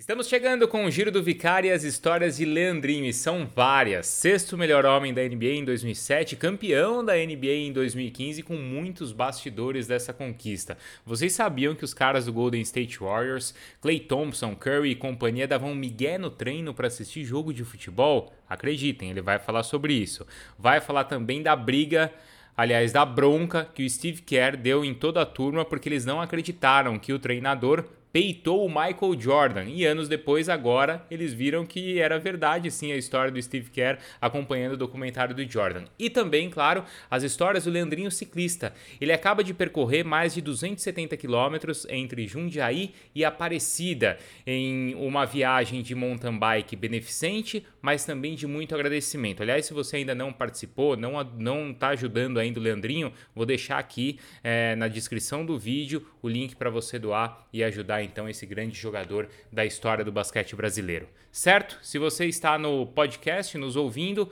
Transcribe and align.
Estamos 0.00 0.28
chegando 0.28 0.66
com 0.66 0.86
o 0.86 0.90
Giro 0.90 1.12
do 1.12 1.22
Vicário 1.22 1.68
e 1.68 1.72
as 1.72 1.84
histórias 1.84 2.38
de 2.38 2.46
Leandrinho, 2.46 3.04
e 3.04 3.12
são 3.12 3.46
várias. 3.46 4.06
Sexto 4.06 4.56
melhor 4.56 4.86
homem 4.86 5.12
da 5.12 5.20
NBA 5.22 5.56
em 5.56 5.62
2007, 5.62 6.36
campeão 6.36 7.04
da 7.04 7.12
NBA 7.16 7.66
em 7.66 7.70
2015, 7.70 8.42
com 8.42 8.56
muitos 8.56 9.12
bastidores 9.12 9.86
dessa 9.86 10.14
conquista. 10.14 10.78
Vocês 11.04 11.34
sabiam 11.34 11.74
que 11.74 11.84
os 11.84 11.92
caras 11.92 12.24
do 12.24 12.32
Golden 12.32 12.62
State 12.62 12.98
Warriors, 12.98 13.54
Clay 13.82 14.00
Thompson, 14.00 14.56
Curry 14.56 14.92
e 14.92 14.94
companhia 14.94 15.46
davam 15.46 15.74
migué 15.74 16.16
no 16.16 16.30
treino 16.30 16.72
para 16.72 16.86
assistir 16.86 17.22
jogo 17.22 17.52
de 17.52 17.62
futebol? 17.62 18.32
Acreditem, 18.48 19.10
ele 19.10 19.20
vai 19.20 19.38
falar 19.38 19.64
sobre 19.64 19.92
isso. 19.92 20.26
Vai 20.58 20.80
falar 20.80 21.04
também 21.04 21.42
da 21.42 21.54
briga 21.54 22.10
aliás, 22.56 22.92
da 22.92 23.04
bronca 23.04 23.68
que 23.74 23.84
o 23.84 23.88
Steve 23.88 24.22
Kerr 24.22 24.56
deu 24.56 24.84
em 24.84 24.92
toda 24.92 25.22
a 25.22 25.26
turma 25.26 25.64
porque 25.64 25.88
eles 25.88 26.04
não 26.04 26.20
acreditaram 26.20 26.98
que 26.98 27.12
o 27.12 27.18
treinador 27.18 27.84
peitou 28.12 28.64
o 28.64 28.68
Michael 28.68 29.18
Jordan. 29.18 29.64
E 29.64 29.84
anos 29.84 30.08
depois, 30.08 30.48
agora, 30.48 31.04
eles 31.10 31.32
viram 31.32 31.64
que 31.64 31.98
era 31.98 32.18
verdade 32.18 32.70
sim 32.70 32.92
a 32.92 32.96
história 32.96 33.30
do 33.30 33.40
Steve 33.40 33.70
Kerr 33.70 33.98
acompanhando 34.20 34.74
o 34.74 34.76
documentário 34.76 35.34
do 35.34 35.48
Jordan. 35.48 35.84
E 35.98 36.10
também, 36.10 36.50
claro, 36.50 36.84
as 37.10 37.22
histórias 37.22 37.64
do 37.64 37.70
Leandrinho 37.70 38.10
ciclista. 38.10 38.72
Ele 39.00 39.12
acaba 39.12 39.44
de 39.44 39.54
percorrer 39.54 40.04
mais 40.04 40.34
de 40.34 40.40
270 40.40 41.16
quilômetros 41.16 41.86
entre 41.88 42.26
Jundiaí 42.26 42.92
e 43.14 43.24
Aparecida 43.24 44.18
em 44.46 44.94
uma 44.94 45.24
viagem 45.24 45.82
de 45.82 45.94
mountain 45.94 46.38
bike 46.38 46.76
beneficente, 46.76 47.64
mas 47.80 48.04
também 48.04 48.34
de 48.34 48.46
muito 48.46 48.74
agradecimento. 48.74 49.42
Aliás, 49.42 49.66
se 49.66 49.74
você 49.74 49.96
ainda 49.96 50.14
não 50.14 50.32
participou, 50.32 50.96
não 50.96 51.20
não 51.36 51.70
está 51.70 51.88
ajudando 51.88 52.38
ainda 52.38 52.58
o 52.58 52.62
Leandrinho, 52.62 53.12
vou 53.34 53.46
deixar 53.46 53.78
aqui 53.78 54.18
é, 54.42 54.74
na 54.76 54.88
descrição 54.88 55.44
do 55.44 55.58
vídeo 55.58 56.06
o 56.22 56.28
link 56.28 56.56
para 56.56 56.70
você 56.70 56.98
doar 56.98 57.46
e 57.52 57.62
ajudar 57.64 57.99
então 58.02 58.28
esse 58.28 58.46
grande 58.46 58.78
jogador 58.78 59.28
da 59.52 59.64
história 59.64 60.04
do 60.04 60.12
basquete 60.12 60.54
brasileiro. 60.56 61.08
Certo? 61.30 61.78
Se 61.82 61.98
você 61.98 62.26
está 62.26 62.58
no 62.58 62.86
podcast 62.86 63.56
nos 63.56 63.76
ouvindo, 63.76 64.30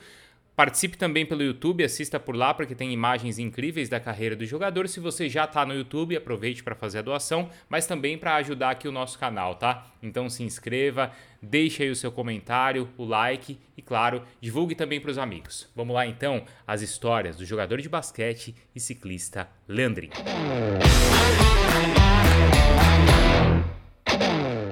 Participe 0.58 0.98
também 0.98 1.24
pelo 1.24 1.44
YouTube, 1.44 1.84
assista 1.84 2.18
por 2.18 2.34
lá 2.34 2.52
porque 2.52 2.74
tem 2.74 2.92
imagens 2.92 3.38
incríveis 3.38 3.88
da 3.88 4.00
carreira 4.00 4.34
do 4.34 4.44
jogador. 4.44 4.88
Se 4.88 4.98
você 4.98 5.28
já 5.28 5.44
está 5.44 5.64
no 5.64 5.72
YouTube, 5.72 6.16
aproveite 6.16 6.64
para 6.64 6.74
fazer 6.74 6.98
a 6.98 7.02
doação, 7.02 7.48
mas 7.68 7.86
também 7.86 8.18
para 8.18 8.34
ajudar 8.34 8.70
aqui 8.70 8.88
o 8.88 8.90
nosso 8.90 9.20
canal, 9.20 9.54
tá? 9.54 9.86
Então 10.02 10.28
se 10.28 10.42
inscreva, 10.42 11.12
deixe 11.40 11.84
aí 11.84 11.90
o 11.90 11.94
seu 11.94 12.10
comentário, 12.10 12.88
o 12.98 13.04
like 13.04 13.56
e, 13.76 13.80
claro, 13.80 14.24
divulgue 14.40 14.74
também 14.74 15.00
para 15.00 15.12
os 15.12 15.18
amigos. 15.18 15.68
Vamos 15.76 15.94
lá 15.94 16.04
então, 16.04 16.42
as 16.66 16.82
histórias 16.82 17.36
do 17.36 17.44
jogador 17.44 17.80
de 17.80 17.88
basquete 17.88 18.52
e 18.74 18.80
ciclista 18.80 19.48
Leandrinho. 19.68 20.10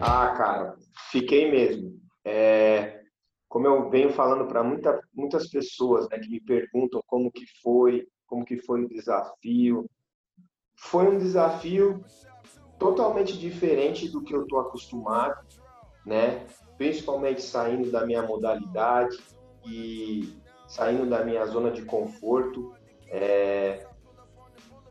Ah, 0.08 0.28
cara, 0.36 0.76
fiquei 1.10 1.50
mesmo. 1.50 2.00
É, 2.24 3.00
como 3.48 3.66
eu 3.66 3.90
venho 3.90 4.12
falando 4.12 4.46
para 4.46 4.62
muita, 4.62 5.00
muitas 5.12 5.48
pessoas 5.48 6.08
né, 6.08 6.20
que 6.20 6.30
me 6.30 6.40
perguntam 6.40 7.02
como 7.08 7.28
que 7.28 7.44
foi, 7.60 8.06
como 8.24 8.44
que 8.44 8.56
foi 8.56 8.84
o 8.84 8.88
desafio, 8.88 9.90
foi 10.76 11.08
um 11.08 11.18
desafio 11.18 12.04
totalmente 12.78 13.36
diferente 13.36 14.08
do 14.08 14.22
que 14.22 14.32
eu 14.32 14.42
estou 14.42 14.60
acostumado, 14.60 15.44
né? 16.06 16.46
Principalmente 16.78 17.42
saindo 17.42 17.90
da 17.90 18.06
minha 18.06 18.22
modalidade 18.22 19.18
e 19.66 20.38
saindo 20.68 21.10
da 21.10 21.24
minha 21.24 21.44
zona 21.46 21.72
de 21.72 21.84
conforto. 21.84 22.72
É, 23.08 23.84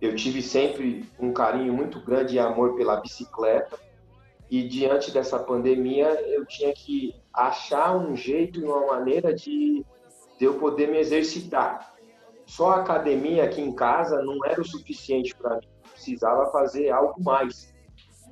eu 0.02 0.14
tive 0.14 0.42
sempre 0.42 1.10
um 1.18 1.32
carinho 1.32 1.72
muito 1.72 2.04
grande 2.04 2.36
e 2.36 2.40
amor 2.40 2.76
pela 2.76 3.00
bicicleta 3.00 3.85
e 4.50 4.68
diante 4.68 5.12
dessa 5.12 5.40
pandemia 5.40 6.08
eu 6.28 6.46
tinha 6.46 6.74
que 6.74 7.16
achar 7.34 7.96
um 7.96 8.16
jeito 8.16 8.60
e 8.60 8.64
uma 8.64 8.86
maneira 8.86 9.34
de, 9.34 9.84
de 10.38 10.46
eu 10.46 10.56
poder 10.56 10.88
me 10.88 10.98
exercitar. 10.98 11.94
Só 12.46 12.72
a 12.72 12.82
academia 12.82 13.44
aqui 13.44 13.62
em 13.62 13.74
casa 13.74 14.22
não 14.22 14.46
era 14.46 14.62
o 14.62 14.66
suficiente 14.66 15.36
para 15.36 15.56
mim, 15.56 15.68
precisava 15.92 16.52
fazer 16.52 16.92
algo 16.92 17.22
mais. 17.24 17.74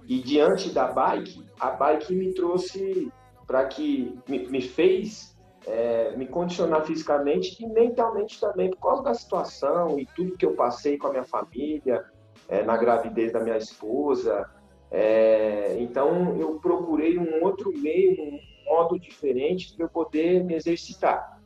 E 0.08 0.22
diante 0.22 0.70
da 0.70 0.88
bike, 0.88 1.44
a 1.60 1.72
bike 1.72 2.14
me 2.14 2.34
trouxe 2.34 3.12
para 3.48 3.66
que 3.66 4.18
me, 4.28 4.48
me 4.48 4.62
fez 4.62 5.34
é, 5.66 6.16
me 6.16 6.28
condicionar 6.28 6.86
fisicamente 6.86 7.64
e 7.64 7.68
mentalmente 7.68 8.40
também 8.40 8.70
por 8.70 8.80
causa 8.82 9.04
da 9.04 9.14
situação 9.14 9.98
e 9.98 10.06
tudo 10.06 10.38
que 10.38 10.46
eu 10.46 10.54
passei 10.54 10.98
com 10.98 11.08
a 11.08 11.12
minha 11.12 11.24
família, 11.24 12.06
é, 12.50 12.64
na 12.64 12.76
gravidez 12.78 13.32
da 13.32 13.40
minha 13.40 13.58
esposa, 13.58 14.50
é, 14.96 15.76
então, 15.80 16.38
eu 16.38 16.60
procurei 16.60 17.18
um 17.18 17.44
outro 17.44 17.76
meio, 17.76 18.22
um 18.22 18.40
modo 18.64 19.00
diferente 19.00 19.76
para 19.76 19.88
eu 19.88 19.90
poder 19.90 20.44
me 20.44 20.54
exercitar. 20.54 21.42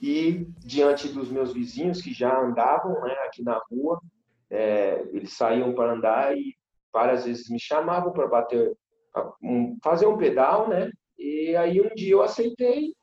E, 0.00 0.46
diante 0.60 1.08
dos 1.08 1.28
meus 1.28 1.52
vizinhos 1.52 2.00
que 2.00 2.12
já 2.12 2.40
andavam 2.40 2.92
né, 3.00 3.12
aqui 3.24 3.42
na 3.42 3.60
rua, 3.68 4.00
é, 4.48 5.04
eles 5.12 5.32
saíam 5.32 5.74
para 5.74 5.94
andar 5.94 6.38
e 6.38 6.54
várias 6.92 7.24
vezes 7.24 7.50
me 7.50 7.58
chamavam 7.58 8.12
para 8.12 8.28
bater, 8.28 8.72
um, 9.42 9.76
fazer 9.82 10.06
um 10.06 10.16
pedal, 10.16 10.68
né? 10.68 10.88
E 11.18 11.56
aí 11.56 11.80
um 11.80 11.92
dia 11.96 12.12
eu 12.12 12.22
aceitei, 12.22 12.94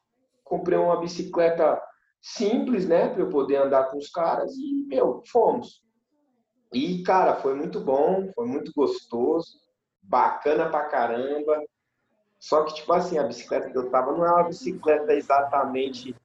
comprei 0.46 0.78
uma 0.78 1.02
bicicleta 1.02 1.82
simples, 2.22 2.88
né, 2.88 3.10
para 3.10 3.22
eu 3.22 3.30
poder 3.30 3.58
andar 3.58 3.90
com 3.90 3.98
os 3.98 4.10
caras 4.10 4.54
e, 4.56 4.86
meu, 4.88 5.22
fomos. 5.30 5.84
E, 6.74 7.04
cara, 7.04 7.36
foi 7.36 7.54
muito 7.54 7.82
bom, 7.82 8.32
foi 8.34 8.46
muito 8.48 8.72
gostoso 8.74 9.60
bacana 10.02 10.70
pra 10.70 10.86
caramba. 10.86 11.64
Só 12.40 12.64
que, 12.64 12.76
tipo 12.76 12.94
assim, 12.94 13.18
a 13.18 13.24
bicicleta 13.24 13.70
que 13.70 13.78
eu 13.78 13.90
tava 13.90 14.14
não 14.14 14.26
é 14.26 14.32
uma 14.32 14.44
bicicleta 14.44 15.14
exatamente 15.14 16.16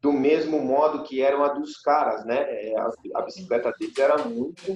do 0.00 0.12
mesmo 0.12 0.60
modo 0.60 1.02
que 1.02 1.20
era 1.20 1.36
uma 1.36 1.48
dos 1.48 1.76
caras, 1.76 2.24
né? 2.24 2.38
É, 2.38 2.78
a, 2.78 2.90
a 3.16 3.22
bicicleta 3.22 3.72
deles 3.78 3.98
era 3.98 4.24
muito, 4.24 4.74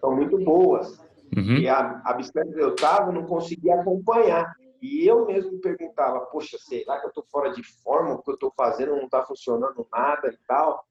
são 0.00 0.14
muito 0.14 0.38
boas. 0.38 0.98
Uhum. 1.36 1.56
E 1.58 1.68
a, 1.68 2.02
a 2.04 2.12
bicicleta 2.12 2.52
que 2.52 2.60
eu 2.60 2.74
tava 2.74 3.10
não 3.10 3.24
conseguia 3.24 3.80
acompanhar. 3.80 4.54
E 4.82 5.06
eu 5.06 5.24
mesmo 5.24 5.58
perguntava, 5.60 6.20
poxa, 6.26 6.58
será 6.58 7.00
que 7.00 7.06
eu 7.06 7.12
tô 7.12 7.22
fora 7.22 7.50
de 7.52 7.62
forma? 7.82 8.14
O 8.14 8.22
que 8.22 8.30
eu 8.30 8.36
tô 8.36 8.52
fazendo 8.54 8.96
não 8.96 9.08
tá 9.08 9.24
funcionando 9.24 9.86
nada 9.90 10.28
e 10.28 10.36
tal? 10.46 10.84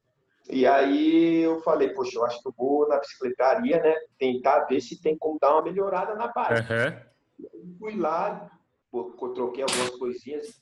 E 0.49 0.67
aí 0.67 1.41
eu 1.41 1.61
falei, 1.61 1.89
poxa, 1.89 2.17
eu 2.17 2.25
acho 2.25 2.41
que 2.41 2.47
eu 2.47 2.53
vou 2.57 2.87
na 2.87 2.99
bicicletaria, 2.99 3.81
né? 3.81 3.95
Tentar 4.19 4.65
ver 4.65 4.81
se 4.81 5.01
tem 5.01 5.17
como 5.17 5.39
dar 5.39 5.53
uma 5.53 5.63
melhorada 5.63 6.15
na 6.15 6.27
bike. 6.27 6.73
Uhum. 6.73 7.77
Fui 7.79 7.95
lá, 7.95 8.51
troquei 9.33 9.63
algumas 9.63 9.89
coisinhas, 9.91 10.61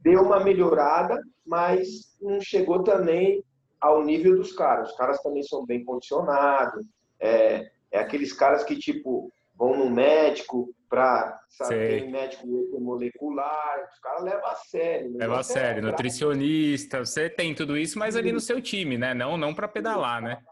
deu 0.00 0.22
uma 0.22 0.40
melhorada, 0.40 1.20
mas 1.44 2.16
não 2.20 2.40
chegou 2.40 2.82
também 2.82 3.42
ao 3.80 4.04
nível 4.04 4.36
dos 4.36 4.52
caras. 4.52 4.90
Os 4.90 4.96
caras 4.96 5.22
também 5.22 5.42
são 5.42 5.64
bem 5.64 5.84
condicionados. 5.84 6.86
É, 7.18 7.70
é 7.90 7.98
aqueles 7.98 8.32
caras 8.32 8.62
que, 8.62 8.76
tipo, 8.76 9.32
vão 9.62 9.76
no 9.76 9.88
médico 9.88 10.74
para 10.88 11.40
saber 11.48 12.10
médico 12.10 12.44
molecular, 12.80 13.88
os 13.92 13.98
caras 14.00 14.24
levam 14.24 14.46
a 14.46 14.54
sério. 14.56 15.10
Né? 15.12 15.18
Leva 15.20 15.38
a 15.38 15.42
sério, 15.44 15.78
é 15.78 15.82
nutricionista, 15.88 16.98
você 16.98 17.30
tem 17.30 17.54
tudo 17.54 17.78
isso, 17.78 17.96
mas 17.96 18.16
ali 18.16 18.32
no 18.32 18.40
seu 18.40 18.60
time, 18.60 18.98
né? 18.98 19.14
Não, 19.14 19.36
não 19.36 19.54
para 19.54 19.68
pedalar, 19.68 20.20
né? 20.20 20.42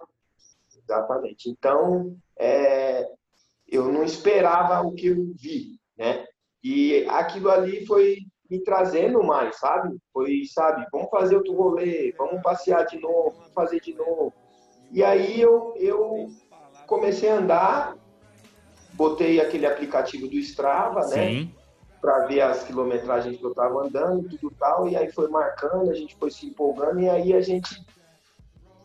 Exatamente. 0.79 1.51
Então, 1.51 2.17
é, 2.39 3.05
eu 3.67 3.91
não 3.93 4.05
esperava 4.05 4.81
o 4.87 4.95
que 4.95 5.09
eu 5.09 5.17
vi, 5.37 5.81
né? 5.99 6.25
E 6.63 7.05
aquilo 7.09 7.51
ali 7.51 7.85
foi 7.87 8.19
me 8.49 8.63
trazendo 8.63 9.25
mais, 9.25 9.59
sabe? 9.59 9.99
Foi, 10.13 10.45
sabe, 10.55 10.87
vamos 10.93 11.11
fazer 11.11 11.35
outro 11.35 11.53
rolê, 11.55 12.15
vamos 12.17 12.41
passear 12.43 12.87
de 12.87 13.01
novo, 13.01 13.33
vamos 13.33 13.53
fazer 13.55 13.81
de 13.81 13.93
novo. 13.93 14.33
E 14.93 15.03
aí 15.03 15.41
eu, 15.41 15.75
eu 15.77 16.29
comecei 16.87 17.29
a 17.29 17.39
andar 17.39 17.97
botei 19.01 19.41
aquele 19.41 19.65
aplicativo 19.65 20.29
do 20.29 20.37
Strava, 20.37 21.07
né? 21.07 21.49
Para 22.03 22.27
ver 22.27 22.43
as 22.43 22.65
quilometragens 22.65 23.39
que 23.39 23.45
eu 23.45 23.51
estava 23.51 23.87
andando, 23.87 24.29
tudo 24.29 24.55
tal, 24.59 24.87
e 24.91 24.95
aí 24.95 25.11
foi 25.11 25.29
marcando, 25.29 25.91
a 25.91 25.95
gente 25.95 26.15
foi 26.17 26.31
se 26.31 26.47
empolgando, 26.47 27.01
e 27.01 27.09
aí 27.09 27.33
a 27.33 27.41
gente, 27.41 27.83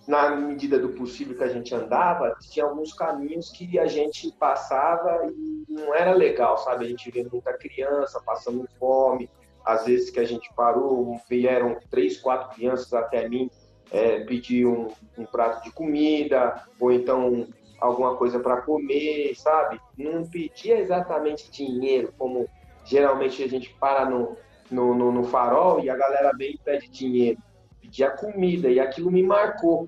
na 0.07 0.29
medida 0.29 0.79
do 0.79 0.89
possível 0.89 1.35
que 1.35 1.43
a 1.43 1.49
gente 1.49 1.75
andava, 1.75 2.33
tinha 2.39 2.63
alguns 2.63 2.93
caminhos 2.93 3.49
que 3.49 3.77
a 3.77 3.87
gente 3.87 4.31
passava 4.39 5.27
e 5.27 5.65
não 5.67 5.93
era 5.93 6.13
legal, 6.13 6.57
sabe? 6.59 6.85
A 6.85 6.87
gente 6.87 7.11
via 7.11 7.27
muita 7.29 7.51
criança 7.51 8.21
passando 8.25 8.65
fome, 8.79 9.29
às 9.65 9.85
vezes 9.85 10.09
que 10.09 10.19
a 10.21 10.25
gente 10.25 10.49
parou, 10.55 11.19
vieram 11.29 11.77
três, 11.89 12.17
quatro 12.21 12.55
crianças 12.55 12.93
até 12.93 13.27
mim 13.27 13.49
é, 13.91 14.21
pedir 14.21 14.65
um, 14.65 14.87
um 15.17 15.25
prato 15.25 15.61
de 15.63 15.71
comida, 15.71 16.63
ou 16.79 16.89
então 16.91 17.47
alguma 17.79 18.15
coisa 18.15 18.39
para 18.39 18.61
comer, 18.61 19.35
sabe? 19.35 19.79
Não 19.97 20.25
pedia 20.27 20.79
exatamente 20.79 21.51
dinheiro, 21.51 22.13
como 22.17 22.47
geralmente 22.83 23.43
a 23.43 23.47
gente 23.47 23.73
para 23.79 24.09
no, 24.09 24.37
no, 24.69 24.93
no, 24.93 25.11
no 25.11 25.23
farol 25.23 25.79
e 25.79 25.89
a 25.89 25.95
galera 25.95 26.31
vem 26.37 26.51
e 26.51 26.57
pede 26.57 26.89
dinheiro. 26.89 27.39
Pedia 27.81 28.11
comida 28.11 28.69
e 28.69 28.79
aquilo 28.79 29.11
me 29.11 29.23
marcou, 29.23 29.87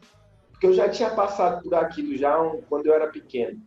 porque 0.51 0.67
eu 0.67 0.73
já 0.73 0.89
tinha 0.89 1.09
passado 1.09 1.63
por 1.63 1.73
aquilo 1.75 2.15
já 2.15 2.39
um, 2.41 2.61
quando 2.69 2.87
eu 2.87 2.93
era 2.93 3.07
pequeno. 3.07 3.59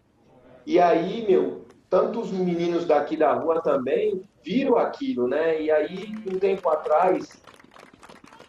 E 0.66 0.78
aí, 0.78 1.26
meu, 1.26 1.66
tantos 1.88 2.30
meninos 2.30 2.84
daqui 2.84 3.16
da 3.16 3.32
rua 3.32 3.60
também 3.62 4.22
viram 4.44 4.76
aquilo, 4.76 5.26
né? 5.26 5.60
E 5.60 5.70
aí, 5.70 6.14
um 6.26 6.38
tempo 6.38 6.68
atrás, 6.68 7.42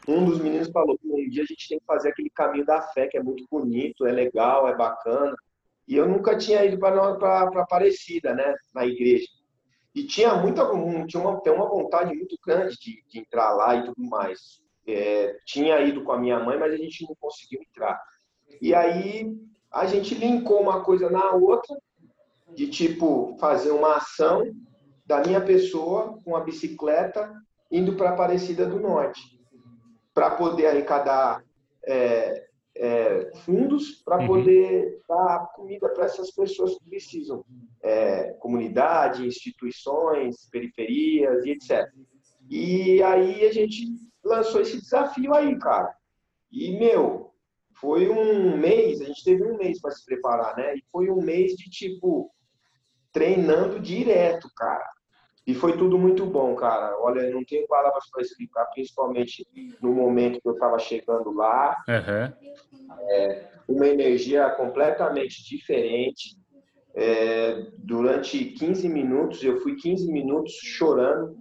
um 0.07 0.25
dos 0.25 0.39
meninos 0.39 0.69
falou 0.69 0.99
um 1.03 1.29
dia 1.29 1.43
a 1.43 1.45
gente 1.45 1.69
tem 1.69 1.79
que 1.79 1.85
fazer 1.85 2.09
aquele 2.09 2.29
caminho 2.29 2.65
da 2.65 2.81
fé, 2.81 3.07
que 3.07 3.17
é 3.17 3.23
muito 3.23 3.45
bonito, 3.49 4.05
é 4.05 4.11
legal, 4.11 4.67
é 4.67 4.75
bacana. 4.75 5.35
E 5.87 5.95
eu 5.95 6.07
nunca 6.07 6.37
tinha 6.37 6.63
ido 6.65 6.77
para 6.77 7.41
Aparecida, 7.61 8.33
né? 8.33 8.55
Na 8.73 8.85
igreja. 8.85 9.27
E 9.93 10.03
tinha 10.03 10.35
muita, 10.35 10.65
tinha 11.07 11.21
uma, 11.21 11.41
tem 11.41 11.53
uma 11.53 11.67
vontade 11.67 12.15
muito 12.15 12.37
grande 12.45 12.77
de, 12.79 13.03
de 13.07 13.19
entrar 13.19 13.53
lá 13.53 13.75
e 13.75 13.83
tudo 13.83 14.03
mais. 14.03 14.61
É, 14.87 15.37
tinha 15.45 15.79
ido 15.81 16.03
com 16.03 16.11
a 16.11 16.19
minha 16.19 16.39
mãe, 16.39 16.57
mas 16.57 16.73
a 16.73 16.77
gente 16.77 17.05
não 17.05 17.15
conseguiu 17.19 17.61
entrar. 17.61 18.01
E 18.61 18.73
aí 18.73 19.35
a 19.71 19.85
gente 19.85 20.15
linkou 20.15 20.61
uma 20.61 20.83
coisa 20.83 21.09
na 21.09 21.31
outra, 21.31 21.75
de 22.53 22.67
tipo 22.67 23.37
fazer 23.39 23.71
uma 23.71 23.95
ação 23.95 24.43
da 25.05 25.21
minha 25.21 25.41
pessoa 25.41 26.19
com 26.23 26.35
a 26.35 26.41
bicicleta 26.41 27.33
indo 27.71 27.95
para 27.95 28.09
Aparecida 28.09 28.65
do 28.65 28.79
Norte, 28.79 29.21
para 30.13 30.31
poder 30.31 30.67
arrecadar 30.67 31.43
é, 31.85 32.47
é, 32.81 33.29
fundos 33.45 34.01
para 34.03 34.17
uhum. 34.21 34.25
poder 34.27 35.01
dar 35.07 35.51
comida 35.55 35.87
para 35.89 36.05
essas 36.05 36.31
pessoas 36.31 36.75
que 36.79 36.89
precisam, 36.89 37.45
é, 37.83 38.33
comunidade, 38.39 39.23
instituições, 39.23 40.49
periferias 40.49 41.45
e 41.45 41.51
etc. 41.51 41.87
E 42.49 43.03
aí 43.03 43.45
a 43.45 43.53
gente 43.53 43.85
lançou 44.23 44.61
esse 44.61 44.81
desafio 44.81 45.31
aí, 45.35 45.55
cara. 45.59 45.95
E, 46.51 46.75
meu, 46.79 47.31
foi 47.79 48.09
um 48.09 48.57
mês, 48.57 48.99
a 48.99 49.05
gente 49.05 49.23
teve 49.23 49.43
um 49.43 49.57
mês 49.57 49.79
para 49.79 49.91
se 49.91 50.03
preparar, 50.03 50.57
né? 50.57 50.75
E 50.75 50.83
foi 50.91 51.11
um 51.11 51.21
mês 51.21 51.53
de, 51.53 51.69
tipo, 51.69 52.33
treinando 53.11 53.79
direto, 53.79 54.49
cara. 54.55 54.89
E 55.45 55.55
foi 55.55 55.75
tudo 55.75 55.97
muito 55.97 56.25
bom, 56.25 56.55
cara. 56.55 56.95
Olha, 56.99 57.29
não 57.31 57.43
tenho 57.43 57.67
palavras 57.67 58.03
para 58.11 58.21
explicar, 58.21 58.65
principalmente 58.65 59.47
no 59.81 59.91
momento 59.91 60.39
que 60.39 60.47
eu 60.47 60.53
estava 60.53 60.77
chegando 60.77 61.33
lá. 61.33 61.75
Uhum. 61.87 62.97
É, 63.09 63.47
uma 63.67 63.87
energia 63.87 64.49
completamente 64.51 65.43
diferente. 65.43 66.37
É, 66.93 67.67
durante 67.77 68.45
15 68.45 68.87
minutos, 68.87 69.43
eu 69.43 69.59
fui 69.61 69.75
15 69.75 70.11
minutos 70.11 70.53
chorando 70.61 71.37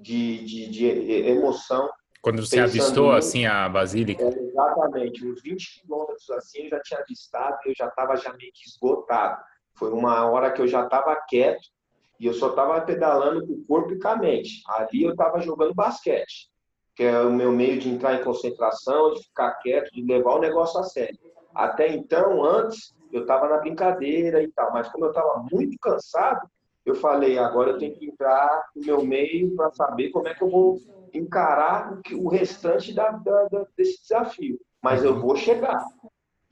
de, 0.00 0.44
de, 0.44 0.68
de 0.68 0.86
emoção. 1.28 1.90
Quando 2.22 2.44
você 2.44 2.58
avistou, 2.58 3.12
assim, 3.12 3.44
a 3.44 3.68
Basílica? 3.68 4.24
É, 4.24 4.28
exatamente. 4.28 5.26
Uns 5.26 5.42
20 5.42 5.82
quilômetros, 5.82 6.30
assim, 6.30 6.64
eu 6.64 6.70
já 6.70 6.80
tinha 6.80 7.00
avistado 7.00 7.58
e 7.66 7.70
eu 7.70 7.74
já 7.76 7.86
estava 7.86 8.16
já 8.16 8.32
meio 8.32 8.50
que 8.54 8.66
esgotado. 8.66 9.42
Foi 9.74 9.92
uma 9.92 10.24
hora 10.30 10.50
que 10.50 10.62
eu 10.62 10.66
já 10.66 10.84
estava 10.84 11.14
quieto 11.28 11.75
e 12.18 12.26
eu 12.26 12.34
só 12.34 12.50
estava 12.50 12.80
pedalando 12.80 13.46
com 13.46 13.52
o 13.52 13.64
corpo 13.66 13.92
e 13.92 13.98
com 13.98 14.08
a 14.08 14.16
mente. 14.16 14.62
Ali 14.68 15.02
eu 15.02 15.10
estava 15.10 15.40
jogando 15.40 15.74
basquete, 15.74 16.48
que 16.94 17.02
é 17.02 17.20
o 17.20 17.30
meu 17.30 17.52
meio 17.52 17.78
de 17.78 17.88
entrar 17.88 18.14
em 18.14 18.24
concentração, 18.24 19.14
de 19.14 19.22
ficar 19.24 19.52
quieto, 19.56 19.92
de 19.92 20.02
levar 20.02 20.34
o 20.34 20.40
negócio 20.40 20.80
a 20.80 20.84
sério. 20.84 21.18
Até 21.54 21.88
então, 21.88 22.44
antes, 22.44 22.94
eu 23.12 23.22
estava 23.22 23.48
na 23.48 23.58
brincadeira 23.58 24.42
e 24.42 24.48
tal, 24.52 24.72
mas 24.72 24.88
como 24.88 25.06
eu 25.06 25.10
estava 25.10 25.44
muito 25.50 25.78
cansado, 25.78 26.48
eu 26.84 26.94
falei, 26.94 27.36
agora 27.38 27.72
eu 27.72 27.78
tenho 27.78 27.94
que 27.96 28.06
entrar 28.06 28.64
no 28.74 28.84
meu 28.84 29.04
meio 29.04 29.54
para 29.56 29.72
saber 29.72 30.10
como 30.10 30.28
é 30.28 30.34
que 30.34 30.42
eu 30.42 30.50
vou 30.50 30.78
encarar 31.12 31.98
o 32.12 32.28
restante 32.28 32.94
da, 32.94 33.10
da, 33.10 33.44
da, 33.48 33.66
desse 33.76 34.02
desafio. 34.02 34.60
Mas 34.82 35.02
eu 35.02 35.18
vou 35.18 35.34
chegar. 35.34 35.84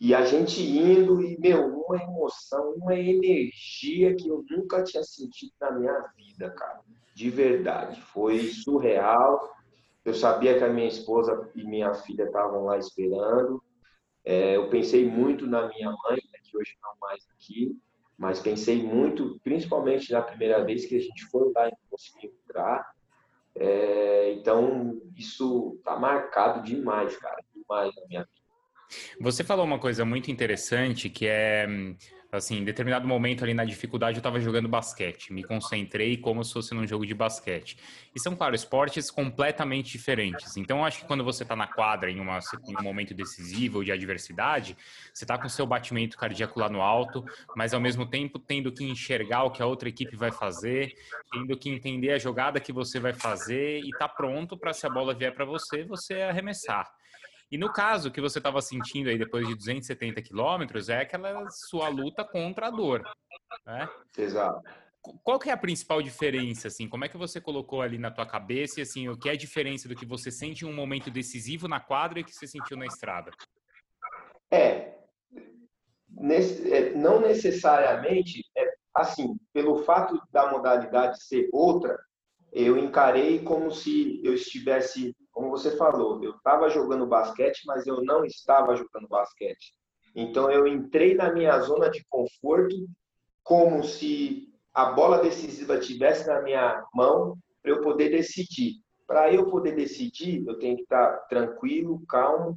E 0.05 0.15
a 0.15 0.23
gente 0.23 0.61
indo, 0.61 1.23
e, 1.23 1.41
meu, 1.41 1.67
uma 1.67 1.97
emoção, 1.97 2.75
uma 2.75 2.95
energia 2.95 4.15
que 4.15 4.29
eu 4.29 4.45
nunca 4.51 4.85
tinha 4.85 5.03
sentido 5.03 5.55
na 5.59 5.71
minha 5.71 5.99
vida, 6.15 6.51
cara. 6.51 6.83
De 7.15 7.31
verdade. 7.31 8.03
Foi 8.03 8.39
surreal. 8.49 9.57
Eu 10.05 10.13
sabia 10.13 10.59
que 10.59 10.63
a 10.63 10.69
minha 10.69 10.89
esposa 10.89 11.51
e 11.55 11.65
minha 11.65 11.95
filha 11.95 12.25
estavam 12.25 12.65
lá 12.65 12.77
esperando. 12.77 13.65
É, 14.23 14.57
eu 14.57 14.69
pensei 14.69 15.09
muito 15.09 15.47
na 15.47 15.69
minha 15.69 15.89
mãe, 15.91 16.17
né, 16.17 16.39
que 16.43 16.55
hoje 16.55 16.77
não 16.83 16.93
mais 17.01 17.27
aqui, 17.31 17.75
mas 18.19 18.39
pensei 18.39 18.83
muito, 18.83 19.41
principalmente 19.43 20.13
na 20.13 20.21
primeira 20.21 20.63
vez 20.63 20.85
que 20.85 20.97
a 20.97 21.01
gente 21.01 21.25
foi 21.31 21.51
lá 21.55 21.67
e 21.67 21.73
conseguiu 21.89 22.31
entrar. 22.45 22.93
É, 23.55 24.35
então, 24.35 25.01
isso 25.17 25.81
tá 25.83 25.99
marcado 25.99 26.63
demais, 26.63 27.17
cara, 27.17 27.43
demais 27.55 27.91
na 27.97 28.07
minha 28.07 28.21
vida. 28.21 28.44
Você 29.19 29.45
falou 29.45 29.65
uma 29.65 29.79
coisa 29.79 30.05
muito 30.05 30.31
interessante 30.31 31.09
que 31.09 31.27
é 31.27 31.67
assim, 32.37 32.59
em 32.59 32.65
determinado 32.65 33.07
momento 33.07 33.45
ali 33.45 33.55
na 33.55 33.65
dificuldade 33.65 34.17
eu 34.17 34.21
estava 34.21 34.41
jogando 34.41 34.69
basquete, 34.69 35.33
me 35.33 35.45
concentrei 35.45 36.17
como 36.17 36.43
se 36.45 36.53
fosse 36.53 36.75
num 36.75 36.87
jogo 36.87 37.07
de 37.07 37.15
basquete. 37.15 37.77
E 38.15 38.21
são, 38.21 38.35
claro, 38.35 38.55
esportes 38.55 39.11
completamente 39.11 39.93
diferentes. 39.93 40.57
Então, 40.57 40.85
acho 40.85 41.01
que 41.01 41.07
quando 41.07 41.25
você 41.25 41.43
está 41.45 41.55
na 41.55 41.67
quadra 41.67 42.11
em, 42.11 42.21
uma, 42.21 42.39
em 42.67 42.77
um 42.77 42.83
momento 42.83 43.15
decisivo 43.15 43.85
de 43.85 43.93
adversidade, 43.93 44.77
você 45.13 45.25
está 45.25 45.39
com 45.39 45.49
seu 45.49 45.67
batimento 45.67 46.17
cardíaco 46.17 46.59
lá 46.59 46.69
no 46.69 46.83
alto, 46.83 47.27
mas 47.55 47.73
ao 47.73 47.81
mesmo 47.81 48.07
tempo 48.07 48.39
tendo 48.39 48.73
que 48.73 48.85
enxergar 48.85 49.45
o 49.45 49.51
que 49.51 49.63
a 49.63 49.67
outra 49.67 49.89
equipe 49.89 50.17
vai 50.17 50.33
fazer, 50.33 50.95
tendo 51.31 51.57
que 51.57 51.69
entender 51.71 52.11
a 52.11 52.19
jogada 52.19 52.61
que 52.61 52.73
você 52.73 52.99
vai 52.99 53.13
fazer 53.13 53.81
e 53.81 53.93
tá 53.93 54.09
pronto 54.09 54.59
para 54.59 54.73
se 54.73 54.87
a 54.87 54.91
bola 54.91 55.15
vier 55.15 55.35
para 55.35 55.45
você, 55.45 55.85
você 55.85 56.23
arremessar. 56.23 56.91
E 57.55 57.57
no 57.57 57.73
caso 57.73 58.11
que 58.11 58.21
você 58.21 58.39
estava 58.39 58.61
sentindo 58.61 59.09
aí 59.09 59.17
depois 59.17 59.47
de 59.47 59.55
270 59.55 60.21
quilômetros, 60.23 60.89
é 60.89 61.03
aquela 61.03 61.49
sua 61.51 61.87
luta 61.87 62.25
contra 62.25 62.67
a 62.67 62.71
dor, 62.71 63.05
né? 63.65 63.89
Exato. 64.19 64.61
Qual 65.23 65.39
que 65.39 65.49
é 65.49 65.53
a 65.53 65.57
principal 65.57 66.03
diferença, 66.03 66.67
assim? 66.67 66.89
Como 66.89 67.05
é 67.05 67.09
que 67.09 67.17
você 67.17 67.41
colocou 67.41 67.81
ali 67.81 67.97
na 67.97 68.11
tua 68.11 68.27
cabeça 68.27 68.83
assim, 68.83 69.09
o 69.09 69.17
que 69.17 69.29
é 69.29 69.33
a 69.35 69.37
diferença 69.37 69.89
do 69.89 69.95
que 69.95 70.05
você 70.05 70.33
sente 70.33 70.65
em 70.65 70.69
um 70.69 70.75
momento 70.75 71.13
decisivo 71.13 71.69
na 71.69 71.79
quadra 71.79 72.19
e 72.19 72.25
que 72.25 72.33
você 72.33 72.49
sentiu 72.49 72.77
na 72.77 72.87
estrada? 72.87 73.31
É, 74.51 74.97
é 76.73 76.91
não 76.97 77.21
necessariamente, 77.21 78.45
é, 78.59 78.75
assim, 78.93 79.39
pelo 79.53 79.85
fato 79.85 80.21
da 80.33 80.51
modalidade 80.51 81.23
ser 81.23 81.49
outra, 81.53 81.97
eu 82.53 82.77
encarei 82.77 83.45
como 83.45 83.71
se 83.71 84.21
eu 84.25 84.35
estivesse 84.35 85.15
como 85.35 85.51
você 85.51 85.77
falou, 85.77 86.23
eu 86.23 86.31
estava 86.31 86.71
jogando 86.71 87.07
basquete, 87.07 87.63
mas 87.67 87.87
eu 87.87 88.03
não 88.05 88.25
estava 88.25 88.77
jogando 88.77 89.09
basquete. 89.09 89.75
Então 90.15 90.49
eu 90.49 90.65
entrei 90.65 91.15
na 91.15 91.33
minha 91.33 91.59
zona 91.59 91.91
de 91.91 92.05
conforto 92.09 92.77
como 93.43 93.83
se 93.83 94.49
a 94.73 94.93
bola 94.93 95.19
decisiva 95.19 95.79
tivesse 95.79 96.29
na 96.29 96.41
minha 96.41 96.85
mão 96.95 97.37
para 97.61 97.73
eu 97.73 97.83
poder 97.83 98.11
decidir. 98.11 98.77
Para 99.09 99.33
eu 99.33 99.51
poder 99.51 99.75
decidir, 99.75 100.47
eu 100.47 100.57
tenho 100.59 100.77
que 100.77 100.83
estar 100.83 101.27
tranquilo, 101.29 102.01
calmo, 102.09 102.57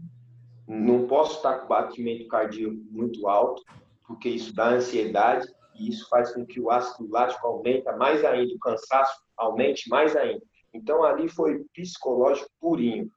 não 0.67 1.07
posso 1.07 1.37
estar 1.37 1.59
com 1.59 1.67
batimento 1.67 2.27
cardíaco 2.27 2.77
muito 2.91 3.27
alto, 3.27 3.63
porque 4.05 4.29
isso 4.29 4.53
dá 4.53 4.69
ansiedade 4.69 5.47
e 5.75 5.89
isso 5.89 6.07
faz 6.09 6.31
com 6.31 6.45
que 6.45 6.59
o 6.59 6.69
ácido 6.69 7.09
lático 7.09 7.45
aumente 7.47 7.91
mais 7.97 8.23
ainda, 8.23 8.53
o 8.53 8.59
cansaço 8.59 9.19
aumente 9.35 9.89
mais 9.89 10.15
ainda. 10.15 10.43
Então, 10.73 11.03
ali 11.03 11.27
foi 11.29 11.63
psicológico 11.73 12.49
purinho. 12.59 13.09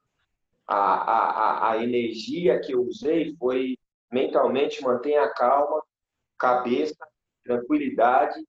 A, 0.67 0.77
a, 0.77 1.71
a 1.73 1.83
energia 1.83 2.61
que 2.61 2.73
eu 2.73 2.83
usei 2.83 3.35
foi 3.37 3.77
mentalmente 4.11 4.83
mantenha 4.83 5.25
a 5.25 5.35
calma, 5.35 5.83
cabeça, 6.39 6.97
tranquilidade, 7.45 8.41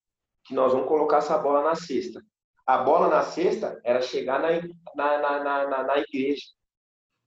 que 0.46 0.54
nós 0.54 0.72
vamos 0.72 0.88
colocar 0.88 1.18
essa 1.18 1.38
bola 1.38 1.64
na 1.64 1.76
cesta. 1.76 2.24
A 2.66 2.78
bola 2.78 3.08
na 3.08 3.24
cesta 3.24 3.80
era 3.84 4.02
chegar 4.02 4.40
na, 4.40 4.50
na, 4.96 5.44
na, 5.44 5.68
na, 5.68 5.84
na 5.84 5.98
igreja. 5.98 6.46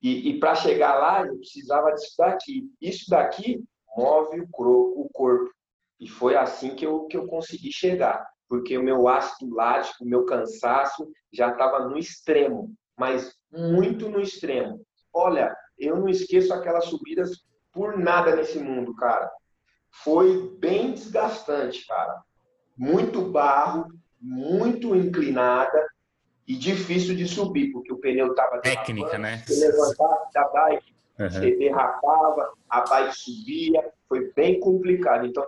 E, 0.00 0.30
e 0.30 0.38
para 0.38 0.54
chegar 0.54 0.98
lá, 0.98 1.26
eu 1.26 1.36
precisava 1.36 1.90
disso 1.92 2.14
daqui. 2.18 2.70
Isso 2.80 3.10
daqui 3.10 3.64
move 3.96 4.40
o, 4.40 5.08
corpo. 5.12 5.50
E 5.98 6.08
foi 6.08 6.36
assim 6.36 6.74
que 6.74 6.86
eu, 6.86 7.06
que 7.06 7.16
eu 7.16 7.26
consegui 7.26 7.72
chegar 7.72 8.26
porque 8.48 8.76
o 8.76 8.82
meu 8.82 9.08
ácido 9.08 9.54
lático, 9.54 10.04
o 10.04 10.08
meu 10.08 10.24
cansaço 10.24 11.10
já 11.32 11.50
estava 11.50 11.88
no 11.88 11.98
extremo, 11.98 12.72
mas 12.96 13.34
muito 13.52 14.08
no 14.08 14.20
extremo. 14.20 14.84
Olha, 15.12 15.56
eu 15.78 15.96
não 15.96 16.08
esqueço 16.08 16.52
aquelas 16.52 16.86
subidas 16.86 17.44
por 17.72 17.98
nada 17.98 18.36
nesse 18.36 18.58
mundo, 18.58 18.94
cara. 18.94 19.30
Foi 20.02 20.56
bem 20.58 20.92
desgastante, 20.92 21.86
cara. 21.86 22.22
Muito 22.76 23.22
barro, 23.22 23.88
muito 24.20 24.94
inclinada 24.94 25.86
e 26.46 26.56
difícil 26.56 27.14
de 27.14 27.26
subir, 27.26 27.72
porque 27.72 27.92
o 27.92 27.98
pneu 27.98 28.30
estava 28.30 28.58
técnica, 28.58 29.18
né? 29.18 29.42
Você 29.46 29.66
levantava 29.66 30.28
da 30.32 30.48
bike, 30.48 30.94
uhum. 31.18 31.30
você 31.30 31.56
derrapava, 31.56 32.52
a 32.68 32.80
bike 32.82 33.16
subia, 33.16 33.92
foi 34.08 34.32
bem 34.34 34.60
complicado. 34.60 35.26
Então 35.26 35.46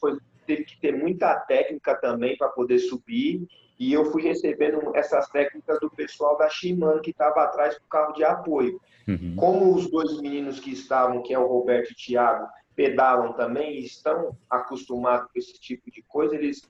foi 0.00 0.18
teve 0.48 0.64
que 0.64 0.80
ter 0.80 0.96
muita 0.96 1.34
técnica 1.40 1.94
também 1.94 2.36
para 2.38 2.48
poder 2.48 2.78
subir. 2.78 3.46
E 3.78 3.92
eu 3.92 4.06
fui 4.06 4.22
recebendo 4.22 4.96
essas 4.96 5.28
técnicas 5.28 5.78
do 5.78 5.90
pessoal 5.90 6.36
da 6.38 6.48
Shimano 6.48 7.02
que 7.02 7.10
estava 7.10 7.44
atrás 7.44 7.74
do 7.74 7.86
carro 7.88 8.14
de 8.14 8.24
apoio. 8.24 8.80
Uhum. 9.06 9.36
Como 9.36 9.74
os 9.74 9.88
dois 9.90 10.20
meninos 10.20 10.58
que 10.58 10.72
estavam, 10.72 11.22
que 11.22 11.34
é 11.34 11.38
o 11.38 11.46
Roberto 11.46 11.90
e 11.90 11.92
o 11.92 11.96
Thiago, 11.96 12.48
pedalam 12.74 13.34
também 13.34 13.74
e 13.74 13.84
estão 13.84 14.36
acostumados 14.48 15.30
com 15.30 15.38
esse 15.38 15.60
tipo 15.60 15.90
de 15.90 16.02
coisa, 16.02 16.34
eles 16.34 16.62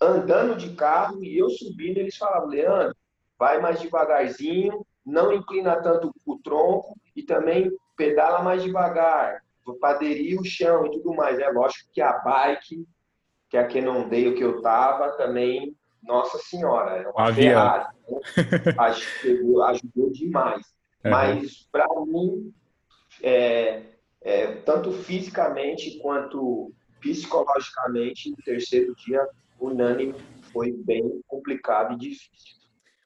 andando 0.00 0.56
de 0.56 0.74
carro 0.74 1.22
e 1.22 1.38
eu 1.38 1.48
subindo, 1.48 1.98
eles 1.98 2.16
falavam, 2.16 2.48
Leandro, 2.48 2.96
vai 3.38 3.60
mais 3.60 3.80
devagarzinho, 3.80 4.84
não 5.04 5.32
inclina 5.32 5.76
tanto 5.80 6.12
o 6.26 6.38
tronco 6.38 6.98
e 7.14 7.22
também 7.22 7.70
pedala 7.96 8.42
mais 8.42 8.62
devagar, 8.62 9.42
para 9.80 9.96
aderir 9.96 10.40
o 10.40 10.44
chão 10.44 10.86
e 10.86 10.90
tudo 10.90 11.14
mais. 11.14 11.38
É 11.38 11.50
lógico 11.50 11.90
que 11.92 12.00
a 12.00 12.18
bike, 12.18 12.86
que 13.50 13.56
a 13.56 13.66
que 13.66 13.80
não 13.80 14.08
dei 14.08 14.28
o 14.28 14.34
que 14.34 14.44
eu 14.44 14.62
tava, 14.62 15.10
também, 15.16 15.76
nossa 16.02 16.38
senhora, 16.38 17.02
é 17.02 17.08
uma 17.08 17.34
Ferrari. 17.34 17.84
Né? 18.08 18.74
ajudou, 18.78 19.62
ajudou 19.64 20.10
demais. 20.12 20.64
Uhum. 21.04 21.10
Mas, 21.10 21.68
para 21.70 21.86
mim, 22.06 22.54
é, 23.22 23.82
é, 24.22 24.46
tanto 24.64 24.92
fisicamente 24.92 25.98
quanto 25.98 26.72
psicologicamente, 27.00 28.30
no 28.30 28.36
terceiro 28.36 28.94
dia, 28.94 29.26
unânime, 29.58 30.14
foi 30.52 30.72
bem 30.72 31.20
complicado 31.26 31.94
e 31.94 31.98
difícil. 31.98 32.60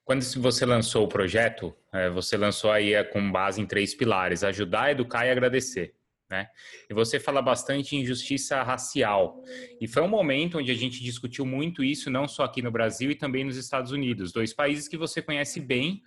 Quando 0.04 0.22
você 0.42 0.66
lançou 0.66 1.04
o 1.04 1.08
projeto, 1.08 1.74
é, 1.90 2.10
você 2.10 2.36
lançou 2.36 2.70
aí 2.70 2.92
é, 2.92 3.02
com 3.02 3.32
base 3.32 3.62
em 3.62 3.66
três 3.66 3.94
pilares: 3.94 4.44
ajudar, 4.44 4.90
educar 4.90 5.24
e 5.24 5.30
agradecer. 5.30 5.94
Né? 6.34 6.48
E 6.90 6.94
você 6.94 7.20
fala 7.20 7.40
bastante 7.40 7.94
em 7.94 8.04
justiça 8.04 8.60
racial. 8.64 9.40
E 9.80 9.86
foi 9.86 10.02
um 10.02 10.08
momento 10.08 10.58
onde 10.58 10.72
a 10.72 10.74
gente 10.74 11.00
discutiu 11.00 11.46
muito 11.46 11.84
isso, 11.84 12.10
não 12.10 12.26
só 12.26 12.42
aqui 12.42 12.60
no 12.60 12.72
Brasil 12.72 13.08
e 13.12 13.14
também 13.14 13.44
nos 13.44 13.56
Estados 13.56 13.92
Unidos, 13.92 14.32
dois 14.32 14.52
países 14.52 14.88
que 14.88 14.96
você 14.96 15.22
conhece 15.22 15.60
bem. 15.60 16.02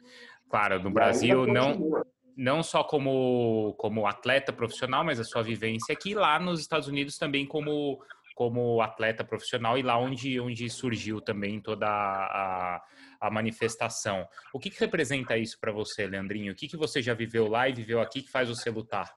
Claro, 0.50 0.84
no 0.84 0.92
Brasil 0.92 1.48
não 1.48 2.04
não 2.36 2.62
só 2.62 2.84
como 2.84 3.74
como 3.80 4.06
atleta 4.06 4.52
profissional, 4.52 5.04
mas 5.04 5.20
a 5.20 5.24
sua 5.24 5.42
vivência 5.42 5.94
aqui 5.94 6.14
lá 6.14 6.38
nos 6.40 6.60
Estados 6.60 6.90
Unidos 6.90 7.18
também 7.18 7.46
como 7.46 8.00
como 8.36 8.82
atleta 8.82 9.24
profissional 9.24 9.78
e 9.78 9.82
lá 9.82 9.98
onde 9.98 10.40
onde 10.42 10.70
surgiu 10.70 11.22
também 11.22 11.62
toda 11.62 11.88
a, 11.88 12.82
a 13.22 13.32
manifestação. 13.32 14.28
O 14.54 14.60
que, 14.60 14.70
que 14.70 14.80
representa 14.80 15.38
isso 15.38 15.58
para 15.60 15.72
você, 15.72 16.06
Leandrinho? 16.06 16.52
O 16.52 16.56
que, 16.56 16.68
que 16.68 16.78
você 16.78 17.02
já 17.02 17.14
viveu 17.14 17.48
lá 17.48 17.70
e 17.70 17.74
viveu 17.74 18.02
aqui 18.02 18.22
que 18.22 18.30
faz 18.30 18.50
você 18.50 18.70
lutar? 18.70 19.17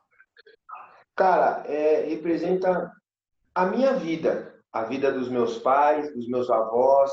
Cara, 1.16 1.64
é, 1.66 2.06
representa 2.06 2.92
a 3.54 3.66
minha 3.66 3.94
vida, 3.94 4.62
a 4.72 4.84
vida 4.84 5.12
dos 5.12 5.28
meus 5.28 5.58
pais, 5.58 6.12
dos 6.14 6.28
meus 6.28 6.48
avós, 6.50 7.12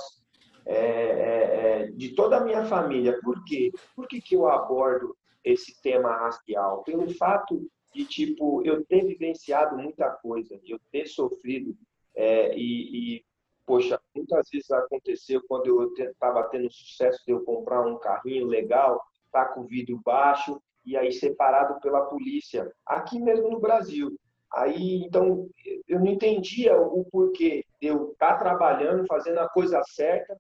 é, 0.66 0.75
é, 0.75 1.82
é, 1.84 1.88
de 1.92 2.10
toda 2.13 2.38
a 2.38 2.44
minha 2.44 2.66
família. 2.66 3.20
Por 3.22 3.44
quê? 3.46 3.72
Por 3.96 4.08
que, 4.08 4.22
que 4.22 4.36
eu 4.36 4.48
abordo 4.48 5.16
esse 5.44 5.82
tema 5.82 6.12
racial? 6.12 6.84
Pelo 6.84 7.10
fato 7.16 7.68
de, 7.94 8.06
tipo, 8.06 8.62
eu 8.66 8.86
ter 8.86 9.06
vivenciado 9.06 9.77
muita 9.77 10.10
coisa, 10.10 10.60
eu 10.66 10.80
ter 10.92 11.08
sofrido 11.08 11.75
é, 12.16 12.56
e, 12.56 13.18
e, 13.18 13.25
poxa, 13.66 14.00
muitas 14.16 14.50
vezes 14.51 14.70
aconteceu 14.72 15.42
quando 15.48 15.68
eu 15.68 15.94
estava 15.94 16.44
tendo 16.50 16.72
sucesso 16.72 17.24
de 17.25 17.32
eu 17.32 17.44
comprar 17.44 17.86
um 17.86 17.98
carrinho 17.98 18.46
legal, 18.46 19.01
tá 19.32 19.46
com 19.46 19.62
o 19.62 19.68
vidro 19.68 20.00
baixo, 20.04 20.62
e 20.88 20.96
aí 20.96 21.12
separado 21.12 21.82
pela 21.82 22.06
polícia, 22.06 22.72
aqui 22.86 23.20
mesmo 23.20 23.50
no 23.50 23.60
Brasil. 23.60 24.17
Aí, 24.53 25.03
então, 25.03 25.50
eu 25.86 26.00
não 26.00 26.08
entendia 26.08 26.77
o 26.77 27.03
porquê 27.12 27.65
de 27.82 27.88
eu 27.88 28.12
estar 28.13 28.34
tá 28.34 28.38
trabalhando, 28.38 29.06
fazendo 29.06 29.39
a 29.39 29.50
coisa 29.50 29.84
certa, 29.84 30.39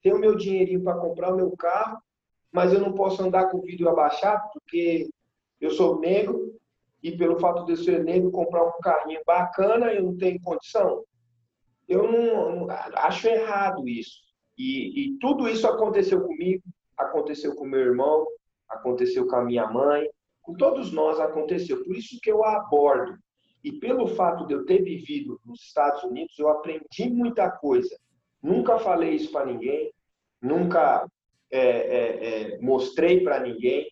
ter 0.00 0.14
o 0.14 0.18
meu 0.20 0.36
dinheirinho 0.36 0.84
para 0.84 1.00
comprar 1.00 1.34
o 1.34 1.36
meu 1.36 1.50
carro, 1.56 1.98
mas 2.52 2.72
eu 2.72 2.78
não 2.78 2.92
posso 2.92 3.20
andar 3.24 3.50
com 3.50 3.58
o 3.58 3.62
vidro 3.62 3.88
abaixado 3.88 4.48
porque 4.52 5.10
eu 5.60 5.72
sou 5.72 5.98
negro 5.98 6.54
e 7.02 7.16
pelo 7.16 7.40
fato 7.40 7.64
de 7.64 7.72
eu 7.72 7.76
ser 7.76 8.04
negro 8.04 8.30
comprar 8.30 8.64
um 8.64 8.80
carrinho 8.80 9.20
bacana 9.26 9.92
eu 9.92 10.04
não 10.04 10.16
tenho 10.16 10.40
condição. 10.40 11.02
Eu 11.88 12.04
não, 12.04 12.66
não 12.66 12.68
acho 12.70 13.26
errado 13.26 13.88
isso. 13.88 14.20
E, 14.56 15.06
e 15.06 15.18
tudo 15.18 15.48
isso 15.48 15.66
aconteceu 15.66 16.20
comigo, 16.24 16.62
aconteceu 16.96 17.56
com 17.56 17.66
meu 17.66 17.80
irmão, 17.80 18.26
aconteceu 18.68 19.26
com 19.26 19.36
a 19.36 19.44
minha 19.44 19.66
mãe, 19.66 20.08
com 20.42 20.54
todos 20.54 20.92
nós 20.92 21.20
aconteceu. 21.20 21.82
Por 21.84 21.96
isso 21.96 22.18
que 22.22 22.30
eu 22.30 22.44
abordo. 22.44 23.18
E 23.62 23.72
pelo 23.72 24.06
fato 24.06 24.46
de 24.46 24.54
eu 24.54 24.64
ter 24.64 24.82
vivido 24.82 25.40
nos 25.44 25.60
Estados 25.60 26.02
Unidos, 26.04 26.38
eu 26.38 26.48
aprendi 26.48 27.10
muita 27.10 27.50
coisa. 27.50 27.98
Nunca 28.42 28.78
falei 28.78 29.14
isso 29.14 29.32
para 29.32 29.46
ninguém, 29.46 29.92
nunca 30.40 31.06
é, 31.50 31.60
é, 31.60 32.52
é, 32.54 32.58
mostrei 32.60 33.22
para 33.22 33.40
ninguém. 33.40 33.90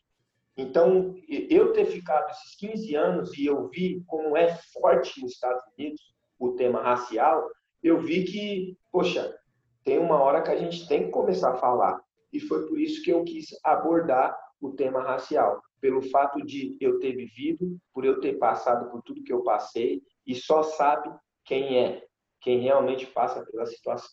Então, 0.56 1.14
eu 1.28 1.72
ter 1.72 1.84
ficado 1.86 2.30
esses 2.30 2.54
15 2.56 2.94
anos 2.94 3.36
e 3.36 3.46
eu 3.46 3.68
vi 3.68 4.02
como 4.06 4.36
é 4.36 4.56
forte 4.72 5.20
nos 5.20 5.32
Estados 5.32 5.62
Unidos 5.76 6.00
o 6.38 6.52
tema 6.52 6.80
racial, 6.80 7.46
eu 7.82 8.00
vi 8.00 8.24
que, 8.24 8.78
poxa, 8.90 9.34
tem 9.84 9.98
uma 9.98 10.20
hora 10.20 10.42
que 10.42 10.50
a 10.50 10.56
gente 10.56 10.86
tem 10.88 11.04
que 11.04 11.10
começar 11.10 11.52
a 11.52 11.56
falar. 11.56 12.00
E 12.32 12.40
foi 12.40 12.66
por 12.66 12.78
isso 12.78 13.02
que 13.02 13.10
eu 13.10 13.24
quis 13.24 13.46
abordar 13.64 14.36
o 14.60 14.72
tema 14.72 15.02
racial, 15.02 15.62
pelo 15.80 16.02
fato 16.02 16.44
de 16.44 16.76
eu 16.80 16.98
ter 16.98 17.12
vivido, 17.12 17.78
por 17.92 18.04
eu 18.04 18.20
ter 18.20 18.34
passado 18.38 18.90
por 18.90 19.02
tudo 19.02 19.22
que 19.22 19.32
eu 19.32 19.42
passei, 19.42 20.02
e 20.26 20.34
só 20.34 20.62
sabe 20.62 21.10
quem 21.44 21.78
é, 21.78 22.02
quem 22.40 22.60
realmente 22.60 23.06
passa 23.06 23.44
pela 23.44 23.66
situação. 23.66 24.10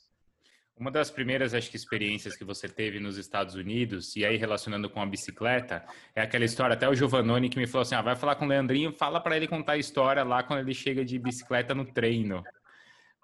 Uma 0.76 0.90
das 0.90 1.12
primeiras, 1.12 1.54
acho 1.54 1.70
que, 1.70 1.78
experiências 1.78 2.36
que 2.36 2.44
você 2.44 2.68
teve 2.68 3.00
nos 3.00 3.18
Estados 3.18 3.54
Unidos, 3.54 4.16
e 4.16 4.26
aí 4.26 4.38
relacionando 4.38 4.90
com 4.90 5.02
a 5.02 5.06
bicicleta, 5.06 5.86
é 6.16 6.22
aquela 6.22 6.44
história, 6.44 6.74
até 6.74 6.90
o 6.90 6.96
Giovannone 6.96 7.48
que 7.48 7.60
me 7.60 7.68
falou 7.68 7.84
assim, 7.84 7.96
ah, 7.96 8.02
vai 8.02 8.16
falar 8.16 8.36
com 8.36 8.46
o 8.46 8.48
Leandrinho, 8.48 8.92
fala 8.92 9.22
para 9.22 9.38
ele 9.38 9.48
contar 9.48 9.74
a 9.74 9.78
história 9.78 10.24
lá 10.24 10.42
quando 10.42 10.62
ele 10.62 10.74
chega 10.74 11.06
de 11.06 11.20
bicicleta 11.20 11.76
no 11.76 11.86
treino. 11.86 12.44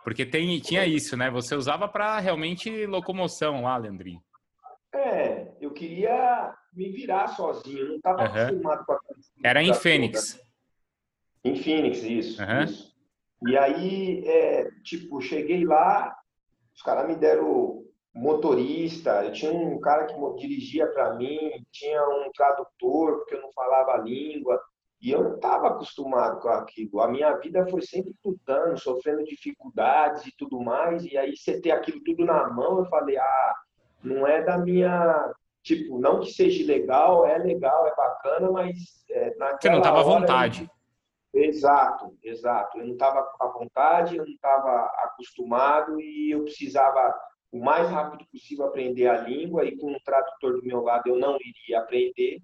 Porque 0.04 0.26
tem, 0.26 0.60
tinha 0.60 0.86
isso, 0.86 1.18
né? 1.18 1.30
Você 1.32 1.56
usava 1.56 1.88
para 1.88 2.20
realmente 2.20 2.86
locomoção 2.86 3.64
lá, 3.64 3.76
Leandrinho. 3.78 4.22
É, 4.94 5.54
eu 5.62 5.72
queria 5.72 6.54
me 6.74 6.90
virar 6.90 7.28
sozinho, 7.28 7.88
não 7.88 7.96
estava 7.98 8.22
uhum. 8.22 8.28
acostumado 8.28 8.86
com 8.86 8.94
a 8.94 9.00
Era 9.44 9.62
em 9.62 9.74
Fênix. 9.74 10.34
Toda. 10.34 10.50
Em 11.44 11.56
Fênix, 11.56 12.04
isso, 12.04 12.42
uhum. 12.42 12.64
isso. 12.64 12.90
E 13.48 13.58
aí, 13.58 14.28
é, 14.28 14.70
tipo, 14.84 15.22
cheguei 15.22 15.64
lá, 15.64 16.14
os 16.76 16.82
caras 16.82 17.08
me 17.08 17.16
deram 17.16 17.84
motorista, 18.14 19.24
eu 19.24 19.32
tinha 19.32 19.52
um 19.52 19.80
cara 19.80 20.06
que 20.06 20.16
dirigia 20.38 20.88
para 20.88 21.16
mim, 21.16 21.52
tinha 21.72 22.02
um 22.10 22.32
tradutor, 22.34 23.20
porque 23.20 23.36
eu 23.36 23.42
não 23.42 23.52
falava 23.54 23.94
a 23.94 23.98
língua, 24.02 24.60
e 25.02 25.12
eu 25.12 25.24
não 25.24 25.36
estava 25.36 25.70
acostumado 25.70 26.42
com 26.42 26.50
aquilo. 26.50 27.00
A 27.00 27.08
minha 27.08 27.34
vida 27.38 27.66
foi 27.70 27.82
sempre 27.82 28.14
lutando, 28.24 28.78
sofrendo 28.78 29.24
dificuldades 29.24 30.26
e 30.26 30.36
tudo 30.36 30.60
mais, 30.60 31.06
e 31.06 31.18
aí 31.18 31.36
você 31.36 31.62
ter 31.62 31.72
aquilo 31.72 32.04
tudo 32.04 32.26
na 32.26 32.50
mão, 32.50 32.80
eu 32.80 32.86
falei, 32.86 33.18
ah, 33.18 33.54
não 34.04 34.26
é 34.26 34.42
da 34.42 34.58
minha. 34.58 35.34
Tipo, 35.62 36.00
não 36.00 36.22
que 36.22 36.32
seja 36.32 36.66
legal, 36.66 37.26
é 37.26 37.38
legal, 37.38 37.86
é 37.86 37.96
bacana, 37.96 38.50
mas 38.50 39.06
é, 39.10 39.36
Você 39.60 39.70
não 39.70 39.80
estava 39.80 40.00
à 40.00 40.04
vontade. 40.04 40.70
Eu... 41.34 41.44
Exato, 41.44 42.18
exato. 42.24 42.78
Eu 42.80 42.88
não 42.88 42.94
estava 42.94 43.30
à 43.40 43.48
vontade, 43.48 44.16
eu 44.16 44.26
não 44.26 44.34
estava 44.34 44.86
acostumado 45.04 46.00
e 46.00 46.32
eu 46.32 46.44
precisava 46.44 47.14
o 47.52 47.60
mais 47.60 47.90
rápido 47.90 48.26
possível 48.32 48.66
aprender 48.66 49.08
a 49.08 49.22
língua 49.22 49.66
e 49.66 49.78
com 49.78 49.92
um 49.92 50.00
tradutor 50.04 50.60
do 50.60 50.66
meu 50.66 50.82
lado 50.82 51.08
eu 51.08 51.18
não 51.18 51.36
iria 51.36 51.80
aprender 51.80 52.40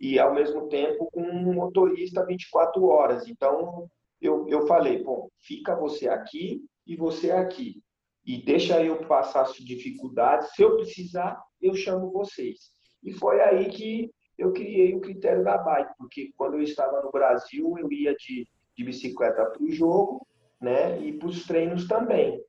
e 0.00 0.18
ao 0.18 0.34
mesmo 0.34 0.68
tempo 0.68 1.08
com 1.10 1.22
um 1.22 1.54
motorista 1.54 2.24
24 2.24 2.84
horas. 2.86 3.26
Então 3.28 3.88
eu, 4.20 4.46
eu 4.48 4.66
falei, 4.66 5.02
bom, 5.02 5.28
fica 5.38 5.74
você 5.74 6.08
aqui 6.08 6.62
e 6.86 6.96
você 6.96 7.30
aqui 7.30 7.82
e 8.24 8.42
deixa 8.42 8.82
eu 8.82 9.04
passar 9.06 9.42
as 9.42 9.54
dificuldades. 9.54 10.54
Se 10.54 10.62
eu 10.62 10.76
precisar, 10.76 11.42
eu 11.60 11.74
chamo 11.74 12.10
vocês. 12.10 12.70
E 13.02 13.12
foi 13.12 13.40
aí 13.40 13.68
que 13.68 14.10
eu 14.38 14.52
criei 14.52 14.94
o 14.94 15.00
critério 15.00 15.44
da 15.44 15.58
bike, 15.58 15.92
porque 15.98 16.32
quando 16.36 16.54
eu 16.54 16.62
estava 16.62 17.02
no 17.02 17.10
Brasil, 17.10 17.76
eu 17.78 17.90
ia 17.92 18.14
de, 18.14 18.48
de 18.76 18.84
bicicleta 18.84 19.46
para 19.46 19.62
o 19.62 19.70
jogo, 19.70 20.26
né, 20.60 21.00
e 21.00 21.12
para 21.12 21.28
os 21.28 21.44
treinos 21.44 21.88
também. 21.88 22.40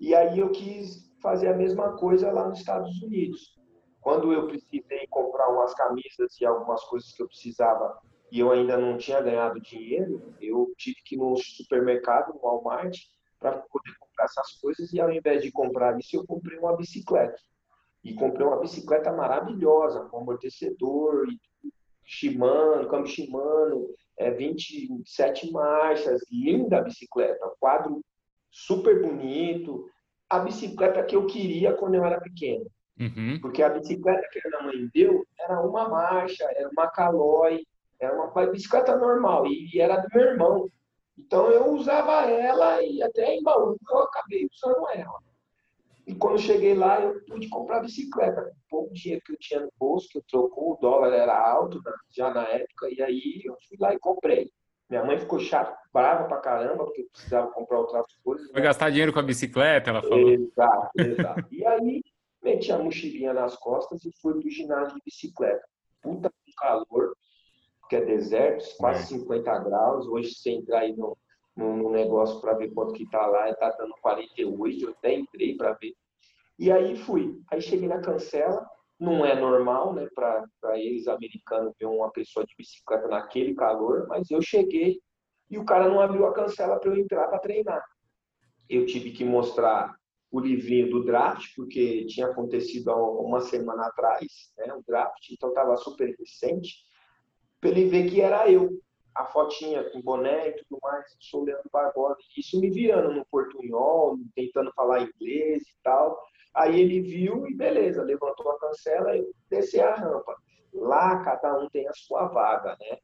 E 0.00 0.14
aí 0.14 0.38
eu 0.38 0.50
quis 0.50 1.08
fazer 1.20 1.48
a 1.48 1.56
mesma 1.56 1.96
coisa 1.96 2.30
lá 2.30 2.48
nos 2.48 2.60
Estados 2.60 3.02
Unidos. 3.02 3.58
Quando 4.00 4.32
eu 4.32 4.46
precisei 4.46 5.06
comprar 5.10 5.48
umas 5.48 5.74
camisas 5.74 6.40
e 6.40 6.46
algumas 6.46 6.82
coisas 6.84 7.12
que 7.12 7.22
eu 7.22 7.26
precisava 7.26 7.98
e 8.30 8.38
eu 8.38 8.52
ainda 8.52 8.76
não 8.76 8.96
tinha 8.96 9.20
ganhado 9.20 9.60
dinheiro, 9.60 10.34
eu 10.40 10.72
tive 10.76 10.96
que 11.04 11.16
ir 11.16 11.18
no 11.18 11.36
supermercado, 11.36 12.32
no 12.32 12.40
Walmart, 12.40 12.96
para 13.40 13.52
poder 13.52 13.92
comprar 13.98 14.07
essas 14.24 14.52
coisas 14.60 14.92
e 14.92 15.00
ao 15.00 15.10
invés 15.10 15.42
de 15.42 15.50
comprar 15.50 15.98
isso, 15.98 16.16
eu 16.16 16.26
comprei 16.26 16.58
uma 16.58 16.76
bicicleta. 16.76 17.38
E 18.04 18.14
comprei 18.14 18.46
uma 18.46 18.60
bicicleta 18.60 19.12
maravilhosa, 19.12 20.04
com 20.04 20.18
amortecedor, 20.18 21.26
Shimano, 22.04 22.88
câmbio 22.88 23.10
Shimano, 23.10 23.88
é, 24.18 24.30
27 24.30 25.50
marchas, 25.52 26.20
linda 26.30 26.78
a 26.78 26.82
bicicleta, 26.82 27.52
quadro 27.60 28.00
super 28.50 29.02
bonito, 29.02 29.90
a 30.28 30.38
bicicleta 30.38 31.02
que 31.04 31.16
eu 31.16 31.26
queria 31.26 31.74
quando 31.74 31.94
eu 31.94 32.04
era 32.04 32.20
pequeno. 32.20 32.66
Uhum. 32.98 33.38
Porque 33.40 33.62
a 33.62 33.68
bicicleta 33.68 34.26
que 34.32 34.40
a 34.44 34.48
minha 34.48 34.62
mãe 34.62 34.90
deu 34.92 35.24
era 35.38 35.60
uma 35.60 35.88
marcha, 35.88 36.44
era 36.56 36.68
uma 36.68 36.88
Caloi, 36.88 37.64
era 38.00 38.14
uma 38.14 38.46
bicicleta 38.46 38.96
normal, 38.96 39.46
e 39.46 39.80
era 39.80 39.96
do 39.96 40.08
meu 40.12 40.24
irmão. 40.24 40.70
Então 41.18 41.50
eu 41.50 41.72
usava 41.72 42.30
ela 42.30 42.82
e 42.82 43.02
até 43.02 43.34
em 43.34 43.42
baú 43.42 43.76
eu 43.90 43.98
acabei 43.98 44.48
usando 44.50 44.88
ela. 44.94 45.18
E 46.06 46.14
quando 46.14 46.38
cheguei 46.38 46.74
lá, 46.74 47.02
eu 47.02 47.20
pude 47.26 47.48
comprar 47.48 47.80
bicicleta. 47.80 48.42
Com 48.42 48.54
pouco 48.70 48.94
dinheiro 48.94 49.22
que 49.26 49.32
eu 49.32 49.38
tinha 49.38 49.60
no 49.60 49.70
bolso, 49.78 50.08
que 50.08 50.16
eu 50.16 50.24
trocou, 50.26 50.72
o 50.72 50.78
dólar 50.80 51.12
era 51.12 51.38
alto 51.38 51.82
já 52.10 52.32
na 52.32 52.44
época, 52.44 52.88
e 52.90 53.02
aí 53.02 53.42
eu 53.44 53.54
fui 53.68 53.76
lá 53.78 53.92
e 53.92 53.98
comprei. 53.98 54.50
Minha 54.88 55.04
mãe 55.04 55.18
ficou 55.18 55.38
chata, 55.38 55.76
brava 55.92 56.26
pra 56.26 56.38
caramba, 56.38 56.84
porque 56.84 57.02
eu 57.02 57.10
precisava 57.12 57.50
comprar 57.50 57.80
outras 57.80 58.06
coisas. 58.24 58.50
Foi 58.50 58.60
né? 58.60 58.66
gastar 58.66 58.88
dinheiro 58.88 59.12
com 59.12 59.18
a 59.18 59.22
bicicleta, 59.22 59.90
ela 59.90 60.00
falou. 60.00 60.30
Exato, 60.30 60.90
exato. 60.96 61.46
e 61.52 61.66
aí, 61.66 62.02
meti 62.42 62.72
a 62.72 62.78
mochilinha 62.78 63.34
nas 63.34 63.54
costas 63.56 64.02
e 64.06 64.10
fui 64.22 64.40
pro 64.40 64.48
ginásio 64.48 64.94
de 64.94 65.02
bicicleta. 65.04 65.62
Porque 68.18 68.34
é 68.36 68.58
quase 68.78 69.14
é. 69.14 69.18
50 69.18 69.58
graus. 69.60 70.06
Hoje, 70.06 70.34
você 70.34 70.50
entrar 70.50 70.80
aí 70.80 70.96
no, 70.96 71.16
no, 71.56 71.76
no 71.76 71.90
negócio 71.90 72.40
para 72.40 72.54
ver 72.54 72.72
quanto 72.72 72.94
que 72.94 73.08
tá 73.08 73.26
lá, 73.26 73.52
tá 73.54 73.70
dando 73.78 73.94
48, 74.00 74.84
eu 74.84 74.90
até 74.90 75.14
entrei 75.14 75.56
para 75.56 75.72
ver. 75.74 75.94
E 76.58 76.70
aí 76.72 76.96
fui. 76.96 77.40
Aí 77.50 77.60
cheguei 77.60 77.88
na 77.88 78.00
cancela, 78.00 78.66
não 78.98 79.24
é 79.24 79.38
normal, 79.38 79.94
né, 79.94 80.08
para 80.14 80.78
eles 80.78 81.06
americanos 81.06 81.74
ver 81.78 81.86
uma 81.86 82.10
pessoa 82.10 82.44
de 82.44 82.54
bicicleta 82.56 83.06
naquele 83.06 83.54
calor, 83.54 84.06
mas 84.08 84.28
eu 84.30 84.42
cheguei 84.42 85.00
e 85.50 85.56
o 85.56 85.64
cara 85.64 85.88
não 85.88 86.00
abriu 86.00 86.26
a 86.26 86.34
cancela 86.34 86.78
para 86.78 86.90
eu 86.90 86.96
entrar 86.96 87.28
para 87.28 87.38
treinar. 87.38 87.84
Eu 88.68 88.84
tive 88.86 89.12
que 89.12 89.24
mostrar 89.24 89.94
o 90.30 90.40
livrinho 90.40 90.90
do 90.90 91.04
draft, 91.04 91.54
porque 91.56 92.04
tinha 92.06 92.26
acontecido 92.26 92.90
há 92.90 93.20
uma 93.20 93.40
semana 93.40 93.86
atrás, 93.86 94.26
né, 94.58 94.74
o 94.74 94.82
draft, 94.86 95.30
então 95.30 95.50
estava 95.50 95.76
super 95.76 96.14
recente, 96.18 96.74
para 97.60 97.70
ele 97.70 97.86
ver 97.86 98.08
que 98.08 98.20
era 98.20 98.50
eu 98.50 98.80
a 99.14 99.24
fotinha 99.24 99.82
com 99.90 100.00
boné 100.00 100.48
e 100.48 100.52
tudo 100.52 100.78
mais, 100.80 101.04
sou 101.18 101.42
o 101.42 101.44
Leandro 101.44 101.68
Barbosa. 101.72 102.18
Isso 102.36 102.60
me 102.60 102.70
virando 102.70 103.12
no 103.12 103.26
portunhol, 103.26 104.16
tentando 104.34 104.72
falar 104.74 105.02
inglês 105.02 105.62
e 105.62 105.82
tal. 105.82 106.22
Aí 106.54 106.80
ele 106.80 107.00
viu 107.00 107.46
e 107.48 107.54
beleza, 107.54 108.02
levantou 108.02 108.50
a 108.52 108.58
cancela 108.60 109.16
e 109.16 109.28
desceu 109.50 109.88
a 109.88 109.94
rampa. 109.94 110.36
Lá 110.72 111.24
cada 111.24 111.58
um 111.58 111.68
tem 111.68 111.88
a 111.88 111.92
sua 111.94 112.26
vaga, 112.28 112.76
né? 112.80 112.98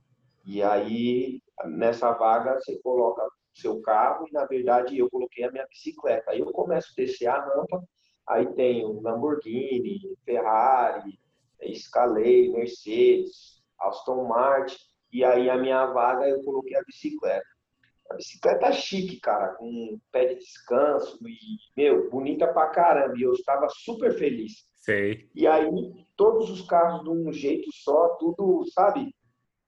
E 0.45 0.63
aí 0.63 1.43
nessa 1.65 2.13
vaga 2.13 2.61
você 2.61 2.79
coloca 2.79 3.27
seu 3.53 3.81
carro 3.81 4.29
e 4.29 4.33
na 4.33 4.45
verdade 4.45 4.99
eu 4.99 5.11
coloquei 5.11 5.45
a 5.45 5.51
minha 5.51 5.67
bicicleta. 5.67 6.31
Aí 6.31 6.39
eu 6.39 6.53
começo 6.53 6.93
a 6.93 6.95
descer 7.03 7.27
a 7.27 7.41
rampa, 7.41 7.83
aí 8.29 8.47
tem 8.55 8.85
o 8.85 9.01
Lamborghini, 9.01 10.01
Ferrari, 10.25 11.19
Escalei, 11.61 12.51
Mercedes, 12.51 13.64
Aston 13.81 14.25
Martin 14.25 14.77
e 15.15 15.25
aí 15.25 15.49
a 15.49 15.57
minha 15.57 15.87
vaga 15.87 16.29
eu 16.29 16.43
coloquei 16.43 16.77
a 16.77 16.83
bicicleta. 16.83 17.47
A 18.11 18.15
bicicleta 18.15 18.73
chique, 18.73 19.21
cara, 19.21 19.55
com 19.55 19.99
pé 20.11 20.27
de 20.27 20.41
descanso 20.41 21.19
e, 21.25 21.37
meu, 21.77 22.11
bonita 22.11 22.49
pra 22.49 22.67
caramba. 22.67 23.15
E 23.17 23.23
eu 23.23 23.33
estava 23.33 23.69
super 23.69 24.13
feliz. 24.19 24.65
Sei. 24.77 25.31
E 25.33 25.47
aí, 25.47 25.71
todos 26.17 26.51
os 26.51 26.63
carros 26.63 27.05
de 27.05 27.11
um 27.11 27.33
jeito 27.33 27.71
só, 27.73 28.09
tudo, 28.19 28.65
sabe? 28.73 29.15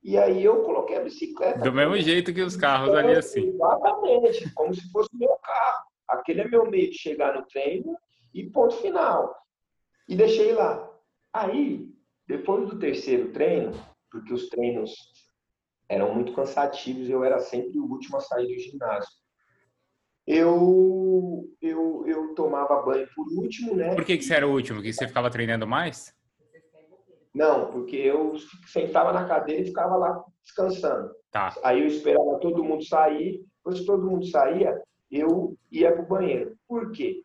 E 0.03 0.19
aí 0.19 0.45
eu 0.45 0.63
coloquei 0.65 0.97
a 0.97 1.05
bicicleta. 1.05 1.61
Do 1.61 1.73
mesmo 1.73 1.97
jeito 1.99 2.35
que 2.35 2.43
os 2.43 2.57
carros 2.57 2.95
ali 2.95 3.15
assim. 3.15 3.49
Exatamente, 3.49 4.53
como 4.53 4.75
se 4.75 4.91
fosse 4.91 5.11
meu 5.15 5.35
carro. 5.43 5.85
Aquele 6.09 6.41
é 6.41 6.49
meu 6.49 6.69
meio 6.69 6.91
de 6.91 6.99
chegar 6.99 7.35
no 7.35 7.47
treino 7.47 7.97
e 8.35 8.51
ponto 8.51 8.75
final. 8.77 9.33
E 10.09 10.17
deixei 10.17 10.53
lá. 10.53 10.91
Aí, 11.33 11.89
depois 12.27 12.69
do 12.69 12.79
terceiro 12.79 13.33
treino, 13.33 13.73
porque 14.17 14.33
os 14.33 14.49
treinos 14.49 14.93
eram 15.89 16.15
muito 16.15 16.33
cansativos 16.33 17.09
eu 17.09 17.23
era 17.23 17.39
sempre 17.39 17.79
o 17.79 17.85
último 17.85 18.17
a 18.17 18.21
sair 18.21 18.47
do 18.47 18.59
ginásio. 18.59 19.11
Eu, 20.27 21.49
eu, 21.63 22.05
eu 22.07 22.35
tomava 22.35 22.83
banho 22.83 23.07
por 23.15 23.29
último, 23.33 23.77
né? 23.77 23.95
Por 23.95 24.05
que, 24.05 24.19
que 24.19 24.25
você 24.25 24.35
era 24.35 24.49
o 24.49 24.53
último? 24.53 24.83
Que 24.83 24.93
você 24.93 25.07
ficava 25.07 25.31
treinando 25.31 25.67
mais? 25.67 26.13
Não, 27.33 27.71
porque 27.71 27.95
eu 27.95 28.35
sentava 28.67 29.13
na 29.13 29.29
cadeira 29.29 29.63
e 29.63 29.67
ficava 29.67 29.97
lá 29.97 30.25
descansando. 30.43 31.15
Tá. 31.31 31.55
Aí 31.63 31.81
eu 31.81 31.87
esperava 31.87 32.41
todo 32.41 32.65
mundo 32.65 32.83
sair. 32.83 33.45
Depois 33.59 33.81
que 33.81 33.87
todo 33.87 34.11
mundo 34.11 34.27
saía, 34.27 34.83
eu 35.11 35.57
ia 35.71 35.93
para 35.93 36.03
o 36.03 36.09
banheiro. 36.09 36.57
Por 36.67 36.91
quê? 36.91 37.23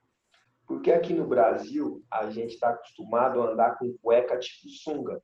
Porque 0.67 0.91
aqui 0.91 1.13
no 1.13 1.25
Brasil, 1.25 2.03
a 2.11 2.29
gente 2.29 2.53
está 2.53 2.69
acostumado 2.69 3.41
a 3.41 3.51
andar 3.51 3.79
com 3.79 3.97
cueca 4.01 4.37
tipo 4.37 4.69
sunga. 4.69 5.19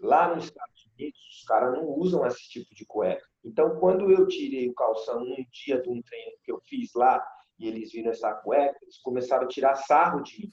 Lá 0.00 0.34
nos 0.34 0.44
Estados 0.44 0.73
Unidos, 0.98 1.20
os 1.40 1.44
caras 1.44 1.72
não 1.72 1.88
usam 1.88 2.26
esse 2.26 2.48
tipo 2.48 2.74
de 2.74 2.84
cueca. 2.86 3.24
Então, 3.44 3.78
quando 3.78 4.10
eu 4.10 4.26
tirei 4.26 4.68
o 4.68 4.74
calção 4.74 5.20
num 5.20 5.44
dia 5.50 5.80
de 5.80 5.88
um 5.88 6.00
treino 6.02 6.32
que 6.42 6.50
eu 6.50 6.60
fiz 6.64 6.92
lá, 6.94 7.24
e 7.58 7.68
eles 7.68 7.92
viram 7.92 8.10
essa 8.10 8.32
cueca, 8.34 8.78
eles 8.82 8.98
começaram 8.98 9.44
a 9.44 9.48
tirar 9.48 9.74
sarro 9.74 10.22
de 10.22 10.40
mim. 10.40 10.52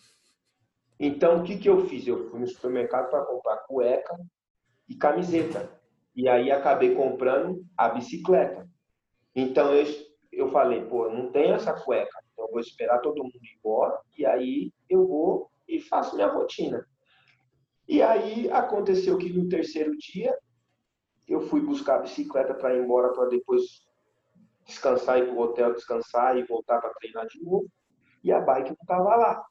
Então, 0.99 1.39
o 1.39 1.43
que, 1.43 1.57
que 1.57 1.67
eu 1.67 1.87
fiz? 1.87 2.05
Eu 2.05 2.29
fui 2.29 2.39
no 2.39 2.47
supermercado 2.47 3.09
para 3.09 3.25
comprar 3.25 3.57
cueca 3.67 4.15
e 4.87 4.95
camiseta. 4.95 5.81
E 6.15 6.27
aí 6.27 6.51
acabei 6.51 6.93
comprando 6.93 7.65
a 7.75 7.89
bicicleta. 7.89 8.69
Então, 9.35 9.73
eu, 9.73 9.85
eu 10.31 10.49
falei, 10.51 10.85
pô, 10.85 11.09
não 11.09 11.31
tenho 11.31 11.55
essa 11.55 11.73
cueca. 11.73 12.19
Então, 12.31 12.45
eu 12.45 12.51
vou 12.51 12.59
esperar 12.59 12.99
todo 12.99 13.23
mundo 13.23 13.35
ir 13.41 13.57
embora 13.57 13.99
e 14.17 14.25
aí 14.25 14.71
eu 14.89 15.07
vou 15.07 15.49
e 15.67 15.79
faço 15.79 16.15
minha 16.15 16.27
rotina. 16.27 16.85
E 17.87 18.01
aí 18.01 18.49
aconteceu 18.51 19.17
que 19.17 19.31
no 19.31 19.49
terceiro 19.49 19.95
dia 19.97 20.37
eu 21.27 21.41
fui 21.41 21.61
buscar 21.61 21.95
a 21.95 22.01
bicicleta 22.01 22.53
para 22.53 22.75
ir 22.75 22.83
embora 22.83 23.13
para 23.13 23.29
depois 23.29 23.61
descansar, 24.65 25.19
ir 25.19 25.25
para 25.25 25.33
o 25.33 25.39
hotel 25.39 25.73
descansar 25.73 26.37
e 26.37 26.43
voltar 26.43 26.79
para 26.79 26.93
treinar 26.93 27.27
de 27.27 27.43
novo. 27.43 27.67
E 28.23 28.31
a 28.31 28.39
bike 28.39 28.69
não 28.69 28.77
estava 28.81 29.15
lá. 29.15 29.45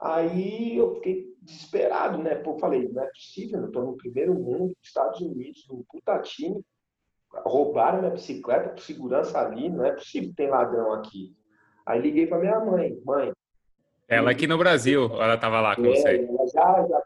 Aí 0.00 0.76
eu 0.76 0.94
fiquei 0.96 1.34
desesperado, 1.40 2.18
né? 2.18 2.34
Pô, 2.34 2.58
falei, 2.58 2.88
não 2.88 3.02
é 3.02 3.06
possível, 3.06 3.60
eu 3.60 3.66
estou 3.66 3.84
no 3.84 3.96
primeiro 3.96 4.34
mundo, 4.34 4.76
Estados 4.82 5.20
Unidos, 5.20 5.66
num 5.68 5.84
puta 5.88 6.18
time, 6.20 6.60
roubaram 7.44 8.00
minha 8.00 8.10
bicicleta 8.10 8.70
por 8.70 8.80
segurança 8.80 9.38
ali, 9.38 9.68
não 9.68 9.84
é 9.84 9.92
possível 9.92 10.30
que 10.30 10.36
tem 10.36 10.50
ladrão 10.50 10.92
aqui. 10.92 11.34
Aí 11.86 12.00
liguei 12.00 12.26
para 12.26 12.38
minha 12.38 12.60
mãe, 12.60 12.98
mãe, 13.04 13.32
ela 14.06 14.30
aqui 14.30 14.46
no 14.46 14.58
Brasil, 14.58 15.10
ela 15.14 15.34
estava 15.34 15.60
lá 15.60 15.74
com 15.74 15.86
é, 15.86 15.88
você. 15.88 16.26
Ela 16.28 16.46
já, 16.48 16.86
já, 16.86 17.02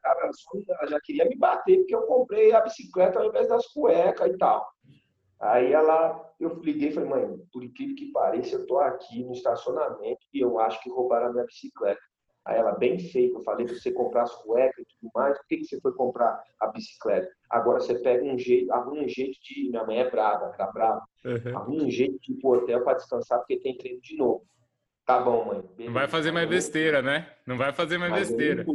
ela 0.68 0.86
já 0.88 1.00
queria 1.00 1.24
me 1.24 1.36
bater, 1.36 1.78
porque 1.78 1.94
eu 1.94 2.02
comprei 2.02 2.52
a 2.52 2.60
bicicleta 2.60 3.18
ao 3.18 3.26
invés 3.26 3.48
das 3.48 3.66
cuecas 3.68 4.28
e 4.28 4.36
tal. 4.36 4.66
Aí 5.40 5.72
ela, 5.72 6.34
eu 6.40 6.60
liguei 6.60 6.88
e 6.88 6.92
falei, 6.92 7.08
mãe, 7.08 7.38
por 7.52 7.62
incrível 7.62 7.94
que 7.94 8.10
pareça, 8.10 8.56
eu 8.56 8.66
tô 8.66 8.78
aqui 8.78 9.22
no 9.24 9.32
estacionamento 9.32 10.20
e 10.34 10.40
eu 10.40 10.58
acho 10.58 10.80
que 10.82 10.90
roubaram 10.90 11.28
a 11.28 11.32
minha 11.32 11.44
bicicleta. 11.44 12.00
Aí 12.44 12.56
ela, 12.56 12.72
bem 12.72 12.98
feito, 12.98 13.36
eu 13.36 13.42
falei 13.44 13.66
para 13.66 13.74
você 13.74 13.92
comprar 13.92 14.22
as 14.22 14.34
cuecas 14.36 14.82
e 14.82 14.86
tudo 14.98 15.10
mais, 15.14 15.36
por 15.36 15.46
que, 15.46 15.58
que 15.58 15.64
você 15.64 15.80
foi 15.80 15.92
comprar 15.92 16.42
a 16.58 16.66
bicicleta? 16.68 17.30
Agora 17.50 17.78
você 17.78 17.98
pega 17.98 18.24
um 18.24 18.38
jeito, 18.38 18.72
arruma 18.72 19.02
um 19.02 19.08
jeito 19.08 19.38
de. 19.42 19.68
Minha 19.68 19.84
mãe 19.84 19.98
é 19.98 20.10
brava, 20.10 20.48
tá 20.56 20.66
brava. 20.72 21.02
Uhum. 21.24 21.56
Arruma 21.56 21.84
um 21.84 21.90
jeito 21.90 22.18
de 22.20 22.32
ir 22.32 22.36
pro 22.36 22.52
hotel 22.52 22.82
para 22.82 22.94
descansar, 22.94 23.38
porque 23.40 23.60
tem 23.60 23.76
treino 23.76 24.00
de 24.00 24.16
novo. 24.16 24.46
Tá 25.04 25.20
bom, 25.20 25.44
mãe. 25.44 25.60
Beleza. 25.60 25.84
Não 25.84 25.92
vai 25.92 26.08
fazer 26.08 26.32
mais 26.32 26.48
besteira, 26.48 27.02
né? 27.02 27.30
Não 27.46 27.58
vai 27.58 27.72
fazer 27.72 27.98
mais 27.98 28.12
Mas 28.12 28.28
besteira. 28.28 28.64
Não 28.64 28.74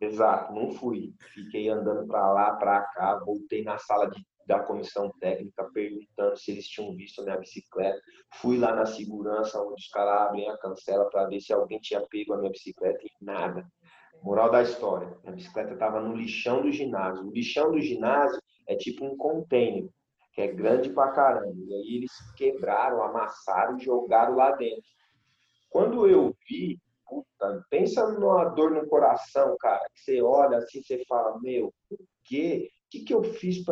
Exato, 0.00 0.52
não 0.52 0.70
fui. 0.70 1.12
Fiquei 1.34 1.68
andando 1.68 2.06
para 2.06 2.32
lá, 2.32 2.56
para 2.56 2.82
cá, 2.82 3.18
voltei 3.18 3.64
na 3.64 3.78
sala 3.78 4.08
de, 4.08 4.24
da 4.46 4.60
comissão 4.60 5.10
técnica 5.20 5.68
perguntando 5.72 6.36
se 6.36 6.52
eles 6.52 6.68
tinham 6.68 6.94
visto 6.94 7.20
a 7.20 7.24
minha 7.24 7.38
bicicleta. 7.38 8.00
Fui 8.36 8.58
lá 8.58 8.74
na 8.74 8.86
segurança, 8.86 9.60
onde 9.60 9.82
os 9.82 9.88
caras 9.88 10.28
abrem 10.28 10.48
a 10.48 10.56
cancela 10.58 11.08
para 11.10 11.26
ver 11.26 11.40
se 11.40 11.52
alguém 11.52 11.80
tinha 11.80 12.00
pego 12.08 12.34
a 12.34 12.38
minha 12.38 12.52
bicicleta 12.52 13.00
e 13.04 13.24
nada. 13.24 13.66
Moral 14.22 14.50
da 14.50 14.62
história: 14.62 15.16
a 15.26 15.32
bicicleta 15.32 15.72
estava 15.72 16.00
no 16.00 16.14
lixão 16.14 16.62
do 16.62 16.70
ginásio. 16.70 17.26
O 17.26 17.32
lixão 17.32 17.72
do 17.72 17.80
ginásio 17.80 18.40
é 18.68 18.76
tipo 18.76 19.04
um 19.04 19.16
container, 19.16 19.88
que 20.32 20.42
é 20.42 20.46
grande 20.52 20.90
pra 20.90 21.10
caramba. 21.10 21.56
E 21.56 21.74
aí 21.74 21.96
eles 21.96 22.12
quebraram, 22.36 23.02
amassaram 23.02 23.76
e 23.76 23.84
jogaram 23.84 24.36
lá 24.36 24.52
dentro. 24.52 24.88
Quando 25.68 26.06
eu 26.06 26.34
vi, 26.48 26.80
pensa 27.70 28.06
numa 28.12 28.46
dor 28.46 28.70
no 28.70 28.86
coração, 28.86 29.56
cara, 29.58 29.86
que 29.94 30.00
você 30.00 30.22
olha 30.22 30.58
assim, 30.58 30.82
você 30.82 31.04
fala, 31.06 31.38
meu, 31.40 31.72
o 31.90 31.98
quê? 32.24 32.68
O 32.86 32.90
que, 32.90 33.04
que 33.04 33.14
eu 33.14 33.22
fiz 33.22 33.62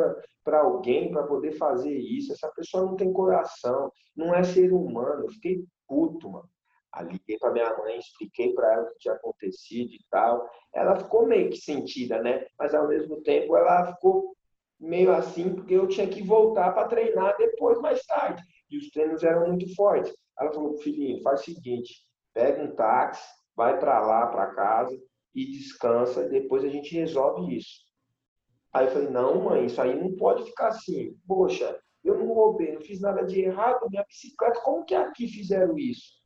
para 0.44 0.60
alguém 0.60 1.10
para 1.10 1.26
poder 1.26 1.52
fazer 1.52 1.96
isso? 1.96 2.32
Essa 2.32 2.50
pessoa 2.50 2.84
não 2.84 2.96
tem 2.96 3.12
coração, 3.12 3.90
não 4.14 4.34
é 4.34 4.44
ser 4.44 4.72
humano. 4.72 5.24
Eu 5.24 5.30
fiquei 5.30 5.64
puto, 5.88 6.30
mano. 6.30 6.48
Aí 6.92 7.06
liguei 7.06 7.38
para 7.38 7.52
minha 7.52 7.76
mãe, 7.78 7.98
expliquei 7.98 8.52
para 8.54 8.72
ela 8.72 8.82
o 8.84 8.92
que 8.92 8.98
tinha 9.00 9.14
acontecido 9.14 9.92
e 9.92 10.00
tal. 10.10 10.48
Ela 10.74 10.96
ficou 10.96 11.26
meio 11.26 11.50
que 11.50 11.58
sentida, 11.58 12.22
né? 12.22 12.46
Mas 12.58 12.74
ao 12.74 12.88
mesmo 12.88 13.22
tempo 13.22 13.56
ela 13.56 13.92
ficou 13.94 14.34
meio 14.78 15.12
assim, 15.12 15.54
porque 15.54 15.74
eu 15.74 15.88
tinha 15.88 16.08
que 16.08 16.22
voltar 16.22 16.72
para 16.72 16.88
treinar 16.88 17.36
depois, 17.36 17.80
mais 17.80 18.04
tarde. 18.04 18.42
E 18.70 18.78
os 18.78 18.90
treinos 18.90 19.22
eram 19.22 19.48
muito 19.48 19.74
fortes. 19.74 20.14
Ela 20.38 20.52
falou, 20.52 20.76
filhinho, 20.78 21.22
faz 21.22 21.40
o 21.40 21.44
seguinte, 21.44 21.94
pega 22.34 22.62
um 22.62 22.74
táxi, 22.74 23.26
vai 23.56 23.78
para 23.78 24.00
lá, 24.00 24.26
para 24.26 24.54
casa 24.54 24.96
e 25.34 25.50
descansa, 25.50 26.24
e 26.24 26.28
depois 26.28 26.64
a 26.64 26.68
gente 26.68 26.94
resolve 26.94 27.56
isso. 27.56 27.86
Aí 28.72 28.86
eu 28.86 28.92
falei, 28.92 29.08
não, 29.08 29.42
mãe, 29.42 29.66
isso 29.66 29.80
aí 29.80 29.98
não 29.98 30.14
pode 30.16 30.44
ficar 30.44 30.68
assim. 30.68 31.16
Poxa, 31.26 31.80
eu 32.04 32.18
não 32.18 32.26
roubei, 32.26 32.72
não 32.72 32.80
fiz 32.80 33.00
nada 33.00 33.24
de 33.24 33.40
errado, 33.40 33.88
minha 33.90 34.04
bicicleta, 34.04 34.60
como 34.60 34.84
que 34.84 34.94
aqui 34.94 35.26
fizeram 35.26 35.78
isso? 35.78 36.20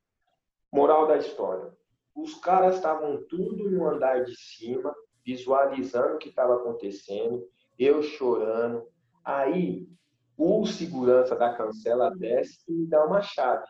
Moral 0.72 1.06
da 1.06 1.16
história. 1.16 1.72
os 2.14 2.34
caras 2.34 2.76
estavam 2.76 3.24
tudo 3.28 3.70
no 3.70 3.88
andar 3.88 4.24
de 4.24 4.34
cima, 4.36 4.94
visualizando 5.24 6.16
o 6.16 6.18
que 6.18 6.28
estava 6.28 6.56
acontecendo, 6.56 7.48
eu 7.78 8.02
chorando. 8.02 8.86
Aí 9.24 9.88
o 10.36 10.66
segurança 10.66 11.36
da 11.36 11.54
cancela 11.54 12.10
desce 12.16 12.60
e 12.68 12.72
me 12.72 12.86
dá 12.86 13.04
uma 13.04 13.22
chave. 13.22 13.66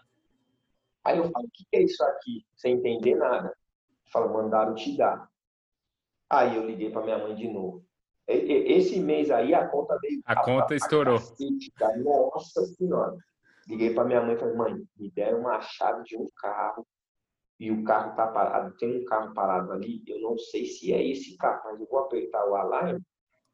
Aí 1.11 1.19
eu 1.19 1.31
falo, 1.31 1.47
o 1.47 1.51
que 1.53 1.67
é 1.73 1.83
isso 1.83 2.03
aqui? 2.05 2.47
Sem 2.57 2.75
entender 2.77 3.17
nada. 3.17 3.53
Fala, 4.13 4.29
mandaram 4.29 4.75
te 4.75 4.97
dar. 4.97 5.29
Aí 6.29 6.57
eu 6.57 6.65
liguei 6.65 6.91
para 6.91 7.03
minha 7.03 7.19
mãe 7.19 7.35
de 7.35 7.49
novo. 7.49 7.85
Esse 8.29 9.01
mês 9.01 9.31
aí 9.31 9.53
a 9.53 9.67
conta 9.67 9.99
veio. 10.01 10.23
A, 10.25 10.35
a 10.35 10.45
conta 10.45 10.75
estourou. 10.75 11.19
A 11.83 11.97
Nossa 11.97 12.65
Senhora. 12.67 13.17
Liguei 13.69 13.93
para 13.93 14.05
minha 14.05 14.21
mãe 14.21 14.37
e 14.37 14.39
falei, 14.39 14.55
mãe, 14.55 14.75
me 14.97 15.11
deram 15.11 15.41
uma 15.41 15.61
chave 15.61 16.05
de 16.05 16.17
um 16.17 16.27
carro 16.37 16.87
e 17.59 17.73
o 17.73 17.83
carro 17.83 18.15
tá 18.15 18.29
parado. 18.29 18.77
Tem 18.77 19.03
um 19.03 19.05
carro 19.05 19.35
parado 19.35 19.73
ali, 19.73 20.03
eu 20.07 20.21
não 20.21 20.39
sei 20.39 20.65
se 20.65 20.93
é 20.93 21.05
esse 21.05 21.37
carro, 21.37 21.61
mas 21.65 21.81
eu 21.81 21.87
vou 21.87 21.99
apertar 21.99 22.49
o 22.49 22.55
alarme 22.55 23.01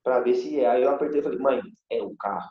para 0.03 0.21
ver 0.21 0.35
se 0.35 0.61
é. 0.61 0.67
Aí 0.69 0.83
eu 0.83 0.91
apertei 0.91 1.21
e 1.21 1.23
falei, 1.23 1.39
mãe, 1.39 1.63
é 1.91 2.03
o 2.03 2.15
carro. 2.17 2.51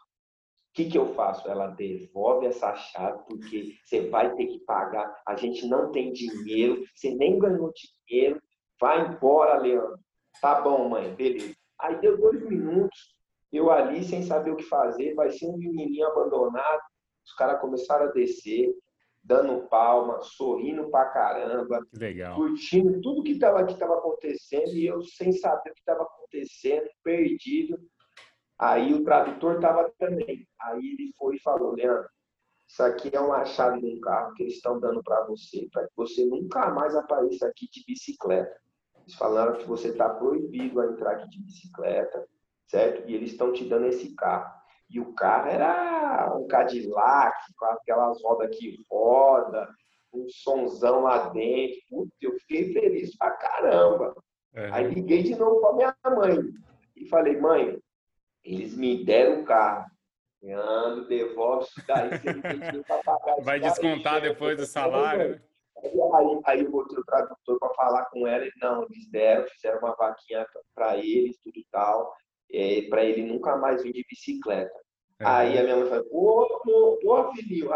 O 0.76 0.78
que, 0.84 0.90
que 0.90 0.98
eu 0.98 1.14
faço? 1.14 1.50
Ela 1.50 1.68
devolve 1.68 2.48
essa 2.48 2.76
chave, 2.76 3.24
porque 3.30 3.76
você 3.82 4.10
vai 4.10 4.36
ter 4.36 4.46
que 4.46 4.60
pagar. 4.66 5.10
A 5.26 5.34
gente 5.38 5.66
não 5.68 5.90
tem 5.90 6.12
dinheiro, 6.12 6.84
você 6.94 7.16
nem 7.16 7.40
ganhou 7.40 7.72
dinheiro. 8.06 8.42
Vai 8.78 9.08
embora, 9.08 9.58
Leandro. 9.58 9.98
Tá 10.42 10.60
bom, 10.60 10.90
mãe, 10.90 11.16
beleza. 11.16 11.56
Aí 11.80 11.98
deu 12.02 12.18
dois 12.18 12.44
minutos, 12.46 13.16
eu 13.54 13.72
ali 13.72 14.04
sem 14.04 14.22
saber 14.24 14.52
o 14.52 14.58
que 14.58 14.66
fazer, 14.66 15.16
vai 15.16 15.32
ser 15.32 15.46
um 15.46 15.56
menininho 15.58 16.08
abandonado. 16.08 16.82
Os 17.26 17.34
caras 17.36 17.62
começaram 17.62 18.08
a 18.10 18.12
descer, 18.12 18.76
dando 19.24 19.70
palma, 19.70 20.22
sorrindo 20.24 20.90
pra 20.92 21.06
caramba, 21.06 21.80
Legal. 21.94 22.36
curtindo 22.36 23.00
tudo 23.00 23.24
que 23.24 23.32
estava 23.32 23.66
que 23.66 23.80
tava 23.80 23.96
acontecendo 23.96 24.74
e 24.74 24.86
eu 24.86 25.02
sem 25.04 25.32
saber 25.32 25.70
o 25.70 25.74
que 25.74 25.80
estava 25.80 26.04
acontecendo, 26.04 26.86
perdido. 27.02 27.80
Aí 28.58 28.94
o 28.94 29.04
tradutor 29.04 29.56
estava 29.56 29.92
também. 30.00 30.48
Aí 30.62 30.80
ele 30.80 31.14
foi 31.18 31.36
e 31.36 31.42
falou, 31.42 31.74
Leandro, 31.74 32.10
isso 32.68 32.82
aqui 32.84 33.16
é 33.16 33.20
uma 33.20 33.46
chave 33.46 33.80
de 33.80 33.88
um 33.88 34.00
carro 34.00 34.34
que 34.34 34.44
eles 34.44 34.56
estão 34.56 34.80
dando 34.80 35.04
para 35.04 35.26
você, 35.26 35.68
para 35.72 35.88
que 35.88 35.94
você 35.96 36.26
nunca 36.26 36.72
mais 36.72 36.96
apareça 36.96 37.48
aqui 37.48 37.70
de 37.70 37.84
bicicleta. 37.86 38.60
Eles 39.02 39.16
falaram 39.16 39.58
que 39.58 39.68
você 39.68 39.90
está 39.90 40.10
proibido 40.10 40.82
a 40.82 40.88
entrar 40.88 41.12
aqui 41.12 41.30
de 41.30 41.44
bicicleta, 41.44 42.28
certo? 42.68 43.08
E 43.08 43.14
eles 43.14 43.32
estão 43.32 43.54
te 43.54 43.66
dando 43.66 43.86
esse 43.86 44.16
carro. 44.16 44.52
E 44.90 45.00
o 45.00 45.14
carro 45.14 45.48
era 45.48 46.36
um 46.36 46.48
Cadillac, 46.48 47.38
com 47.58 47.66
aquelas 47.66 48.22
rodas 48.24 48.56
que 48.58 48.84
roda, 48.90 49.68
um 50.14 50.28
sonzão 50.30 51.02
lá 51.02 51.30
dentro. 51.30 51.78
Putz, 51.90 52.12
eu 52.22 52.34
fiquei 52.40 52.74
feliz 52.74 53.16
pra 53.18 53.32
caramba. 53.32 54.16
É. 54.54 54.72
Aí 54.72 54.88
liguei 54.88 55.22
de 55.22 55.36
novo 55.36 55.60
pra 55.60 55.74
minha 55.74 55.96
mãe 56.06 56.40
e 56.96 57.08
falei, 57.10 57.40
mãe, 57.40 57.80
eles 58.46 58.78
me 58.78 59.04
deram 59.04 59.42
o 59.42 59.46
carro. 59.46 59.86
Ando, 60.48 61.08
devolve 61.08 61.66
isso 61.66 61.82
daí, 61.88 62.10
você 62.20 62.34
não 62.34 62.42
tem 62.42 62.84
pra 62.84 62.98
pagar. 63.04 63.36
Vai 63.42 63.60
descontar 63.60 64.22
depois 64.22 64.56
do 64.58 64.66
salário? 64.66 65.42
Aí, 65.84 66.42
aí 66.46 66.62
eu 66.62 66.70
botei 66.70 66.98
o 66.98 67.04
tradutor 67.04 67.58
para 67.60 67.74
falar 67.74 68.06
com 68.06 68.28
ela, 68.28 68.46
e 68.46 68.52
não, 68.62 68.84
eles 68.84 69.10
deram, 69.10 69.48
fizeram 69.48 69.80
uma 69.80 69.96
vaquinha 69.96 70.46
para 70.76 70.98
eles, 70.98 71.40
tudo 71.44 71.58
e 71.58 71.66
tal, 71.72 72.14
é, 72.52 72.84
para 72.90 73.04
ele 73.04 73.24
nunca 73.24 73.58
mais 73.58 73.82
vir 73.82 73.92
de 73.92 74.06
bicicleta. 74.08 74.80
É. 75.20 75.26
Aí 75.26 75.58
a 75.58 75.64
minha 75.64 75.78
mãe 75.78 75.90
falou, 75.90 76.06
pô, 76.64 77.00
pô, 77.02 77.32
filhinho, 77.34 77.72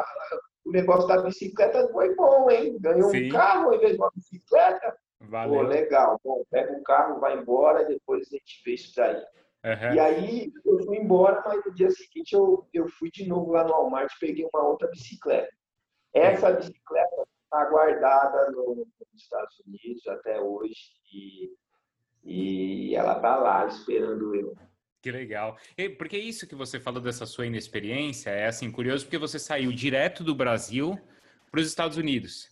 o 0.66 0.72
negócio 0.72 1.08
da 1.08 1.22
bicicleta 1.24 1.88
foi 1.92 2.14
bom, 2.16 2.52
hein? 2.52 2.78
Ganhou 2.80 3.10
Sim. 3.10 3.28
um 3.28 3.30
carro 3.32 3.74
em 3.74 3.80
vez 3.80 3.94
de 3.94 3.98
uma 3.98 4.12
bicicleta. 4.14 4.96
Valeu. 5.22 5.62
Pô, 5.62 5.62
legal. 5.64 6.20
Bom, 6.24 6.44
pega 6.50 6.74
o 6.74 6.84
carro, 6.84 7.20
vai 7.20 7.38
embora, 7.38 7.86
depois 7.86 8.28
a 8.28 8.36
gente 8.36 8.62
vê 8.64 8.74
isso 8.74 8.94
daí. 8.96 9.22
Uhum. 9.63 9.93
E 9.93 10.00
aí 10.00 10.54
eu 10.65 10.80
fui 10.86 10.98
embora, 10.98 11.43
mas 11.45 11.65
no 11.65 11.74
dia 11.74 11.89
seguinte 11.89 12.34
eu, 12.34 12.67
eu 12.74 12.88
fui 12.88 13.12
de 13.12 13.28
novo 13.28 13.52
lá 13.52 13.63
no 13.63 13.72
Walmart 13.72 14.12
e 14.13 14.19
peguei 14.19 14.48
uma 14.54 14.63
outra 14.63 14.88
bicicleta. 14.88 15.52
Essa 16.13 16.54
bicicleta 16.54 17.28
está 17.43 17.65
guardada 17.65 18.52
no, 18.52 18.76
nos 18.76 19.22
Estados 19.22 19.60
Unidos 19.65 20.08
até 20.08 20.39
hoje 20.39 20.76
e, 21.13 21.52
e 22.24 22.95
ela 22.95 23.17
está 23.17 23.36
lá 23.36 23.65
esperando 23.67 24.34
eu. 24.34 24.56
Que 25.02 25.12
legal. 25.12 25.58
Porque 25.98 26.17
isso 26.17 26.48
que 26.48 26.56
você 26.56 26.80
falou 26.80 27.02
dessa 27.02 27.26
sua 27.26 27.45
inexperiência 27.45 28.30
é 28.32 28.48
assim 28.48 28.72
curioso 28.72 29.06
porque 29.06 29.17
você 29.17 29.39
saiu 29.39 29.72
direto 29.72 30.24
do 30.24 30.36
Brasil 30.36 31.00
para 31.50 31.60
os 31.60 31.67
Estados 31.67 31.98
Unidos. 31.98 32.50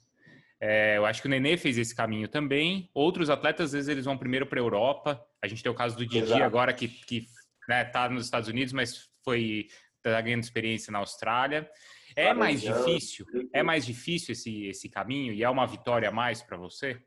É, 0.60 0.98
eu 0.98 1.06
acho 1.06 1.22
que 1.22 1.28
o 1.28 1.30
Nenê 1.30 1.56
fez 1.56 1.78
esse 1.78 1.96
caminho 1.96 2.28
também. 2.28 2.90
Outros 2.94 3.30
atletas, 3.30 3.68
às 3.68 3.72
vezes, 3.74 3.90
eles 3.90 4.06
vão 4.06 4.18
primeiro 4.18 4.48
para 4.48 4.60
a 4.60 4.64
Europa. 4.64 5.24
A 5.42 5.48
gente 5.48 5.62
tem 5.62 5.72
o 5.72 5.76
caso 5.76 5.96
do 5.96 6.06
Didi 6.06 6.24
Exato. 6.24 6.44
agora, 6.44 6.74
que, 6.74 6.88
que 6.88 7.28
né, 7.68 7.86
tá 7.86 8.10
nos 8.10 8.26
Estados 8.26 8.50
Unidos, 8.50 8.74
mas 8.74 9.10
foi 9.24 9.68
tá 10.02 10.22
ganhando 10.22 10.44
experiência 10.44 10.92
na 10.92 11.00
Austrália. 11.00 11.70
É 12.16 12.34
mais 12.34 12.62
difícil? 12.62 13.26
É 13.54 13.62
mais 13.62 13.86
difícil 13.86 14.32
esse, 14.32 14.66
esse 14.68 14.90
caminho 14.90 15.34
e 15.34 15.44
é 15.44 15.50
uma 15.50 15.68
vitória 15.68 16.10
a 16.10 16.12
mais 16.12 16.42
para 16.42 16.58
você? 16.58 17.00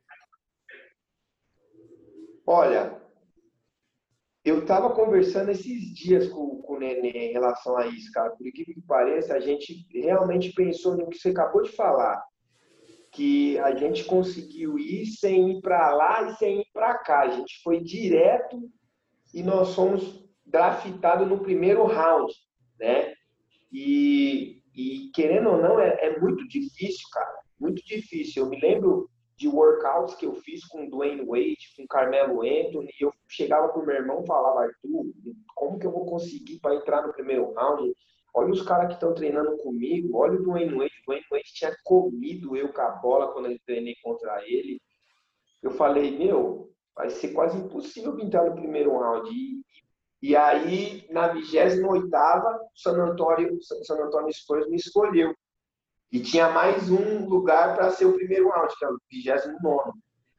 Olha, 2.46 3.00
eu 4.44 4.60
estava 4.60 4.94
conversando 4.94 5.50
esses 5.50 5.94
dias 5.94 6.28
com, 6.28 6.62
com 6.62 6.74
o 6.74 6.78
Nenê 6.78 7.28
em 7.28 7.32
relação 7.32 7.76
a 7.76 7.86
isso, 7.86 8.10
cara. 8.12 8.30
Por 8.30 8.46
incrível 8.46 8.74
que 8.74 8.82
pareça, 8.82 9.34
a 9.34 9.40
gente 9.40 9.86
realmente 9.92 10.52
pensou 10.52 10.96
no 10.96 11.08
que 11.08 11.18
você 11.18 11.30
acabou 11.30 11.62
de 11.62 11.70
falar. 11.70 12.22
Que 13.12 13.58
a 13.58 13.74
gente 13.74 14.04
conseguiu 14.04 14.78
ir 14.78 15.06
sem 15.06 15.52
ir 15.52 15.60
para 15.60 15.92
lá 15.92 16.22
e 16.30 16.36
sem 16.36 16.60
ir 16.60 16.66
para 16.72 16.96
cá. 16.98 17.22
A 17.22 17.30
gente 17.30 17.60
foi 17.62 17.80
direto 17.80 18.70
e 19.34 19.42
nós 19.42 19.74
fomos 19.74 20.24
draftados 20.46 21.28
no 21.28 21.40
primeiro 21.40 21.84
round, 21.84 22.32
né? 22.78 23.14
E 23.72 24.60
e 24.74 25.10
querendo 25.14 25.50
ou 25.50 25.58
não, 25.58 25.78
é, 25.80 25.98
é, 26.00 26.18
muito 26.18 26.46
difícil, 26.48 27.08
cara. 27.12 27.40
Muito 27.58 27.84
difícil. 27.84 28.44
Eu 28.44 28.50
me 28.50 28.60
lembro 28.60 29.10
de 29.36 29.48
workouts 29.48 30.14
que 30.14 30.26
eu 30.26 30.34
fiz 30.34 30.64
com 30.66 30.88
Dwayne 30.88 31.24
Wade, 31.24 31.74
com 31.76 31.86
Carmelo 31.86 32.42
Anthony, 32.42 32.90
eu 33.00 33.12
chegava 33.28 33.68
pro 33.68 33.84
meu 33.84 33.96
irmão 33.96 34.22
e 34.22 34.26
falava, 34.26 34.64
Arthur, 34.64 35.06
como 35.54 35.78
que 35.78 35.86
eu 35.86 35.92
vou 35.92 36.04
conseguir 36.04 36.58
para 36.60 36.74
entrar 36.74 37.06
no 37.06 37.12
primeiro 37.12 37.52
round? 37.54 37.90
Olha 38.34 38.52
os 38.52 38.62
caras 38.62 38.88
que 38.88 38.94
estão 38.94 39.14
treinando 39.14 39.56
comigo, 39.58 40.16
olha 40.16 40.38
o 40.38 40.42
Dwayne 40.42 40.74
Wade. 40.74 40.92
O 41.02 41.06
Dwayne 41.06 41.24
Wade 41.30 41.52
tinha 41.52 41.76
comido 41.84 42.56
eu 42.56 42.72
com 42.72 42.80
a 42.80 42.90
bola 42.90 43.32
quando 43.32 43.50
eu 43.50 43.58
treinei 43.66 43.96
contra 44.02 44.42
ele. 44.46 44.80
Eu 45.62 45.72
falei, 45.72 46.16
meu, 46.16 46.70
vai 46.94 47.10
ser 47.10 47.32
quase 47.32 47.58
impossível 47.58 48.18
entrar 48.20 48.44
no 48.44 48.54
primeiro 48.54 48.96
round. 48.96 49.30
E, 49.30 49.60
e 50.22 50.36
aí, 50.36 51.06
na 51.10 51.28
28 51.28 51.82
San 52.74 52.92
Antônio, 52.92 53.58
San 53.62 53.96
Antônio 53.96 54.32
Spurs 54.32 54.68
me 54.68 54.76
escolheu. 54.76 55.34
E 56.12 56.20
tinha 56.20 56.50
mais 56.50 56.90
um 56.90 57.28
lugar 57.28 57.76
para 57.76 57.90
ser 57.90 58.06
o 58.06 58.14
primeiro 58.14 58.48
round, 58.48 58.74
que 58.76 58.84
é 58.84 58.88
o 58.88 58.98
29 59.10 59.52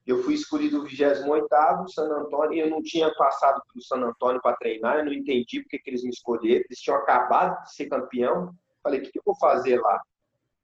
Eu 0.06 0.24
fui 0.24 0.34
escolhido 0.34 0.80
o 0.80 0.84
28 0.84 1.90
San 1.90 2.10
Antônio, 2.10 2.54
e 2.54 2.60
eu 2.60 2.70
não 2.70 2.82
tinha 2.82 3.14
passado 3.14 3.62
pelo 3.72 3.84
San 3.84 3.98
Antônio 3.98 4.42
para 4.42 4.56
treinar, 4.58 4.98
eu 4.98 5.06
não 5.06 5.14
entendi 5.14 5.62
porque 5.62 5.80
que 5.80 5.90
eles 5.90 6.04
me 6.04 6.10
escolheram. 6.10 6.64
Eles 6.66 6.80
tinham 6.80 6.98
acabado 6.98 7.62
de 7.64 7.76
ser 7.76 7.88
campeão. 7.88 8.54
Falei, 8.82 9.00
o 9.00 9.04
que, 9.04 9.12
que 9.12 9.20
eu 9.20 9.24
vou 9.26 9.38
fazer 9.38 9.80
lá? 9.80 10.02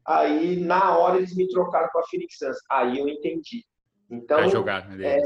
Aí, 0.06 0.60
na 0.60 0.98
hora, 0.98 1.18
eles 1.18 1.36
me 1.36 1.48
trocaram 1.48 1.90
para 1.92 2.02
a 2.02 2.08
Phoenix 2.08 2.38
Suns. 2.38 2.58
Aí 2.72 2.98
eu 2.98 3.08
entendi. 3.08 3.64
Então, 4.10 4.40
é, 5.02 5.22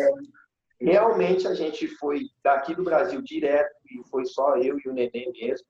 realmente 0.79 1.47
a 1.47 1.53
gente 1.53 1.87
foi 1.87 2.21
daqui 2.43 2.73
do 2.73 2.83
Brasil 2.83 3.21
direto 3.21 3.71
e 3.85 4.03
foi 4.09 4.25
só 4.25 4.57
eu 4.57 4.77
e 4.79 4.89
o 4.89 4.93
Nenê 4.93 5.31
mesmo. 5.31 5.67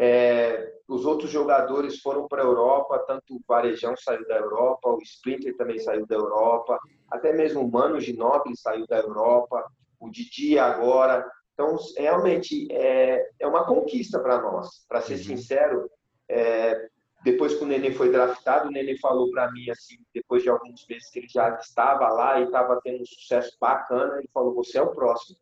É, 0.00 0.74
os 0.86 1.04
outros 1.04 1.28
jogadores 1.28 1.98
foram 1.98 2.28
para 2.28 2.40
a 2.40 2.46
Europa, 2.46 3.00
tanto 3.00 3.34
o 3.34 3.40
Varejão 3.46 3.96
saiu 3.96 4.26
da 4.28 4.36
Europa, 4.36 4.88
o 4.88 5.02
Splinter 5.02 5.56
também 5.56 5.78
saiu 5.80 6.06
da 6.06 6.14
Europa, 6.14 6.78
até 7.10 7.32
mesmo 7.32 7.62
o 7.62 7.70
Mano 7.70 8.00
Ginóbili 8.00 8.56
saiu 8.56 8.86
da 8.86 8.98
Europa, 8.98 9.68
o 9.98 10.08
Didi 10.08 10.56
agora. 10.56 11.28
Então, 11.52 11.76
realmente, 11.96 12.68
é, 12.70 13.28
é 13.40 13.46
uma 13.46 13.66
conquista 13.66 14.20
para 14.20 14.40
nós. 14.40 14.86
Para 14.88 15.00
ser 15.00 15.14
uhum. 15.14 15.24
sincero, 15.24 15.90
é, 16.28 16.88
depois 17.24 17.54
que 17.54 17.64
o 17.64 17.66
Nenê 17.66 17.90
foi 17.90 18.12
draftado, 18.12 18.68
o 18.68 18.70
Nenê 18.70 18.96
falou 18.98 19.28
para 19.32 19.50
mim, 19.50 19.68
assim, 19.68 19.96
depois 20.14 20.44
de 20.44 20.48
alguns 20.48 20.86
meses 20.86 21.10
que 21.10 21.18
ele 21.18 21.28
já 21.28 21.50
estava 21.56 22.08
lá 22.10 22.40
e 22.40 22.44
estava 22.44 22.80
tendo 22.82 23.02
um 23.02 23.06
sucesso 23.06 23.56
bacana, 23.60 24.18
ele 24.18 24.30
falou, 24.32 24.54
você 24.54 24.78
é 24.78 24.82
o 24.82 24.94
próximo. 24.94 25.36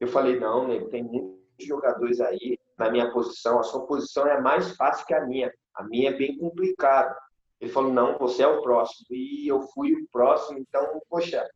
Eu 0.00 0.08
falei, 0.08 0.40
não, 0.40 0.66
Nenê, 0.66 0.86
tem 0.86 1.04
muitos 1.04 1.38
jogadores 1.60 2.20
aí 2.20 2.58
na 2.80 2.90
minha 2.90 3.12
posição, 3.12 3.60
a 3.60 3.62
sua 3.62 3.86
posição 3.86 4.26
é 4.26 4.40
mais 4.40 4.74
fácil 4.74 5.06
que 5.06 5.12
a 5.12 5.26
minha, 5.26 5.52
a 5.74 5.84
minha 5.84 6.08
é 6.08 6.14
bem 6.14 6.38
complicada. 6.38 7.14
Ele 7.60 7.70
falou, 7.70 7.92
não, 7.92 8.16
você 8.16 8.42
é 8.42 8.46
o 8.46 8.62
próximo. 8.62 9.06
E 9.10 9.46
eu 9.46 9.60
fui 9.74 9.92
o 9.92 10.08
próximo, 10.10 10.58
então, 10.58 10.98
poxa, 11.10 11.46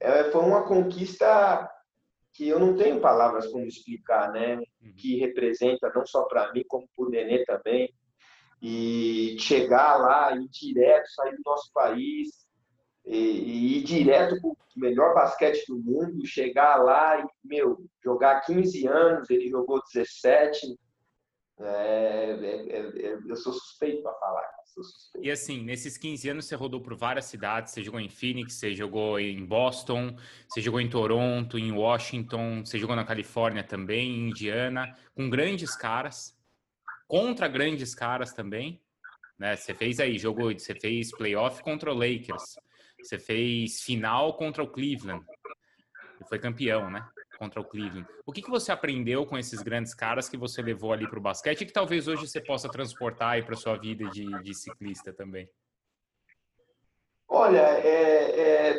é, 0.00 0.24
foi 0.24 0.42
uma 0.42 0.66
conquista 0.66 1.70
que 2.34 2.48
eu 2.48 2.58
não 2.58 2.76
tenho 2.76 3.00
palavras 3.00 3.46
como 3.46 3.64
explicar, 3.64 4.32
né? 4.32 4.56
Uhum. 4.56 4.92
Que 4.96 5.16
representa 5.20 5.92
não 5.94 6.04
só 6.04 6.24
para 6.24 6.52
mim, 6.52 6.64
como 6.66 6.88
para 6.96 7.06
o 7.06 7.08
Nenê 7.10 7.44
também 7.44 7.94
e 8.60 9.36
chegar 9.38 9.96
lá 9.98 10.34
e 10.34 10.48
direto 10.48 11.06
sair 11.10 11.36
do 11.36 11.42
nosso 11.46 11.70
país. 11.72 12.45
E, 13.06 13.78
ir 13.78 13.82
direto 13.84 14.40
para 14.40 14.50
o 14.50 14.56
melhor 14.76 15.14
basquete 15.14 15.66
do 15.68 15.78
mundo, 15.78 16.26
chegar 16.26 16.76
lá 16.76 17.20
e, 17.20 17.26
meu, 17.44 17.78
jogar 18.02 18.40
15 18.40 18.86
anos, 18.86 19.30
ele 19.30 19.48
jogou 19.48 19.80
17. 19.92 20.76
É, 21.58 21.64
é, 21.64 22.78
é, 22.78 23.18
eu 23.26 23.36
sou 23.36 23.52
suspeito 23.52 24.02
para 24.02 24.12
falar. 24.14 24.56
E 25.22 25.30
assim, 25.30 25.62
nesses 25.62 25.96
15 25.96 26.28
anos 26.28 26.44
você 26.44 26.54
rodou 26.54 26.82
por 26.82 26.94
várias 26.94 27.24
cidades, 27.24 27.72
você 27.72 27.82
jogou 27.82 27.98
em 27.98 28.10
Phoenix, 28.10 28.54
você 28.54 28.74
jogou 28.74 29.18
em 29.18 29.42
Boston, 29.44 30.14
você 30.46 30.60
jogou 30.60 30.80
em 30.80 30.90
Toronto, 30.90 31.58
em 31.58 31.72
Washington, 31.72 32.62
você 32.62 32.78
jogou 32.78 32.94
na 32.94 33.04
Califórnia 33.04 33.64
também, 33.64 34.10
em 34.10 34.28
Indiana, 34.28 34.94
com 35.14 35.30
grandes 35.30 35.74
caras, 35.74 36.36
contra 37.08 37.48
grandes 37.48 37.94
caras 37.94 38.34
também. 38.34 38.78
Né? 39.38 39.56
Você 39.56 39.72
fez 39.72 39.98
aí, 39.98 40.18
jogou, 40.18 40.52
você 40.52 40.74
fez 40.74 41.10
playoff 41.10 41.62
contra 41.62 41.90
o 41.90 41.94
Lakers, 41.94 42.56
você 43.06 43.18
fez 43.18 43.82
final 43.82 44.36
contra 44.36 44.62
o 44.62 44.70
Cleveland, 44.70 45.24
e 46.20 46.28
foi 46.28 46.38
campeão, 46.38 46.90
né? 46.90 47.06
Contra 47.38 47.60
o 47.60 47.64
Cleveland. 47.64 48.06
O 48.24 48.32
que, 48.32 48.42
que 48.42 48.50
você 48.50 48.72
aprendeu 48.72 49.26
com 49.26 49.36
esses 49.36 49.62
grandes 49.62 49.94
caras 49.94 50.28
que 50.28 50.36
você 50.36 50.62
levou 50.62 50.92
ali 50.92 51.08
para 51.08 51.18
o 51.18 51.22
basquete 51.22 51.62
e 51.62 51.66
que 51.66 51.72
talvez 51.72 52.08
hoje 52.08 52.26
você 52.26 52.40
possa 52.40 52.68
transportar 52.68 53.32
aí 53.32 53.42
para 53.42 53.54
sua 53.56 53.76
vida 53.76 54.08
de, 54.08 54.26
de, 54.42 54.54
ciclista 54.54 55.12
também? 55.12 55.48
Olha, 57.28 57.58
é, 57.58 58.70
é, 58.70 58.76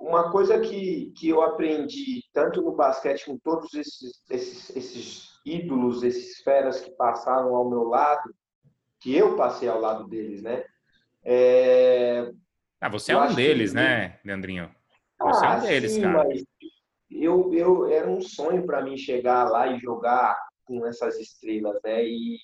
uma 0.00 0.32
coisa 0.32 0.58
que, 0.58 1.12
que 1.16 1.28
eu 1.28 1.42
aprendi 1.42 2.24
tanto 2.32 2.62
no 2.62 2.72
basquete 2.72 3.26
com 3.26 3.38
todos 3.38 3.72
esses, 3.74 4.22
esses, 4.28 4.76
esses 4.76 5.40
ídolos, 5.44 6.02
esses 6.02 6.42
feras 6.42 6.80
que 6.80 6.90
passaram 6.92 7.54
ao 7.54 7.68
meu 7.68 7.84
lado, 7.84 8.34
que 8.98 9.14
eu 9.14 9.36
passei 9.36 9.68
ao 9.68 9.80
lado 9.80 10.08
deles, 10.08 10.42
né? 10.42 10.64
É... 11.22 12.30
Ah, 12.80 12.88
você 12.88 13.12
é 13.12 13.16
um 13.16 13.34
deles, 13.34 13.70
que... 13.70 13.76
né, 13.76 14.18
Leandrinho? 14.24 14.74
Você 15.20 15.44
ah, 15.44 15.48
é 15.48 15.50
um 15.50 15.52
ah, 15.52 15.58
deles, 15.58 15.92
sim, 15.92 16.02
cara. 16.02 16.24
Mas 16.24 16.44
eu, 17.10 17.52
eu 17.52 17.88
era 17.88 18.08
um 18.08 18.20
sonho 18.20 18.64
para 18.64 18.82
mim 18.82 18.96
chegar 18.96 19.50
lá 19.50 19.66
e 19.66 19.78
jogar 19.78 20.38
com 20.64 20.86
essas 20.86 21.18
estrelas, 21.18 21.78
né? 21.84 22.04
E, 22.04 22.38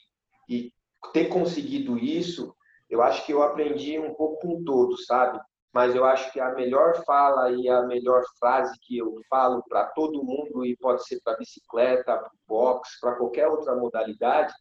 e 0.49 0.73
ter 1.13 1.27
conseguido 1.27 1.97
isso, 1.97 2.55
eu 2.91 3.01
acho 3.03 3.25
que 3.25 3.33
eu 3.33 3.43
aprendi 3.43 3.99
um 3.99 4.15
pouco 4.15 4.41
com 4.41 4.65
todos, 4.65 5.07
sabe? 5.07 5.41
Mas 5.73 5.95
eu 5.95 6.05
acho 6.05 6.33
que 6.33 6.41
a 6.41 6.55
melhor 6.55 7.05
fala 7.05 7.53
e 7.53 7.69
a 7.69 7.83
melhor 7.83 8.25
frase 8.39 8.77
que 8.83 8.99
eu 8.99 9.15
falo 9.29 9.63
para 9.69 9.85
todo 9.87 10.25
mundo, 10.25 10.65
e 10.65 10.77
pode 10.77 11.07
ser 11.07 11.21
para 11.23 11.37
bicicleta, 11.37 12.17
para 12.17 12.31
boxe, 12.47 12.99
para 13.01 13.15
qualquer 13.17 13.47
outra 13.49 13.75
modalidade, 13.75 14.53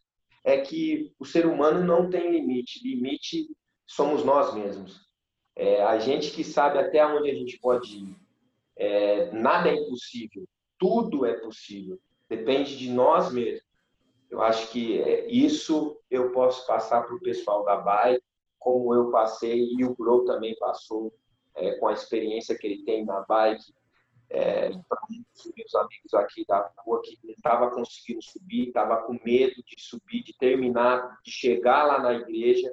é 0.44 0.58
que 0.58 1.12
o 1.18 1.24
ser 1.24 1.46
humano 1.46 1.84
não 1.84 2.08
tem 2.08 2.30
limite. 2.30 2.86
Limite 2.86 3.46
somos 3.86 4.24
nós 4.24 4.54
mesmos. 4.54 5.05
É 5.56 5.82
a 5.82 5.98
gente 5.98 6.30
que 6.30 6.44
sabe 6.44 6.78
até 6.78 7.04
onde 7.06 7.30
a 7.30 7.34
gente 7.34 7.58
pode 7.58 7.96
ir. 7.96 8.16
É, 8.76 9.32
nada 9.32 9.70
é 9.70 9.74
impossível, 9.74 10.46
tudo 10.78 11.24
é 11.24 11.32
possível. 11.32 11.98
Depende 12.28 12.76
de 12.76 12.90
nós 12.90 13.32
mesmos. 13.32 13.64
Eu 14.30 14.42
acho 14.42 14.70
que 14.70 15.00
é, 15.00 15.26
isso 15.28 15.98
eu 16.10 16.30
posso 16.30 16.66
passar 16.66 17.02
para 17.02 17.14
o 17.14 17.20
pessoal 17.20 17.64
da 17.64 17.76
bike, 17.76 18.22
como 18.58 18.92
eu 18.92 19.10
passei 19.10 19.70
e 19.78 19.84
o 19.84 19.94
Bro 19.94 20.24
também 20.24 20.54
passou 20.56 21.14
é, 21.54 21.72
com 21.76 21.88
a 21.88 21.92
experiência 21.92 22.56
que 22.58 22.66
ele 22.66 22.84
tem 22.84 23.04
na 23.04 23.22
bike. 23.22 23.74
É, 24.28 24.70
para 24.88 25.00
muitos 25.08 25.52
meus 25.56 25.74
amigos 25.76 26.12
aqui 26.14 26.44
da 26.46 26.68
rua 26.78 27.00
que 27.00 27.16
não 27.22 27.32
estava 27.32 27.70
conseguindo 27.70 28.20
subir, 28.20 28.68
estava 28.68 29.02
com 29.02 29.16
medo 29.24 29.54
de 29.64 29.80
subir, 29.80 30.24
de 30.24 30.36
terminar, 30.36 31.20
de 31.24 31.30
chegar 31.30 31.84
lá 31.84 32.00
na 32.00 32.12
igreja. 32.12 32.68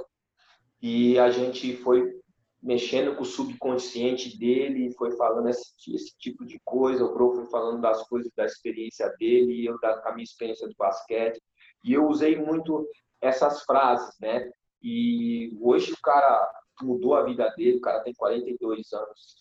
E 0.82 1.17
a 1.19 1.30
gente 1.30 1.78
foi 1.78 2.22
mexendo 2.63 3.15
com 3.15 3.23
o 3.23 3.26
subconsciente 3.26 4.38
dele, 4.38 4.93
foi 4.97 5.12
falando 5.17 5.49
esse, 5.49 5.93
esse 5.93 6.17
tipo 6.17 6.45
de 6.45 6.60
coisa, 6.63 7.04
o 7.04 7.13
Bro 7.13 7.36
foi 7.36 7.45
falando 7.47 7.82
das 7.82 8.08
coisas 8.08 8.32
da 8.36 8.45
experiência 8.45 9.10
dele, 9.19 9.65
eu 9.65 9.78
da, 9.82 10.02
a 10.06 10.13
minha 10.13 10.23
experiência 10.23 10.67
do 10.67 10.76
basquete, 10.78 11.41
e 11.84 11.93
eu 11.93 12.08
usei 12.08 12.38
muito 12.38 12.88
essas 13.21 13.63
frases, 13.63 14.15
né? 14.19 14.49
E 14.82 15.58
hoje 15.62 15.91
o 15.91 16.02
cara 16.02 16.49
mudou 16.82 17.15
a 17.15 17.23
vida 17.23 17.54
dele, 17.58 17.78
o 17.78 17.82
cara 17.82 18.02
tem 18.02 18.13
42 18.13 18.93
anos, 18.93 19.36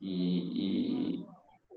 e, 0.00 1.18
e 1.18 1.26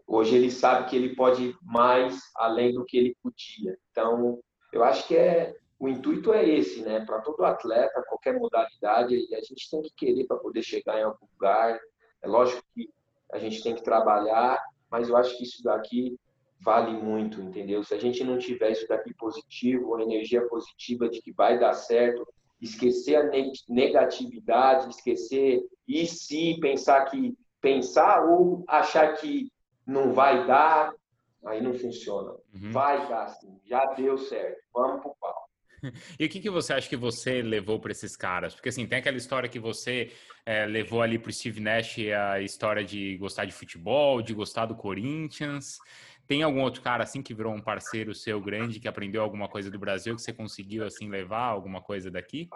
hoje 0.06 0.36
ele 0.36 0.52
sabe 0.52 0.90
que 0.90 0.96
ele 0.96 1.16
pode 1.16 1.56
mais 1.64 2.20
além 2.36 2.72
do 2.72 2.86
que 2.86 2.98
ele 2.98 3.18
podia. 3.22 3.76
Então, 3.90 4.40
eu 4.72 4.84
acho 4.84 5.08
que 5.08 5.16
é 5.16 5.56
o 5.84 5.90
intuito 5.90 6.32
é 6.32 6.48
esse, 6.48 6.82
né? 6.82 7.02
Para 7.02 7.20
todo 7.20 7.44
atleta, 7.44 8.06
qualquer 8.08 8.40
modalidade, 8.40 9.16
a 9.36 9.42
gente 9.42 9.70
tem 9.70 9.82
que 9.82 9.92
querer 9.98 10.26
para 10.26 10.38
poder 10.38 10.64
chegar 10.64 10.98
em 10.98 11.04
algum 11.04 11.28
lugar. 11.34 11.78
É 12.22 12.28
lógico 12.28 12.64
que 12.74 12.90
a 13.34 13.38
gente 13.38 13.62
tem 13.62 13.76
que 13.76 13.84
trabalhar, 13.84 14.64
mas 14.90 15.10
eu 15.10 15.18
acho 15.18 15.38
que 15.38 15.44
isso 15.44 15.62
daqui 15.62 16.18
vale 16.62 16.94
muito, 16.94 17.42
entendeu? 17.42 17.84
Se 17.84 17.94
a 17.94 18.00
gente 18.00 18.24
não 18.24 18.38
tiver 18.38 18.72
isso 18.72 18.88
daqui 18.88 19.14
positivo, 19.14 19.96
a 19.96 20.04
energia 20.04 20.48
positiva 20.48 21.10
de 21.10 21.22
que 21.22 21.34
vai 21.34 21.60
dar 21.60 21.74
certo, 21.74 22.26
esquecer 22.62 23.18
a 23.18 23.30
negatividade, 23.68 24.90
esquecer 24.90 25.68
e 25.86 26.06
se 26.08 26.58
pensar 26.62 27.04
que 27.12 27.38
pensar 27.60 28.24
ou 28.24 28.64
achar 28.70 29.18
que 29.18 29.52
não 29.86 30.14
vai 30.14 30.48
dar, 30.48 30.94
aí 31.46 31.62
não 31.62 31.74
funciona. 31.74 32.38
Uhum. 32.54 32.72
Vai 32.72 33.06
dar 33.10 33.28
sim, 33.28 33.60
já 33.66 33.84
deu 33.96 34.18
certo. 34.18 34.64
Vamos 34.74 35.02
pro 35.02 35.14
pau. 35.20 35.33
E 36.20 36.26
o 36.26 36.30
que, 36.30 36.40
que 36.40 36.50
você 36.50 36.74
acha 36.74 36.88
que 36.88 36.96
você 36.96 37.42
levou 37.42 37.80
para 37.80 37.92
esses 37.92 38.16
caras? 38.16 38.56
Porque 38.56 38.70
assim, 38.70 38.88
tem 38.88 39.00
aquela 39.00 39.18
história 39.18 39.50
que 39.50 39.60
você 39.60 40.12
é, 40.46 40.66
levou 40.66 41.02
ali 41.02 41.20
para 41.20 41.30
o 41.30 41.34
Steve 41.34 41.60
Nash 41.60 41.98
a 42.32 42.42
história 42.42 42.84
de 42.84 43.18
gostar 43.18 43.46
de 43.46 43.52
futebol, 43.52 44.22
de 44.22 44.34
gostar 44.34 44.66
do 44.66 44.76
Corinthians. 44.76 45.78
Tem 46.26 46.42
algum 46.42 46.62
outro 46.62 46.82
cara 46.82 47.04
assim 47.04 47.22
que 47.22 47.34
virou 47.34 47.54
um 47.54 47.62
parceiro 47.62 48.16
seu 48.16 48.40
grande, 48.40 48.80
que 48.80 48.88
aprendeu 48.88 49.22
alguma 49.22 49.50
coisa 49.50 49.70
do 49.70 49.78
Brasil, 49.78 50.16
que 50.16 50.22
você 50.22 50.34
conseguiu 50.34 50.86
assim 50.86 51.10
levar 51.10 51.46
alguma 51.46 51.82
coisa 51.82 52.10
daqui? 52.10 52.50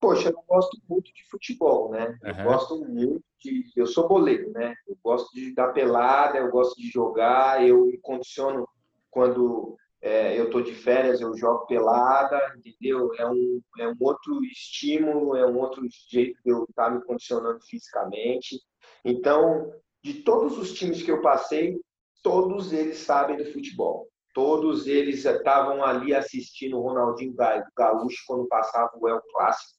Poxa, 0.00 0.28
eu 0.28 0.44
gosto 0.46 0.78
muito 0.88 1.12
de 1.12 1.24
futebol, 1.28 1.90
né? 1.90 2.18
Eu 2.22 2.34
uhum. 2.34 2.44
gosto 2.44 2.84
muito 2.84 3.24
de. 3.40 3.64
Eu 3.76 3.86
sou 3.86 4.08
boleiro, 4.08 4.50
né? 4.50 4.74
Eu 4.86 4.98
gosto 5.02 5.32
de 5.34 5.54
dar 5.54 5.68
pelada, 5.68 6.38
eu 6.38 6.50
gosto 6.50 6.76
de 6.80 6.88
jogar, 6.88 7.66
eu 7.66 7.86
me 7.86 7.98
condiciono 7.98 8.68
quando 9.10 9.76
é, 10.06 10.38
eu 10.38 10.44
estou 10.44 10.62
de 10.62 10.72
férias, 10.72 11.20
eu 11.20 11.36
jogo 11.36 11.66
pelada, 11.66 12.40
entendeu? 12.56 13.12
É 13.18 13.26
um, 13.28 13.60
é 13.80 13.88
um 13.88 13.96
outro 13.98 14.40
estímulo, 14.44 15.34
é 15.34 15.44
um 15.44 15.58
outro 15.58 15.82
jeito 16.08 16.40
de 16.44 16.52
eu 16.52 16.62
estar 16.62 16.84
tá 16.84 16.90
me 16.90 17.02
condicionando 17.04 17.58
fisicamente. 17.62 18.60
Então, 19.04 19.72
de 20.04 20.22
todos 20.22 20.56
os 20.58 20.72
times 20.74 21.02
que 21.02 21.10
eu 21.10 21.20
passei, 21.20 21.76
todos 22.22 22.72
eles 22.72 22.98
sabem 22.98 23.36
do 23.36 23.52
futebol. 23.52 24.06
Todos 24.32 24.86
eles 24.86 25.24
estavam 25.24 25.84
ali 25.84 26.14
assistindo 26.14 26.78
o 26.78 26.82
Ronaldinho 26.82 27.34
Gaúcho 27.76 28.22
quando 28.28 28.46
passava 28.46 28.92
o 28.94 29.08
El 29.08 29.20
Clássico 29.32 29.76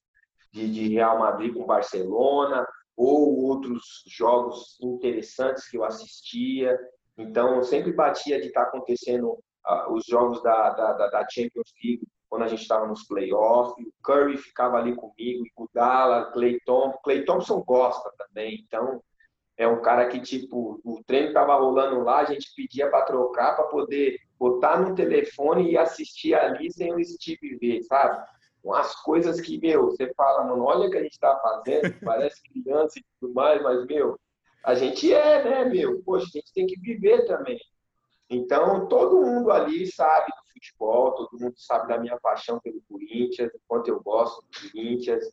de, 0.52 0.70
de 0.70 0.90
Real 0.90 1.20
Madrid 1.20 1.54
com 1.54 1.66
Barcelona, 1.66 2.68
ou 2.98 3.46
outros 3.46 4.04
jogos 4.08 4.78
interessantes 4.82 5.70
que 5.70 5.78
eu 5.78 5.86
assistia. 5.86 6.78
Então, 7.18 7.56
eu 7.56 7.64
sempre 7.64 7.94
batia 7.94 8.42
de 8.42 8.48
estar 8.48 8.64
tá 8.64 8.68
acontecendo 8.68 9.42
os 9.90 10.06
jogos 10.06 10.42
da, 10.42 10.70
da, 10.72 11.08
da, 11.08 11.28
Champions 11.30 11.74
League, 11.84 12.08
quando 12.30 12.44
a 12.44 12.48
gente 12.48 12.62
estava 12.62 12.88
nos 12.88 13.04
playoffs. 13.04 13.86
O 13.86 13.92
Curry 14.04 14.38
ficava 14.38 14.78
ali 14.78 14.96
comigo, 14.96 15.46
e 15.46 15.52
o 15.56 15.68
Dalla, 15.74 16.32
Clay 16.32 16.60
Thompson. 16.66 17.00
Clay 17.04 17.26
Thompson 17.26 17.62
gosta 17.62 18.12
também, 18.18 18.66
então 18.66 19.02
é 19.58 19.68
um 19.68 19.82
cara 19.82 20.08
que, 20.08 20.20
tipo, 20.20 20.80
o 20.84 21.04
treino 21.04 21.30
estava 21.30 21.56
rolando 21.56 22.02
lá, 22.02 22.20
a 22.20 22.26
gente 22.26 22.54
pedia 22.56 22.90
para 22.90 23.06
trocar, 23.06 23.56
para 23.56 23.66
poder 23.66 24.20
botar 24.38 24.80
no 24.80 24.94
telefone 24.94 25.72
e 25.72 25.78
assistir 25.78 26.36
ali 26.36 26.72
sem 26.72 26.94
o 26.94 27.04
Steve 27.04 27.58
ver, 27.58 27.82
sabe? 27.84 28.24
Umas 28.64 28.96
coisas 29.02 29.42
que, 29.42 29.60
meu, 29.60 29.86
você 29.86 30.14
fala, 30.14 30.44
mano, 30.44 30.64
olha 30.64 30.88
o 30.88 30.92
que 30.92 30.98
a 30.98 31.04
gente 31.04 31.14
está 31.14 31.36
fazendo, 31.40 31.82
parece 32.06 32.42
criança 32.44 33.00
e 33.00 33.06
tudo 33.20 33.34
mais, 33.34 33.62
mas, 33.64 33.86
meu, 33.88 34.20
a 34.64 34.76
gente 34.76 35.12
é, 35.12 35.44
né, 35.44 35.66
meu? 35.66 36.04
Poxa, 36.04 36.26
a 36.26 36.38
gente 36.38 36.54
tem 36.54 36.68
que 36.68 36.80
viver 36.80 37.26
também. 37.26 37.58
Então, 38.30 38.88
todo 38.88 39.22
mundo 39.22 39.52
ali 39.52 39.88
sabe 39.88 40.28
do 40.28 40.54
futebol, 40.54 41.14
todo 41.14 41.40
mundo 41.40 41.54
sabe 41.58 41.88
da 41.88 41.98
minha 41.98 42.20
paixão 42.20 42.60
pelo 42.60 42.82
Corinthians, 42.90 43.54
o 43.54 43.60
quanto 43.68 43.88
eu 43.88 44.02
gosto 44.02 44.42
do 44.42 44.72
Corinthians. 44.72 45.24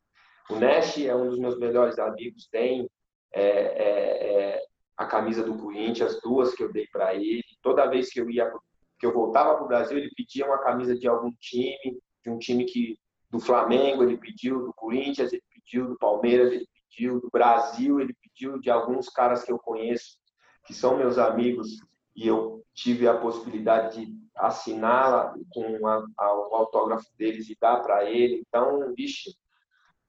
O 0.50 0.56
Nash 0.56 0.98
é 0.98 1.14
um 1.14 1.28
dos 1.28 1.38
meus 1.38 1.58
melhores 1.58 1.98
amigos, 1.98 2.48
tem 2.48 2.88
é, 3.32 3.42
é, 3.42 4.52
é, 4.54 4.62
a 4.96 5.06
camisa 5.06 5.42
do 5.42 5.56
Corinthians, 5.56 6.20
duas 6.22 6.54
que 6.54 6.62
eu 6.62 6.72
dei 6.72 6.86
para 6.86 7.14
ele. 7.14 7.42
Toda 7.62 7.86
vez 7.86 8.12
que 8.12 8.20
eu 8.20 8.30
ia, 8.30 8.52
que 8.98 9.06
eu 9.06 9.12
voltava 9.12 9.54
para 9.54 9.64
o 9.64 9.68
Brasil, 9.68 9.98
ele 9.98 10.10
pedia 10.14 10.46
uma 10.46 10.58
camisa 10.58 10.96
de 10.96 11.08
algum 11.08 11.32
time, 11.40 11.98
de 12.22 12.30
um 12.30 12.38
time 12.38 12.64
que 12.64 12.96
do 13.28 13.40
Flamengo 13.40 14.04
ele 14.04 14.16
pediu, 14.16 14.60
do 14.60 14.72
Corinthians 14.72 15.32
ele 15.32 15.42
pediu, 15.52 15.88
do 15.88 15.98
Palmeiras 15.98 16.52
ele 16.52 16.68
pediu, 16.88 17.20
do 17.20 17.28
Brasil 17.28 17.98
ele 17.98 18.14
pediu, 18.14 18.60
de 18.60 18.70
alguns 18.70 19.08
caras 19.08 19.42
que 19.42 19.50
eu 19.50 19.58
conheço 19.58 20.16
que 20.64 20.72
são 20.72 20.96
meus 20.96 21.18
amigos 21.18 21.78
e 22.14 22.26
eu 22.26 22.62
tive 22.74 23.06
a 23.08 23.18
possibilidade 23.18 24.06
de 24.06 24.14
assiná-la 24.36 25.34
com 25.50 25.86
a, 25.86 26.04
a, 26.18 26.34
o 26.34 26.54
autógrafo 26.54 27.06
deles 27.16 27.48
e 27.48 27.56
dar 27.60 27.80
para 27.82 28.04
ele. 28.10 28.42
Então, 28.46 28.92
vixe, 28.94 29.30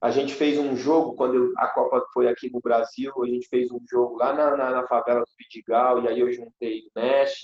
A 0.02 0.12
gente 0.12 0.34
fez 0.34 0.60
um 0.60 0.76
jogo, 0.76 1.15
quando 1.15 1.54
a 1.58 1.68
Copa 1.68 2.06
foi 2.13 2.28
aqui 2.28 2.52
no 2.52 2.60
Brasil, 2.60 3.12
a 3.24 3.28
gente 3.28 3.48
fez 3.48 3.72
um 3.72 3.80
jogo 3.89 4.18
lá 4.18 4.34
na, 4.34 4.56
na, 4.56 4.72
na 4.72 4.88
favela 4.88 5.22
do 5.22 5.32
Pidigal, 5.38 6.04
e 6.04 6.08
aí 6.08 6.20
eu 6.20 6.32
juntei 6.32 6.82
o 6.82 7.00
Nash, 7.00 7.41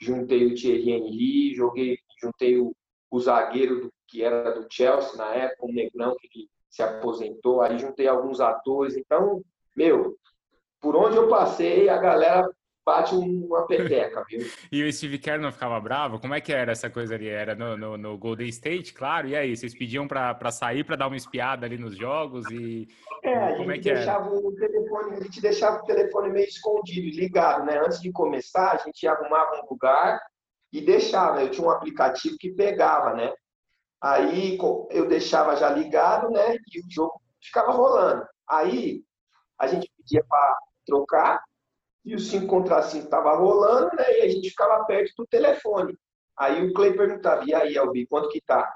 juntei 0.00 0.46
o 0.46 0.54
Thierry 0.54 0.90
Henry, 0.90 1.54
joguei, 1.54 1.98
juntei 2.20 2.58
o, 2.58 2.74
o 3.10 3.20
zagueiro 3.20 3.82
do, 3.82 3.92
que 4.08 4.22
era 4.22 4.52
do 4.52 4.66
Chelsea 4.70 5.16
na 5.16 5.32
época, 5.34 5.66
o 5.66 5.72
Negrão, 5.72 6.16
que 6.20 6.48
se 6.68 6.82
aposentou, 6.82 7.60
aí 7.60 7.78
juntei 7.78 8.08
alguns 8.08 8.40
atores. 8.40 8.96
Então, 8.96 9.42
meu, 9.76 10.16
por 10.80 10.96
onde 10.96 11.16
eu 11.16 11.28
passei, 11.28 11.88
a 11.88 11.98
galera 11.98 12.48
bate 12.84 13.14
uma 13.14 13.66
peteca, 13.66 14.24
viu? 14.28 14.40
e 14.70 14.82
o 14.82 14.92
Steve 14.92 15.18
Kerr 15.18 15.40
não 15.40 15.52
ficava 15.52 15.80
bravo? 15.80 16.18
Como 16.18 16.34
é 16.34 16.40
que 16.40 16.52
era 16.52 16.72
essa 16.72 16.90
coisa 16.90 17.14
ali? 17.14 17.28
Era 17.28 17.54
no, 17.54 17.76
no, 17.76 17.96
no 17.96 18.18
Golden 18.18 18.48
State, 18.48 18.92
claro? 18.92 19.28
E 19.28 19.36
aí, 19.36 19.56
vocês 19.56 19.76
pediam 19.76 20.08
para 20.08 20.50
sair 20.50 20.84
para 20.84 20.96
dar 20.96 21.06
uma 21.06 21.16
espiada 21.16 21.66
ali 21.66 21.78
nos 21.78 21.96
jogos 21.96 22.44
e 22.50 22.88
é, 23.22 23.34
a 23.34 23.56
gente 23.56 23.88
é 23.88 23.94
deixava 23.94 24.26
era? 24.26 24.34
o 24.34 24.54
telefone, 24.54 25.16
a 25.16 25.22
gente 25.22 25.40
deixava 25.40 25.82
o 25.82 25.86
telefone 25.86 26.30
meio 26.30 26.46
escondido, 26.46 27.20
ligado, 27.20 27.64
né? 27.64 27.78
Antes 27.78 28.00
de 28.00 28.10
começar, 28.10 28.72
a 28.72 28.76
gente 28.78 29.06
arrumava 29.06 29.62
um 29.62 29.70
lugar 29.70 30.20
e 30.72 30.80
deixava. 30.80 31.40
Eu 31.40 31.50
tinha 31.50 31.66
um 31.66 31.70
aplicativo 31.70 32.36
que 32.38 32.50
pegava, 32.50 33.14
né? 33.14 33.32
Aí 34.02 34.58
eu 34.90 35.06
deixava 35.06 35.54
já 35.54 35.70
ligado, 35.70 36.30
né? 36.30 36.56
E 36.74 36.80
o 36.80 36.90
jogo 36.90 37.22
ficava 37.40 37.70
rolando. 37.70 38.26
Aí 38.48 39.02
a 39.58 39.68
gente 39.68 39.88
pedia 39.96 40.24
para 40.28 40.58
trocar 40.84 41.40
e 42.04 42.14
o 42.14 42.18
5 42.18 42.46
contra 42.46 42.82
5 42.82 43.04
estava 43.04 43.36
rolando, 43.36 43.94
né? 43.96 44.18
E 44.18 44.22
a 44.22 44.28
gente 44.28 44.50
ficava 44.50 44.84
perto 44.84 45.12
do 45.16 45.26
telefone. 45.26 45.96
Aí 46.36 46.64
o 46.64 46.72
Clay 46.72 46.92
perguntava, 46.94 47.44
e 47.44 47.54
aí, 47.54 47.78
Albi, 47.78 48.06
quanto 48.06 48.28
que 48.28 48.40
tá? 48.40 48.72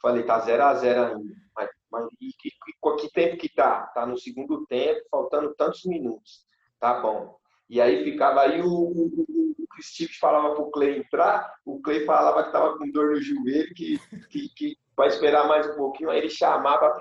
Falei, 0.00 0.24
tá 0.24 0.40
0 0.40 0.62
a 0.62 0.74
0 0.74 1.02
ainda. 1.02 1.34
Mas, 1.54 1.70
mas 1.90 2.06
e, 2.20 2.32
que, 2.38 2.50
que 2.50 3.12
tempo 3.12 3.36
que 3.36 3.48
tá? 3.48 3.86
Tá 3.94 4.04
no 4.04 4.18
segundo 4.18 4.66
tempo, 4.66 5.00
faltando 5.10 5.54
tantos 5.54 5.84
minutos. 5.84 6.44
Tá 6.80 7.00
bom. 7.00 7.36
E 7.68 7.80
aí 7.80 8.04
ficava 8.04 8.42
aí 8.42 8.60
o, 8.60 8.66
o, 8.66 9.06
o, 9.06 9.54
o 9.58 9.82
Steve 9.82 10.12
falava 10.14 10.54
pro 10.54 10.70
Clay 10.70 10.98
entrar, 10.98 11.54
o 11.64 11.80
Clay 11.80 12.04
falava 12.04 12.44
que 12.44 12.52
tava 12.52 12.76
com 12.76 12.90
dor 12.90 13.12
no 13.12 13.22
joelho, 13.22 13.74
que, 13.74 13.98
que, 14.28 14.48
que 14.54 14.76
vai 14.96 15.08
esperar 15.08 15.48
mais 15.48 15.68
um 15.70 15.76
pouquinho. 15.76 16.10
Aí 16.10 16.18
ele 16.18 16.30
chamava 16.30 16.98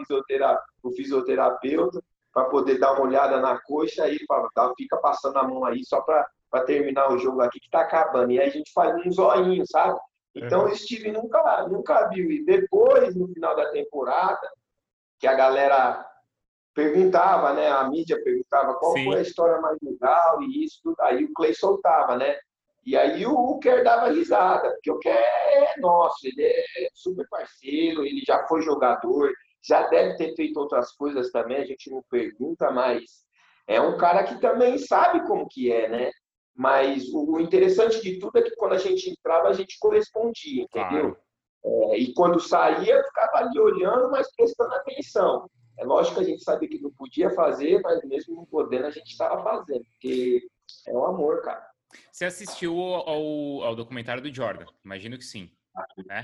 o 0.83 0.91
fisioterapeuta 0.91 2.03
para 2.33 2.45
poder 2.45 2.79
dar 2.79 2.93
uma 2.93 3.03
olhada 3.03 3.39
na 3.39 3.59
coxa 3.61 4.09
e 4.09 4.17
fala, 4.25 4.49
tá, 4.55 4.73
fica 4.75 4.97
passando 4.97 5.37
a 5.37 5.43
mão 5.43 5.63
aí 5.63 5.85
só 5.85 6.01
para 6.01 6.25
terminar 6.65 7.11
o 7.11 7.17
jogo 7.19 7.41
aqui 7.41 7.59
que 7.59 7.67
está 7.67 7.81
acabando. 7.81 8.31
E 8.31 8.39
aí 8.39 8.47
a 8.47 8.51
gente 8.51 8.71
faz 8.73 8.95
um 9.05 9.11
zoinho, 9.11 9.63
sabe? 9.67 9.99
Então 10.35 10.65
o 10.65 10.75
Steve 10.75 11.11
nunca, 11.11 11.67
nunca 11.67 12.07
viu. 12.09 12.31
E 12.31 12.43
depois, 12.43 13.15
no 13.15 13.27
final 13.27 13.55
da 13.55 13.69
temporada, 13.69 14.51
que 15.19 15.27
a 15.27 15.33
galera 15.35 16.03
perguntava, 16.73 17.53
né? 17.53 17.69
A 17.69 17.87
mídia 17.87 18.21
perguntava 18.23 18.73
qual 18.73 18.93
Sim. 18.93 19.05
foi 19.05 19.19
a 19.19 19.21
história 19.21 19.61
mais 19.61 19.77
legal 19.81 20.41
e 20.41 20.65
isso, 20.65 20.79
tudo. 20.83 20.95
Aí 21.01 21.23
o 21.23 21.33
Clay 21.33 21.53
soltava, 21.53 22.17
né? 22.17 22.35
E 22.85 22.97
aí 22.97 23.25
o 23.25 23.59
Kerr 23.59 23.83
dava 23.83 24.09
risada, 24.09 24.71
porque 24.71 24.91
o 24.91 24.99
Kerr 24.99 25.15
é 25.15 25.79
nosso, 25.79 26.27
ele 26.27 26.43
é 26.43 26.89
super 26.93 27.25
parceiro, 27.29 28.03
ele 28.03 28.21
já 28.25 28.45
foi 28.47 28.61
jogador, 28.61 29.31
já 29.63 29.87
deve 29.87 30.17
ter 30.17 30.35
feito 30.35 30.59
outras 30.59 30.91
coisas 30.91 31.31
também, 31.31 31.57
a 31.57 31.65
gente 31.65 31.89
não 31.89 32.03
pergunta, 32.09 32.69
mas 32.71 33.23
é 33.67 33.79
um 33.79 33.97
cara 33.97 34.23
que 34.23 34.39
também 34.39 34.77
sabe 34.77 35.25
como 35.25 35.47
que 35.47 35.71
é, 35.71 35.87
né? 35.87 36.11
Mas 36.55 37.07
o 37.11 37.39
interessante 37.39 38.01
de 38.01 38.19
tudo 38.19 38.37
é 38.37 38.41
que 38.41 38.55
quando 38.55 38.73
a 38.73 38.77
gente 38.77 39.09
entrava, 39.09 39.47
a 39.47 39.53
gente 39.53 39.77
correspondia, 39.79 40.63
entendeu? 40.63 41.15
Claro. 41.15 41.17
É, 41.65 41.97
e 41.97 42.13
quando 42.13 42.39
saía, 42.39 43.03
ficava 43.03 43.37
ali 43.37 43.59
olhando, 43.59 44.11
mas 44.11 44.27
prestando 44.35 44.73
atenção. 44.75 45.49
É 45.79 45.85
lógico 45.85 46.17
que 46.17 46.21
a 46.21 46.27
gente 46.27 46.43
sabia 46.43 46.69
que 46.69 46.81
não 46.81 46.91
podia 46.91 47.31
fazer, 47.31 47.81
mas 47.81 48.03
mesmo 48.03 48.35
não 48.35 48.45
podendo, 48.45 48.85
a 48.85 48.91
gente 48.91 49.09
estava 49.09 49.41
fazendo, 49.41 49.83
porque 49.85 50.45
é 50.87 50.93
um 50.93 51.05
amor, 51.05 51.41
cara. 51.41 51.65
Você 52.11 52.25
assistiu 52.25 52.77
ao, 52.77 53.63
ao 53.63 53.75
documentário 53.75 54.21
do 54.21 54.33
Jordan? 54.33 54.65
Imagino 54.83 55.17
que 55.17 55.23
sim. 55.23 55.49
Né? 56.05 56.21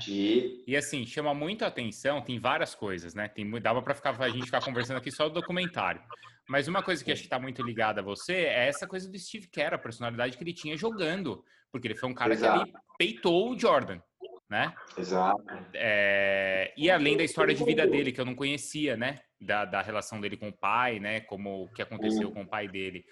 E 0.66 0.76
assim, 0.76 1.04
chama 1.04 1.34
muito 1.34 1.64
atenção, 1.64 2.22
tem 2.22 2.38
várias 2.38 2.74
coisas, 2.74 3.14
né? 3.14 3.28
Tem, 3.28 3.48
dava 3.60 3.82
para 3.82 3.94
ficar, 3.94 4.20
a 4.20 4.28
gente 4.28 4.46
ficar 4.46 4.64
conversando 4.64 4.98
aqui 4.98 5.10
só 5.10 5.28
do 5.28 5.34
documentário. 5.34 6.00
Mas 6.48 6.68
uma 6.68 6.82
coisa 6.82 7.04
que 7.04 7.12
acho 7.12 7.22
que 7.22 7.26
está 7.26 7.38
muito 7.38 7.62
ligada 7.62 8.00
a 8.00 8.04
você 8.04 8.34
é 8.34 8.68
essa 8.68 8.86
coisa 8.86 9.08
do 9.08 9.18
Steve 9.18 9.48
Kerr, 9.48 9.74
a 9.74 9.78
personalidade 9.78 10.36
que 10.36 10.42
ele 10.42 10.52
tinha 10.52 10.76
jogando. 10.76 11.44
Porque 11.70 11.86
ele 11.86 11.94
foi 11.94 12.08
um 12.08 12.14
cara 12.14 12.32
Exato. 12.32 12.64
que 12.64 12.72
peitou 12.98 13.52
o 13.52 13.58
Jordan, 13.58 14.00
né? 14.48 14.74
Exato. 14.98 15.44
É, 15.74 16.72
e 16.76 16.90
além 16.90 17.16
da 17.16 17.22
história 17.22 17.54
de 17.54 17.64
vida 17.64 17.86
dele, 17.86 18.10
que 18.10 18.20
eu 18.20 18.24
não 18.24 18.34
conhecia, 18.34 18.96
né? 18.96 19.20
Da, 19.40 19.64
da 19.64 19.80
relação 19.80 20.20
dele 20.20 20.36
com 20.36 20.48
o 20.48 20.52
pai, 20.52 20.98
né? 20.98 21.20
Como 21.20 21.64
o 21.64 21.68
que 21.72 21.82
aconteceu 21.82 22.32
com 22.32 22.42
o 22.42 22.48
pai 22.48 22.66
dele. 22.66 23.04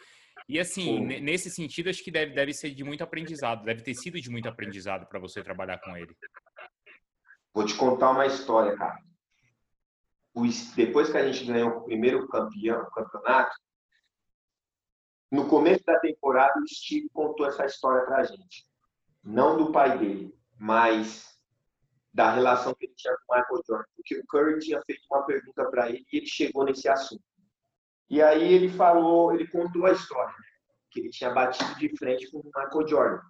E 0.48 0.58
assim, 0.58 1.04
nesse 1.20 1.50
sentido, 1.50 1.90
acho 1.90 2.02
que 2.02 2.10
deve, 2.10 2.32
deve 2.32 2.54
ser 2.54 2.70
de 2.70 2.82
muito 2.82 3.04
aprendizado, 3.04 3.64
deve 3.64 3.82
ter 3.82 3.94
sido 3.94 4.18
de 4.18 4.30
muito 4.30 4.48
aprendizado 4.48 5.06
para 5.06 5.18
você 5.18 5.42
trabalhar 5.42 5.78
com 5.78 5.94
ele. 5.94 6.16
Vou 7.52 7.66
te 7.66 7.74
contar 7.74 8.10
uma 8.10 8.26
história, 8.26 8.74
cara. 8.76 8.98
depois 10.74 11.10
que 11.10 11.18
a 11.18 11.30
gente 11.30 11.44
ganhou 11.44 11.70
o 11.70 11.84
primeiro 11.84 12.26
campeão, 12.28 12.88
campeonato, 12.94 13.54
no 15.30 15.46
começo 15.46 15.84
da 15.84 15.98
temporada, 15.98 16.58
o 16.58 16.66
Steve 16.66 17.10
contou 17.10 17.46
essa 17.46 17.66
história 17.66 18.06
para 18.06 18.18
a 18.18 18.24
gente. 18.24 18.66
Não 19.22 19.58
do 19.58 19.70
pai 19.70 19.98
dele, 19.98 20.34
mas 20.58 21.38
da 22.12 22.32
relação 22.32 22.74
que 22.74 22.86
ele 22.86 22.94
tinha 22.96 23.14
com 23.14 23.34
o 23.34 23.36
Michael 23.36 23.62
Jordan. 23.66 23.90
Porque 23.94 24.18
o 24.18 24.26
Curry 24.26 24.58
tinha 24.60 24.80
feito 24.86 25.02
uma 25.10 25.26
pergunta 25.26 25.70
para 25.70 25.90
ele 25.90 26.06
e 26.10 26.16
ele 26.16 26.26
chegou 26.26 26.64
nesse 26.64 26.88
assunto. 26.88 27.22
E 28.10 28.22
aí 28.22 28.52
ele 28.52 28.68
falou, 28.70 29.32
ele 29.32 29.46
contou 29.48 29.86
a 29.86 29.92
história, 29.92 30.32
né? 30.32 30.44
que 30.90 31.00
ele 31.00 31.10
tinha 31.10 31.30
batido 31.30 31.74
de 31.76 31.96
frente 31.96 32.30
com 32.30 32.38
o 32.38 32.44
Michael 32.44 32.88
Jordan. 32.88 33.20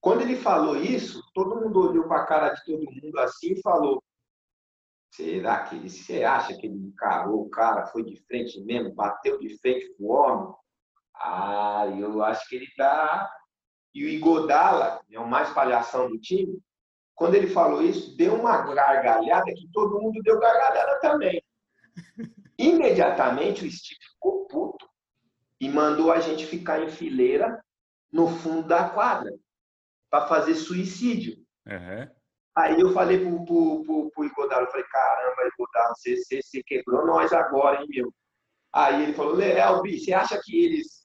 Quando 0.00 0.22
ele 0.22 0.36
falou 0.36 0.76
isso, 0.76 1.22
todo 1.32 1.60
mundo 1.60 1.88
olhou 1.90 2.08
para 2.08 2.22
a 2.22 2.26
cara 2.26 2.48
de 2.50 2.64
todo 2.64 2.90
mundo 2.90 3.18
assim 3.18 3.52
e 3.52 3.62
falou: 3.62 4.02
será 5.12 5.64
que 5.64 5.76
ele, 5.76 5.88
você 5.88 6.24
acha 6.24 6.56
que 6.56 6.66
ele 6.66 6.76
encarou 6.76 7.42
o 7.42 7.50
cara, 7.50 7.86
foi 7.86 8.04
de 8.04 8.16
frente 8.26 8.60
mesmo, 8.62 8.94
bateu 8.94 9.38
de 9.38 9.56
frente 9.58 9.94
com 9.94 10.04
o 10.04 10.12
homem? 10.12 10.54
Ah, 11.14 11.86
eu 11.98 12.22
acho 12.22 12.48
que 12.48 12.56
ele 12.56 12.66
tá. 12.76 13.30
E 13.94 14.04
o 14.04 14.08
Igodala, 14.08 15.00
é 15.10 15.20
o 15.20 15.28
mais 15.28 15.50
palhação 15.50 16.08
do 16.08 16.18
time, 16.18 16.58
quando 17.14 17.34
ele 17.34 17.46
falou 17.46 17.82
isso, 17.82 18.16
deu 18.16 18.34
uma 18.34 18.62
gargalhada 18.74 19.52
que 19.54 19.68
todo 19.72 20.00
mundo 20.00 20.20
deu 20.22 20.40
gargalhada 20.40 20.98
também. 21.00 21.42
Imediatamente 22.58 23.64
o 23.64 23.70
Steve 23.70 24.00
ficou 24.12 24.46
puto 24.46 24.88
e 25.60 25.68
mandou 25.68 26.12
a 26.12 26.20
gente 26.20 26.46
ficar 26.46 26.82
em 26.82 26.90
fileira 26.90 27.62
no 28.12 28.28
fundo 28.28 28.68
da 28.68 28.88
quadra 28.88 29.32
para 30.10 30.26
fazer 30.26 30.54
suicídio. 30.54 31.36
Uhum. 31.66 32.08
Aí 32.54 32.78
eu 32.78 32.92
falei 32.92 33.18
pro, 33.18 33.44
pro, 33.44 33.82
pro, 33.84 34.10
pro 34.10 34.24
Igodalo, 34.24 34.66
eu 34.66 34.70
falei, 34.70 34.86
caramba, 34.86 35.48
Igodalo, 35.54 35.94
você, 35.96 36.16
você, 36.16 36.42
você 36.42 36.62
quebrou 36.62 37.06
nós 37.06 37.32
agora, 37.32 37.80
hein, 37.80 37.86
meu? 37.88 38.12
Aí 38.72 39.02
ele 39.02 39.14
falou, 39.14 39.40
Elbi, 39.40 39.98
você 39.98 40.12
acha 40.12 40.38
que 40.42 40.64
eles 40.64 41.02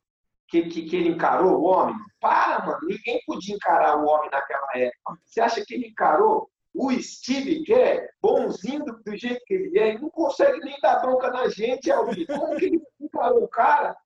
que, 0.47 0.63
que, 0.63 0.83
que, 0.83 0.95
ele 0.95 1.09
encarou 1.09 1.59
o 1.59 1.63
homem? 1.63 1.95
Para, 2.19 2.65
mano, 2.65 2.79
ninguém 2.83 3.21
podia 3.25 3.55
encarar 3.55 3.97
o 3.97 4.05
homem 4.05 4.29
naquela 4.31 4.69
época. 4.75 5.19
Você 5.25 5.41
acha 5.41 5.63
que 5.65 5.73
ele 5.73 5.87
encarou? 5.87 6.49
O 6.79 6.91
Steve 7.01 7.63
quer, 7.63 8.13
bonzinho 8.21 8.85
do, 8.85 9.01
do, 9.01 9.17
jeito 9.17 9.43
que 9.47 9.53
ele 9.55 9.79
é, 9.79 9.89
ele 9.89 9.97
não 9.97 10.11
consegue 10.11 10.59
nem 10.59 10.79
dar 10.79 10.99
bronca 10.99 11.31
na 11.31 11.49
gente, 11.49 11.89
Alvi. 11.89 12.27
Como 12.27 12.55
que 12.55 12.65
ele 12.65 12.81
encarou 13.01 13.43
o 13.43 13.47
cara? 13.47 13.97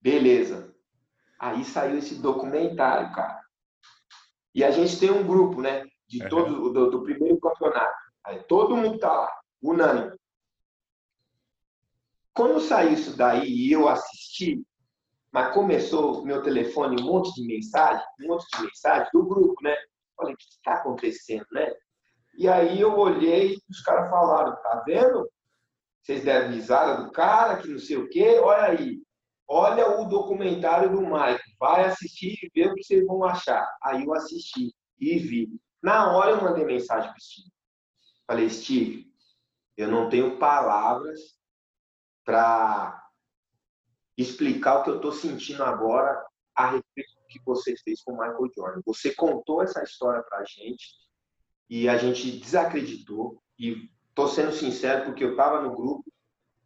Beleza. 0.00 0.72
Aí 1.40 1.64
saiu 1.64 1.98
esse 1.98 2.14
documentário, 2.14 3.12
cara. 3.12 3.42
E 4.54 4.62
a 4.62 4.70
gente 4.70 4.96
tem 5.00 5.10
um 5.10 5.26
grupo, 5.26 5.60
né? 5.60 5.84
De 6.06 6.28
todo, 6.28 6.72
do, 6.72 6.88
do 6.88 7.02
primeiro 7.02 7.40
campeonato. 7.40 7.98
Aí 8.22 8.38
todo 8.44 8.76
mundo 8.76 9.00
tá 9.00 9.12
lá, 9.12 9.40
unânime. 9.60 10.16
Quando 12.32 12.60
saiu 12.60 12.92
isso 12.92 13.16
daí 13.16 13.44
e 13.44 13.72
eu 13.72 13.88
assisti, 13.88 14.64
mas 15.32 15.52
começou 15.52 16.24
meu 16.24 16.44
telefone 16.44 17.02
um 17.02 17.06
monte 17.06 17.34
de 17.34 17.44
mensagem, 17.44 18.04
um 18.20 18.28
monte 18.28 18.46
de 18.56 18.62
mensagem 18.66 19.08
do 19.12 19.26
grupo, 19.26 19.56
né? 19.64 19.74
Falei, 20.16 20.34
o 20.34 20.36
que 20.36 20.44
está 20.44 20.74
acontecendo, 20.74 21.46
né? 21.52 21.72
E 22.36 22.48
aí 22.48 22.80
eu 22.80 22.96
olhei 22.96 23.54
e 23.54 23.62
os 23.70 23.82
caras 23.82 24.10
falaram, 24.10 24.54
tá 24.62 24.82
vendo? 24.86 25.30
Vocês 26.02 26.24
deram 26.24 26.50
risada 26.50 27.02
do 27.02 27.12
cara, 27.12 27.58
que 27.58 27.68
não 27.68 27.78
sei 27.78 27.96
o 27.96 28.08
quê, 28.08 28.38
olha 28.38 28.64
aí. 28.64 29.02
Olha 29.48 30.00
o 30.00 30.06
documentário 30.06 30.90
do 30.90 31.02
Mike, 31.02 31.56
vai 31.58 31.84
assistir 31.84 32.38
e 32.42 32.50
ver 32.54 32.72
o 32.72 32.74
que 32.74 32.84
vocês 32.84 33.06
vão 33.06 33.22
achar. 33.24 33.68
Aí 33.82 34.04
eu 34.04 34.14
assisti 34.14 34.74
e 34.98 35.18
vi. 35.18 35.48
Na 35.82 36.16
hora 36.16 36.30
eu 36.30 36.42
mandei 36.42 36.64
mensagem 36.64 37.10
para 37.10 37.20
Steve. 37.20 37.52
Falei, 38.26 38.48
Steve, 38.48 39.12
eu 39.76 39.88
não 39.88 40.08
tenho 40.08 40.38
palavras 40.38 41.38
para 42.24 42.98
explicar 44.16 44.78
o 44.78 44.84
que 44.84 44.90
eu 44.90 44.96
estou 44.96 45.12
sentindo 45.12 45.62
agora 45.64 46.24
que 47.38 47.44
você 47.44 47.74
fez 47.76 48.02
com 48.02 48.12
o 48.12 48.18
Michael 48.18 48.50
Jordan. 48.54 48.80
Você 48.84 49.14
contou 49.14 49.62
essa 49.62 49.82
história 49.82 50.22
para 50.22 50.38
a 50.38 50.44
gente 50.44 50.84
e 51.68 51.88
a 51.88 51.96
gente 51.96 52.38
desacreditou 52.38 53.42
e 53.58 53.88
tô 54.14 54.28
sendo 54.28 54.52
sincero 54.52 55.06
porque 55.06 55.24
eu 55.24 55.36
tava 55.36 55.62
no 55.62 55.74
grupo, 55.74 56.04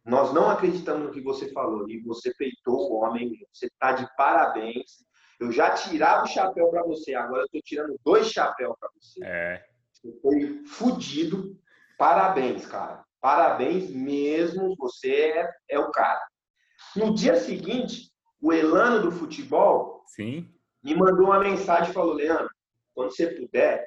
nós 0.05 0.33
não 0.33 0.49
acreditamos 0.49 1.07
no 1.07 1.11
que 1.11 1.21
você 1.21 1.51
falou 1.51 1.89
e 1.89 1.99
você 2.01 2.33
peitou 2.35 2.91
o 2.91 2.95
homem, 2.95 3.37
você 3.53 3.69
tá 3.79 3.91
de 3.91 4.07
parabéns. 4.15 5.05
Eu 5.39 5.51
já 5.51 5.71
tirava 5.71 6.23
o 6.23 6.27
chapéu 6.27 6.69
para 6.69 6.83
você, 6.83 7.13
agora 7.13 7.43
eu 7.43 7.49
tô 7.49 7.61
tirando 7.63 7.99
dois 8.03 8.31
chapéus 8.31 8.75
para 8.79 8.89
você. 8.95 9.19
É. 9.23 9.63
Você 9.91 10.19
foi 10.21 10.65
fudido. 10.65 11.57
Parabéns, 11.97 12.65
cara. 12.65 13.03
Parabéns 13.19 13.89
mesmo, 13.89 14.75
você 14.77 15.11
é, 15.11 15.51
é 15.69 15.79
o 15.79 15.91
cara. 15.91 16.25
No 16.95 17.13
dia 17.13 17.35
seguinte, 17.35 18.11
o 18.41 18.53
Elano 18.53 19.01
do 19.01 19.11
futebol 19.11 19.97
Sim. 20.07 20.49
Me 20.87 20.95
mandou 20.95 21.25
uma 21.25 21.39
mensagem 21.39 21.89
e 21.89 21.93
falou: 21.93 22.13
Leandro, 22.13 22.49
quando 22.93 23.13
você 23.13 23.27
puder, 23.27 23.85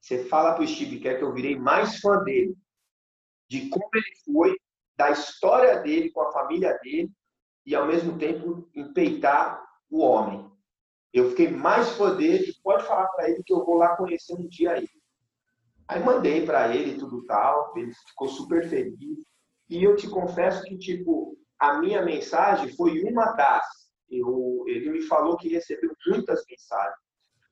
você 0.00 0.24
fala 0.24 0.54
para 0.54 0.64
o 0.64 0.66
Steve 0.66 0.98
Kerr 0.98 1.18
que 1.18 1.24
eu 1.24 1.34
virei 1.34 1.56
mais 1.56 2.00
fã 2.00 2.22
dele, 2.24 2.56
de 3.48 3.68
como 3.68 3.90
ele 3.94 4.16
foi, 4.24 4.56
da 4.96 5.10
história 5.10 5.78
dele 5.80 6.10
com 6.10 6.22
a 6.22 6.32
família 6.32 6.78
dele 6.82 7.10
e 7.66 7.74
ao 7.74 7.86
mesmo 7.86 8.18
tempo 8.18 8.68
empeitar 8.74 9.62
o 9.90 10.00
homem. 10.00 10.50
Eu 11.12 11.30
fiquei 11.30 11.50
mais 11.50 11.90
fã 11.90 12.14
dele, 12.16 12.54
pode 12.62 12.84
falar 12.86 13.06
para 13.08 13.28
ele 13.28 13.42
que 13.44 13.52
eu 13.52 13.64
vou 13.64 13.74
lá 13.74 13.96
conhecer 13.96 14.34
um 14.34 14.48
dia 14.48 14.76
ele. 14.76 14.88
Aí 15.86 16.02
mandei 16.02 16.44
para 16.44 16.74
ele 16.74 16.98
tudo 16.98 17.24
tal, 17.26 17.72
ele 17.76 17.92
ficou 18.06 18.28
super 18.28 18.68
feliz. 18.68 19.18
E 19.68 19.84
eu 19.84 19.96
te 19.96 20.08
confesso 20.08 20.62
que, 20.64 20.78
tipo, 20.78 21.36
a 21.58 21.78
minha 21.78 22.02
mensagem 22.02 22.74
foi 22.74 23.02
uma 23.02 23.32
das. 23.32 23.64
Eu, 24.10 24.64
ele 24.66 24.90
me 24.90 25.02
falou 25.02 25.36
que 25.36 25.48
recebeu 25.48 25.92
muitas 26.06 26.44
mensagens, 26.48 26.98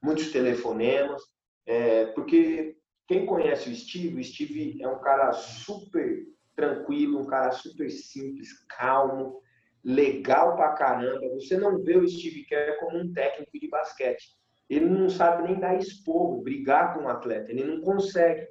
muitos 0.02 0.30
telefonemas, 0.32 1.22
é, 1.66 2.06
porque 2.06 2.76
quem 3.06 3.26
conhece 3.26 3.70
o 3.70 3.74
Steve, 3.74 4.20
o 4.20 4.24
Steve 4.24 4.82
é 4.82 4.88
um 4.88 5.00
cara 5.00 5.32
super 5.32 6.26
tranquilo, 6.54 7.20
um 7.20 7.26
cara 7.26 7.52
super 7.52 7.90
simples, 7.90 8.48
calmo, 8.68 9.40
legal 9.84 10.56
pra 10.56 10.72
caramba. 10.72 11.28
Você 11.34 11.56
não 11.56 11.82
vê 11.82 11.96
o 11.96 12.08
Steve 12.08 12.44
Kerr 12.44 12.78
como 12.80 12.98
um 12.98 13.12
técnico 13.12 13.58
de 13.58 13.68
basquete. 13.68 14.34
Ele 14.68 14.86
não 14.86 15.08
sabe 15.08 15.44
nem 15.44 15.60
dar 15.60 15.78
esporro, 15.78 16.42
brigar 16.42 16.94
com 16.94 17.04
um 17.04 17.08
atleta. 17.08 17.52
Ele 17.52 17.62
não 17.62 17.80
consegue. 17.80 18.48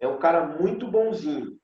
É 0.00 0.08
um 0.08 0.18
cara 0.18 0.44
muito 0.58 0.90
bonzinho. 0.90 1.56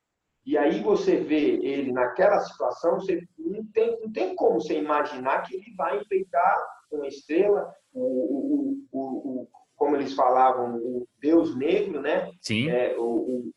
E 0.47 0.57
aí 0.57 0.81
você 0.81 1.17
vê 1.17 1.57
ele 1.57 1.93
naquela 1.93 2.39
situação, 2.41 2.95
você 2.95 3.27
não 3.49 3.65
tem, 3.67 4.01
não 4.01 4.13
tem 4.13 4.35
como 4.35 4.61
você 4.61 4.79
imaginar 4.79 5.43
que 5.43 5.57
ele 5.57 5.75
vai 5.77 5.99
enfeitar 5.99 6.57
uma 6.91 7.07
estrela, 7.07 7.73
o, 7.93 8.01
o, 8.01 8.87
o, 8.93 9.01
o 9.43 9.49
como 9.77 9.97
eles 9.97 10.13
falavam, 10.15 10.77
o 10.77 11.07
Deus 11.21 11.57
Negro, 11.57 12.01
né? 12.01 12.31
Sim. 12.43 12.69
É, 12.69 12.97
o, 12.99 13.53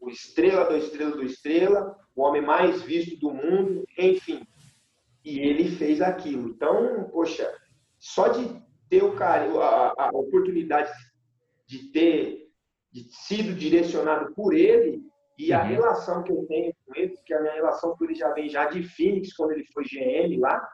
o, 0.00 0.08
estrela 0.08 0.64
do 0.64 0.76
estrela 0.76 1.10
do 1.10 1.22
estrela, 1.22 1.96
o 2.16 2.22
homem 2.22 2.40
mais 2.40 2.80
visto 2.82 3.18
do 3.20 3.30
mundo, 3.32 3.84
enfim. 3.98 4.46
E 5.22 5.40
ele 5.40 5.70
fez 5.76 6.00
aquilo. 6.00 6.48
Então, 6.48 7.06
poxa, 7.12 7.54
só 7.98 8.28
de 8.28 8.62
ter 8.88 9.04
o 9.04 9.14
carinho, 9.14 9.60
a, 9.60 9.92
a 9.98 10.08
oportunidade 10.14 10.90
de 11.66 11.92
ter 11.92 12.48
de 12.90 13.04
sido 13.10 13.54
direcionado 13.54 14.34
por 14.34 14.54
ele 14.54 15.02
e 15.36 15.52
a 15.52 15.62
uhum. 15.62 15.68
relação 15.68 16.22
que 16.22 16.32
eu 16.32 16.46
tenho 16.46 16.74
com 16.88 16.98
ele, 16.98 17.10
porque 17.10 17.34
a 17.34 17.40
minha 17.40 17.52
relação 17.52 17.94
com 17.96 18.04
ele 18.04 18.14
já 18.14 18.32
vem 18.32 18.48
já 18.48 18.64
de 18.66 18.82
Phoenix, 18.82 19.34
quando 19.34 19.52
ele 19.52 19.64
foi 19.66 19.84
GM 19.84 20.40
lá. 20.40 20.66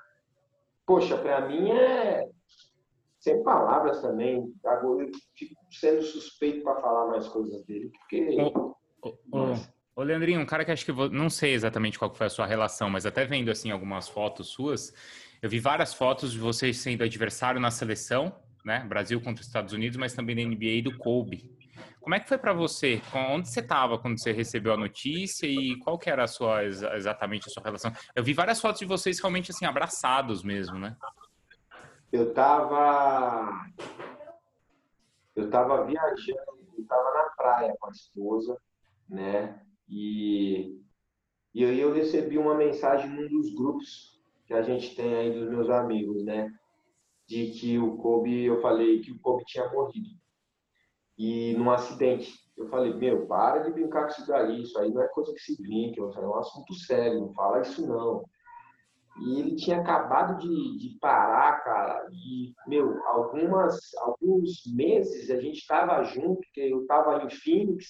Poxa, 0.86 1.18
para 1.18 1.48
mim 1.48 1.70
é 1.70 2.28
sem 3.24 3.42
palavras 3.42 4.02
também. 4.02 4.52
Agora 4.66 5.04
eu 5.04 5.10
fico 5.34 5.54
sendo 5.70 6.02
suspeito 6.02 6.62
para 6.62 6.80
falar 6.80 7.10
mais 7.10 7.26
coisas 7.26 7.64
dele, 7.64 7.90
porque. 7.90 8.36
Ô, 8.38 8.76
ô, 9.02 9.54
ô, 9.96 10.02
Leandrinho, 10.02 10.40
um 10.40 10.46
cara 10.46 10.62
que 10.62 10.70
acho 10.70 10.84
que 10.84 10.92
vou, 10.92 11.08
não 11.08 11.30
sei 11.30 11.54
exatamente 11.54 11.98
qual 11.98 12.12
foi 12.12 12.26
a 12.26 12.30
sua 12.30 12.46
relação, 12.46 12.90
mas 12.90 13.06
até 13.06 13.24
vendo 13.24 13.50
assim 13.50 13.70
algumas 13.70 14.08
fotos 14.08 14.48
suas, 14.48 14.92
eu 15.40 15.48
vi 15.48 15.58
várias 15.58 15.94
fotos 15.94 16.32
de 16.32 16.38
vocês 16.38 16.76
sendo 16.76 17.02
adversário 17.02 17.58
na 17.58 17.70
seleção, 17.70 18.34
né? 18.62 18.84
Brasil 18.86 19.18
contra 19.22 19.40
os 19.40 19.46
Estados 19.46 19.72
Unidos, 19.72 19.96
mas 19.96 20.12
também 20.12 20.36
da 20.36 20.42
NBA 20.42 20.82
do 20.82 20.98
Kobe. 20.98 21.50
Como 22.05 22.14
é 22.14 22.20
que 22.20 22.28
foi 22.28 22.36
para 22.36 22.52
você? 22.52 23.00
Onde 23.14 23.48
você 23.48 23.61
estava 23.61 23.98
quando 23.98 24.20
você 24.20 24.30
recebeu 24.30 24.74
a 24.74 24.76
notícia 24.76 25.46
e 25.46 25.78
qual 25.78 25.98
que 25.98 26.11
era 26.11 26.24
a 26.24 26.26
sua 26.26 26.62
exatamente 26.62 27.48
a 27.48 27.50
sua 27.50 27.62
relação? 27.62 27.90
Eu 28.14 28.22
vi 28.22 28.34
várias 28.34 28.61
fotos 28.61 28.80
de 28.80 28.84
vocês 28.84 29.18
realmente 29.18 29.50
assim 29.50 29.64
abraçados 29.64 30.42
mesmo, 30.42 30.78
né? 30.78 30.98
Eu 32.12 32.28
estava 32.28 33.48
eu 35.34 35.48
tava 35.48 35.82
viajando, 35.86 36.74
estava 36.76 37.14
na 37.14 37.24
praia 37.34 37.74
com 37.80 37.86
a 37.86 37.90
esposa, 37.90 38.61
né? 39.09 39.59
E 39.88 40.78
e 41.55 41.64
aí 41.64 41.80
eu 41.80 41.94
recebi 41.94 42.36
uma 42.36 42.55
mensagem 42.55 43.09
num 43.09 43.26
dos 43.28 43.55
grupos 43.55 44.20
que 44.46 44.52
a 44.52 44.61
gente 44.61 44.94
tem 44.94 45.14
aí 45.14 45.32
dos 45.32 45.48
meus 45.48 45.70
amigos, 45.70 46.22
né? 46.22 46.52
De 47.26 47.46
que 47.52 47.78
o 47.78 47.96
Kobe, 47.96 48.44
eu 48.44 48.61
falei 48.61 49.00
que 49.00 49.11
o 49.11 49.18
Kobe 49.18 49.42
tinha 49.46 49.66
morrido. 49.70 50.11
E 51.16 51.54
num 51.54 51.70
acidente. 51.70 52.32
Eu 52.56 52.68
falei, 52.68 52.94
meu, 52.94 53.26
para 53.26 53.60
de 53.60 53.72
brincar 53.72 54.04
com 54.04 54.10
isso 54.10 54.26
daí, 54.26 54.62
isso 54.62 54.78
aí 54.78 54.92
não 54.92 55.02
é 55.02 55.08
coisa 55.08 55.32
que 55.32 55.40
se 55.40 55.60
brinca, 55.60 56.00
é 56.00 56.26
um 56.26 56.36
assunto 56.36 56.72
sério, 56.74 57.20
não 57.20 57.32
fala 57.32 57.60
isso 57.60 57.86
não. 57.86 58.24
E 59.20 59.40
ele 59.40 59.56
tinha 59.56 59.80
acabado 59.80 60.38
de, 60.38 60.78
de 60.78 60.98
parar, 61.00 61.62
cara, 61.62 62.06
e, 62.12 62.52
meu, 62.66 63.00
algumas, 63.06 63.94
alguns 63.98 64.62
meses 64.74 65.30
a 65.30 65.40
gente 65.40 65.58
estava 65.58 66.02
junto, 66.04 66.40
porque 66.40 66.60
eu 66.60 66.82
estava 66.82 67.24
em 67.24 67.30
Phoenix, 67.30 67.86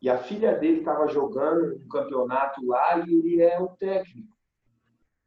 e 0.00 0.08
a 0.08 0.18
filha 0.18 0.56
dele 0.58 0.80
estava 0.80 1.08
jogando 1.08 1.76
um 1.76 1.88
campeonato 1.88 2.64
lá, 2.66 2.98
e 2.98 3.14
ele 3.14 3.42
é 3.42 3.60
o 3.60 3.68
técnico. 3.68 4.34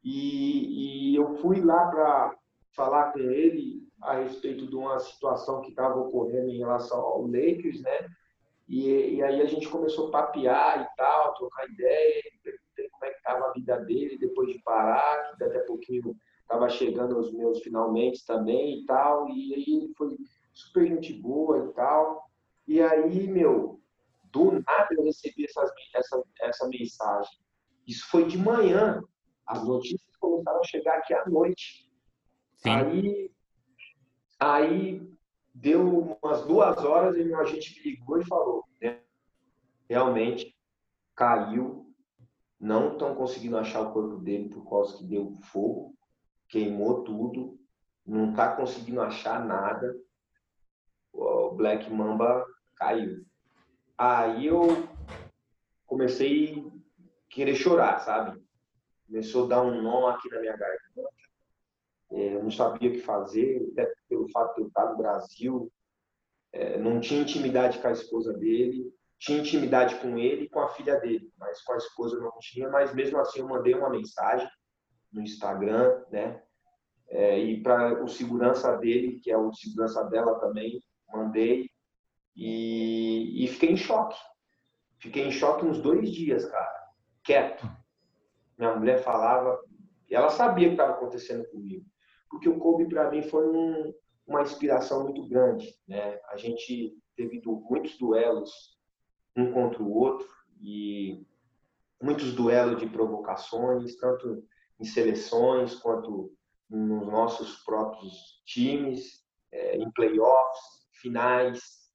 E, 0.02 1.12
e 1.12 1.16
eu 1.16 1.36
fui 1.38 1.60
lá 1.60 1.86
para 1.88 2.34
falar 2.74 3.12
com 3.12 3.18
ele 3.18 3.87
a 4.02 4.14
respeito 4.20 4.66
de 4.66 4.76
uma 4.76 4.98
situação 4.98 5.60
que 5.60 5.70
estava 5.70 5.98
ocorrendo 5.98 6.50
em 6.50 6.58
relação 6.58 6.98
ao 6.98 7.22
Lakers, 7.22 7.80
né? 7.82 8.08
E, 8.68 9.16
e, 9.16 9.22
aí 9.22 9.40
a 9.40 9.46
gente 9.46 9.66
começou 9.68 10.08
a 10.08 10.10
papear 10.10 10.82
e 10.82 10.96
tal, 10.96 11.34
trocar 11.34 11.68
ideia, 11.70 12.22
perguntei 12.42 12.88
como 12.90 13.04
é 13.06 13.10
que 13.10 13.16
estava 13.16 13.46
a 13.46 13.52
vida 13.52 13.78
dele 13.78 14.18
depois 14.18 14.52
de 14.52 14.62
parar, 14.62 15.30
que 15.30 15.38
daqui 15.38 15.56
a 15.56 15.64
pouquinho 15.64 16.14
estava 16.42 16.68
chegando 16.68 17.18
os 17.18 17.32
meus 17.32 17.60
finalmente 17.60 18.24
também 18.26 18.80
e 18.80 18.84
tal, 18.84 19.28
e 19.30 19.54
aí 19.54 19.64
ele 19.66 19.94
foi 19.96 20.14
super 20.52 20.86
gente 20.86 21.14
boa 21.14 21.66
e 21.66 21.72
tal. 21.72 22.28
E 22.66 22.82
aí, 22.82 23.26
meu, 23.26 23.80
do 24.24 24.52
nada 24.52 24.88
eu 24.90 25.04
recebi 25.04 25.46
essas, 25.46 25.70
essa, 25.94 26.22
essa 26.42 26.68
mensagem. 26.68 27.38
Isso 27.86 28.06
foi 28.10 28.26
de 28.26 28.36
manhã. 28.36 29.02
As 29.46 29.66
notícias 29.66 30.14
começaram 30.20 30.60
a 30.60 30.64
chegar 30.64 30.98
aqui 30.98 31.14
à 31.14 31.26
noite. 31.26 31.90
Sim. 32.56 32.70
Aí, 32.70 33.30
aí 34.38 35.06
deu 35.54 36.18
umas 36.22 36.44
duas 36.46 36.84
horas 36.84 37.16
e 37.16 37.34
a 37.34 37.44
gente 37.44 37.82
ligou 37.82 38.20
e 38.20 38.24
falou: 38.24 38.64
né? 38.80 39.00
realmente 39.88 40.56
caiu, 41.14 41.92
não 42.60 42.92
estão 42.92 43.14
conseguindo 43.14 43.58
achar 43.58 43.80
o 43.82 43.92
corpo 43.92 44.16
dele 44.16 44.48
por 44.48 44.68
causa 44.68 44.96
que 44.96 45.04
deu 45.04 45.32
fogo, 45.50 45.94
queimou 46.48 47.02
tudo, 47.02 47.58
não 48.06 48.30
está 48.30 48.54
conseguindo 48.54 49.00
achar 49.00 49.44
nada. 49.44 49.96
O 51.12 51.50
Black 51.52 51.90
Mamba 51.90 52.46
caiu. 52.76 53.24
Aí 53.96 54.46
eu 54.46 54.68
comecei 55.86 56.54
a 56.54 57.34
querer 57.34 57.56
chorar, 57.56 57.98
sabe? 58.00 58.40
começou 59.08 59.46
a 59.46 59.48
dar 59.48 59.62
um 59.62 59.82
nó 59.82 60.08
aqui 60.08 60.28
na 60.28 60.40
minha 60.40 60.56
garganta. 60.56 61.07
É, 62.10 62.34
eu 62.34 62.42
não 62.42 62.50
sabia 62.50 62.90
o 62.90 62.92
que 62.92 63.00
fazer, 63.00 63.68
até 63.72 63.92
pelo 64.08 64.28
fato 64.30 64.54
de 64.54 64.62
eu 64.62 64.68
estar 64.68 64.86
no 64.90 64.96
Brasil. 64.96 65.72
É, 66.52 66.78
não 66.78 67.00
tinha 67.00 67.20
intimidade 67.20 67.78
com 67.78 67.88
a 67.88 67.92
esposa 67.92 68.32
dele, 68.32 68.90
tinha 69.18 69.38
intimidade 69.38 69.96
com 69.96 70.16
ele 70.16 70.44
e 70.44 70.48
com 70.48 70.60
a 70.60 70.68
filha 70.68 70.98
dele, 70.98 71.30
mas 71.36 71.62
com 71.62 71.72
a 71.72 71.76
esposa 71.76 72.18
não 72.18 72.32
tinha. 72.40 72.68
Mas 72.70 72.94
mesmo 72.94 73.18
assim, 73.18 73.40
eu 73.40 73.48
mandei 73.48 73.74
uma 73.74 73.90
mensagem 73.90 74.48
no 75.12 75.22
Instagram, 75.22 76.02
né? 76.10 76.42
É, 77.10 77.38
e 77.38 77.62
para 77.62 78.02
o 78.02 78.08
segurança 78.08 78.76
dele, 78.76 79.20
que 79.20 79.30
é 79.30 79.36
o 79.36 79.52
segurança 79.52 80.04
dela 80.04 80.38
também, 80.40 80.82
mandei 81.12 81.70
e, 82.36 83.44
e 83.44 83.48
fiquei 83.48 83.70
em 83.70 83.76
choque. 83.76 84.16
Fiquei 84.98 85.24
em 85.26 85.32
choque 85.32 85.64
uns 85.64 85.80
dois 85.80 86.10
dias, 86.10 86.44
cara, 86.46 86.90
quieto 87.22 87.66
minha 88.58 88.74
mulher 88.74 89.02
falava, 89.02 89.60
ela 90.10 90.28
sabia 90.28 90.66
o 90.66 90.70
que 90.70 90.74
estava 90.74 90.92
acontecendo 90.94 91.48
comigo. 91.48 91.86
Porque 92.30 92.48
o 92.48 92.58
Kobe, 92.58 92.88
para 92.88 93.10
mim, 93.10 93.22
foi 93.22 93.48
um, 93.48 93.94
uma 94.26 94.42
inspiração 94.42 95.04
muito 95.04 95.26
grande. 95.28 95.74
Né? 95.86 96.18
A 96.30 96.36
gente 96.36 96.96
teve 97.16 97.40
muitos 97.44 97.98
duelos 97.98 98.78
um 99.36 99.52
contra 99.52 99.82
o 99.82 99.94
outro, 99.94 100.26
e 100.60 101.24
muitos 102.02 102.34
duelos 102.34 102.80
de 102.80 102.88
provocações, 102.88 103.96
tanto 103.96 104.44
em 104.80 104.84
seleções 104.84 105.74
quanto 105.76 106.32
nos 106.68 107.06
nossos 107.06 107.56
próprios 107.64 108.42
times, 108.44 109.24
é, 109.50 109.76
em 109.76 109.90
playoffs, 109.92 110.86
finais. 110.92 111.88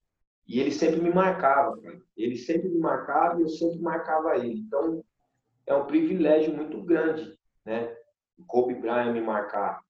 E 0.47 0.59
ele 0.59 0.71
sempre 0.71 0.99
me 0.99 1.09
marcava, 1.09 1.79
cara. 1.81 2.01
Ele 2.17 2.37
sempre 2.37 2.69
me 2.69 2.79
marcava 2.79 3.39
e 3.39 3.43
eu 3.43 3.49
sempre 3.49 3.79
marcava 3.79 4.37
ele. 4.37 4.59
Então, 4.59 5.03
é 5.65 5.75
um 5.75 5.85
privilégio 5.85 6.53
muito 6.53 6.81
grande, 6.83 7.37
né? 7.63 7.95
O 8.37 8.43
Kobe 8.45 8.73
Bryant 8.73 9.13
me 9.13 9.21
marcar. 9.21 9.81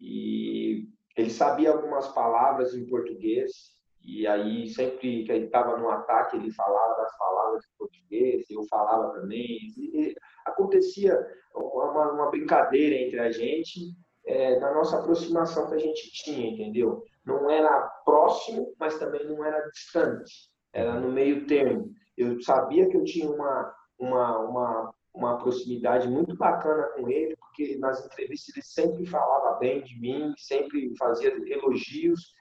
E 0.00 0.88
ele 1.16 1.30
sabia 1.30 1.70
algumas 1.70 2.08
palavras 2.08 2.74
em 2.74 2.86
português, 2.86 3.78
e 4.02 4.26
aí 4.26 4.68
sempre 4.68 5.24
que 5.24 5.32
ele 5.32 5.46
estava 5.46 5.76
no 5.76 5.90
ataque, 5.90 6.36
ele 6.36 6.50
falava 6.52 7.02
das 7.02 7.16
palavras 7.18 7.64
em 7.64 7.78
português, 7.78 8.46
eu 8.50 8.62
falava 8.64 9.12
também. 9.12 9.58
E 9.76 10.14
acontecia 10.46 11.18
uma, 11.54 12.12
uma, 12.12 12.30
brincadeira 12.30 12.94
entre 12.96 13.18
a 13.18 13.30
gente, 13.30 13.80
é, 14.24 14.58
na 14.60 14.72
nossa 14.72 14.98
aproximação 14.98 15.68
que 15.68 15.74
a 15.74 15.78
gente 15.78 16.10
tinha, 16.12 16.50
entendeu? 16.50 17.02
Não 17.24 17.50
era 17.50 17.80
próximo, 18.04 18.74
mas 18.78 18.98
também 18.98 19.26
não 19.26 19.44
era 19.44 19.68
distante. 19.68 20.50
Era 20.72 20.98
no 20.98 21.10
meio 21.10 21.46
termo. 21.46 21.90
Eu 22.16 22.40
sabia 22.40 22.88
que 22.88 22.96
eu 22.96 23.04
tinha 23.04 23.30
uma, 23.30 23.74
uma, 23.98 24.38
uma 24.38 24.94
uma 25.18 25.36
proximidade 25.36 26.08
muito 26.08 26.36
bacana 26.36 26.84
com 26.94 27.08
ele, 27.08 27.36
porque 27.36 27.76
nas 27.78 28.04
entrevistas 28.06 28.54
ele 28.54 28.64
sempre 28.64 29.06
falava 29.06 29.58
bem 29.58 29.82
de 29.82 29.98
mim, 29.98 30.32
sempre 30.36 30.94
fazia 30.96 31.30
elogios. 31.52 32.32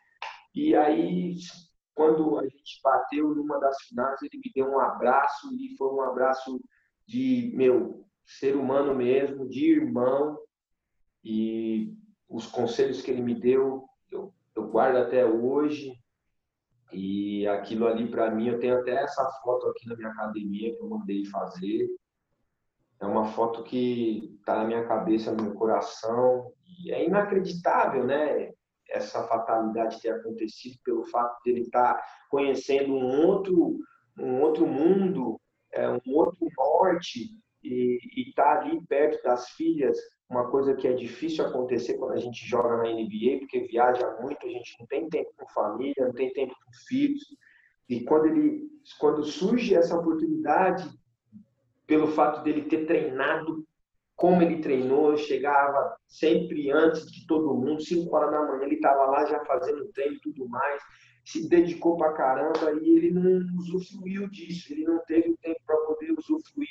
E 0.54 0.76
aí, 0.76 1.36
quando 1.96 2.38
a 2.38 2.44
gente 2.44 2.80
bateu 2.84 3.34
numa 3.34 3.60
das 3.60 3.76
finais, 3.84 4.22
ele 4.22 4.38
me 4.38 4.52
deu 4.54 4.70
um 4.70 4.80
abraço 4.80 5.52
e 5.56 5.76
foi 5.76 5.92
um 5.92 6.02
abraço 6.02 6.62
de 7.08 7.52
meu 7.56 8.06
ser 8.26 8.56
humano 8.56 8.94
mesmo, 8.94 9.50
de 9.50 9.72
irmão. 9.72 10.38
E 11.24 11.96
os 12.30 12.46
conselhos 12.46 13.02
que 13.02 13.10
ele 13.10 13.24
me 13.24 13.34
deu, 13.34 13.86
eu, 14.12 14.32
eu 14.56 14.68
guardo 14.68 14.98
até 14.98 15.26
hoje. 15.26 15.94
E 16.94 17.46
aquilo 17.48 17.88
ali 17.88 18.10
para 18.10 18.30
mim, 18.30 18.50
eu 18.50 18.60
tenho 18.60 18.80
até 18.80 19.04
essa 19.04 19.26
foto 19.44 19.68
aqui 19.68 19.88
na 19.88 19.96
minha 19.96 20.10
academia 20.10 20.76
que 20.76 20.82
eu 20.82 20.88
mandei 20.88 21.26
fazer 21.26 21.90
é 23.00 23.06
uma 23.06 23.26
foto 23.26 23.64
que 23.64 24.36
está 24.40 24.58
na 24.58 24.66
minha 24.66 24.86
cabeça, 24.86 25.32
no 25.32 25.44
meu 25.44 25.54
coração. 25.54 26.52
E 26.84 26.92
é 26.92 27.06
inacreditável, 27.06 28.04
né? 28.04 28.52
Essa 28.90 29.24
fatalidade 29.28 30.02
ter 30.02 30.10
acontecido 30.10 30.78
pelo 30.84 31.06
fato 31.06 31.42
de 31.44 31.52
ele 31.52 31.62
estar 31.62 31.94
tá 31.96 32.04
conhecendo 32.30 32.94
um 32.94 33.28
outro, 33.28 33.78
um 34.18 34.42
outro 34.42 34.66
mundo, 34.66 35.40
é, 35.74 35.90
um 35.90 36.00
outro 36.08 36.48
norte 36.58 37.30
e 37.64 38.30
estar 38.30 38.56
tá 38.56 38.62
ali 38.62 38.82
perto 38.88 39.22
das 39.24 39.50
filhas, 39.50 39.98
uma 40.30 40.50
coisa 40.50 40.76
que 40.76 40.88
é 40.88 40.94
difícil 40.94 41.46
acontecer 41.46 41.98
quando 41.98 42.14
a 42.14 42.20
gente 42.20 42.46
joga 42.46 42.78
na 42.78 42.92
NBA, 42.92 43.40
porque 43.40 43.68
viaja 43.70 44.18
muito, 44.22 44.46
a 44.46 44.50
gente 44.50 44.76
não 44.80 44.88
tem 44.88 45.10
tempo 45.10 45.32
com 45.38 45.48
família, 45.50 46.06
não 46.06 46.14
tem 46.14 46.32
tempo 46.34 46.54
com 46.54 46.72
filhos. 46.88 47.24
E 47.90 48.04
quando 48.04 48.26
ele, 48.26 48.68
quando 49.00 49.24
surge 49.24 49.76
essa 49.76 49.98
oportunidade 49.98 50.90
pelo 51.88 52.08
fato 52.08 52.44
dele 52.44 52.64
ter 52.64 52.86
treinado 52.86 53.66
como 54.16 54.42
ele 54.42 54.62
treinou, 54.62 55.16
chegava 55.16 55.96
sempre 56.08 56.72
antes 56.72 57.10
de 57.12 57.26
todo 57.28 57.54
mundo, 57.54 57.80
5 57.80 58.14
horas 58.16 58.32
da 58.32 58.42
manhã 58.42 58.66
ele 58.66 58.76
estava 58.76 59.06
lá 59.06 59.26
já 59.26 59.46
fazendo 59.46 59.88
treino 59.94 60.16
e 60.16 60.20
tudo 60.20 60.50
mais, 60.50 60.82
se 61.24 61.48
dedicou 61.48 61.98
pra 61.98 62.14
caramba 62.14 62.72
e 62.82 62.98
ele 62.98 63.12
não 63.12 63.46
usufruiu 63.58 64.28
disso, 64.30 64.74
ele 64.74 64.86
não 64.86 65.00
teve 65.06 65.30
o 65.30 65.38
tempo 65.38 65.60
para 65.66 65.78
poder 65.78 66.12
usufruir. 66.18 66.68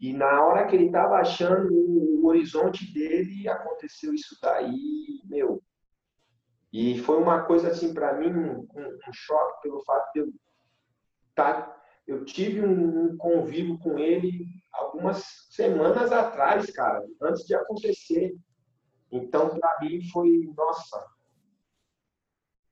E 0.00 0.12
na 0.12 0.44
hora 0.44 0.66
que 0.66 0.74
ele 0.74 0.86
estava 0.86 1.16
achando 1.16 1.72
o 1.72 2.26
horizonte 2.26 2.92
dele, 2.92 3.48
aconteceu 3.48 4.12
isso 4.12 4.36
daí, 4.42 5.20
meu. 5.26 5.62
E 6.72 6.98
foi 6.98 7.18
uma 7.18 7.42
coisa 7.42 7.68
assim 7.68 7.94
para 7.94 8.14
mim 8.14 8.28
um, 8.28 8.66
um, 8.74 8.98
um, 9.08 9.12
choque 9.12 9.62
pelo 9.62 9.84
fato 9.84 10.12
de 10.12 10.20
eu 10.20 10.32
estar 11.28 11.62
tá 11.62 11.81
eu 12.06 12.24
tive 12.24 12.64
um 12.64 13.16
convívio 13.16 13.78
com 13.78 13.98
ele 13.98 14.46
algumas 14.72 15.24
semanas 15.50 16.10
atrás, 16.10 16.70
cara, 16.70 17.04
antes 17.20 17.44
de 17.44 17.54
acontecer. 17.54 18.36
Então, 19.10 19.58
para 19.58 19.80
mim, 19.80 20.02
foi, 20.08 20.50
nossa, 20.56 21.06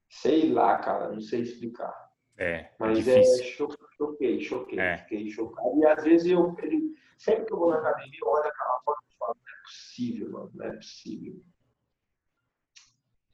sei 0.08 0.50
lá, 0.52 0.78
cara, 0.78 1.10
não 1.10 1.20
sei 1.20 1.42
explicar. 1.42 2.10
É, 2.36 2.52
é 2.52 2.72
Mas 2.78 3.06
é, 3.06 3.20
é 3.20 3.22
choquei, 3.22 4.40
choquei, 4.40 4.78
é. 4.80 4.96
fiquei 4.98 5.30
chocado. 5.30 5.78
E 5.78 5.86
às 5.86 6.02
vezes 6.02 6.30
eu, 6.30 6.56
ele, 6.58 6.94
sempre 7.18 7.44
que 7.44 7.52
eu 7.52 7.58
vou 7.58 7.70
na 7.70 7.78
academia, 7.78 8.18
eu 8.20 8.28
olho 8.28 8.48
aquela 8.48 8.80
foto 8.80 9.02
e 9.06 9.18
falo, 9.18 9.36
não 9.36 9.52
é 9.52 9.62
possível, 9.62 10.30
mano, 10.30 10.50
não 10.54 10.66
é 10.66 10.72
possível. 10.72 11.44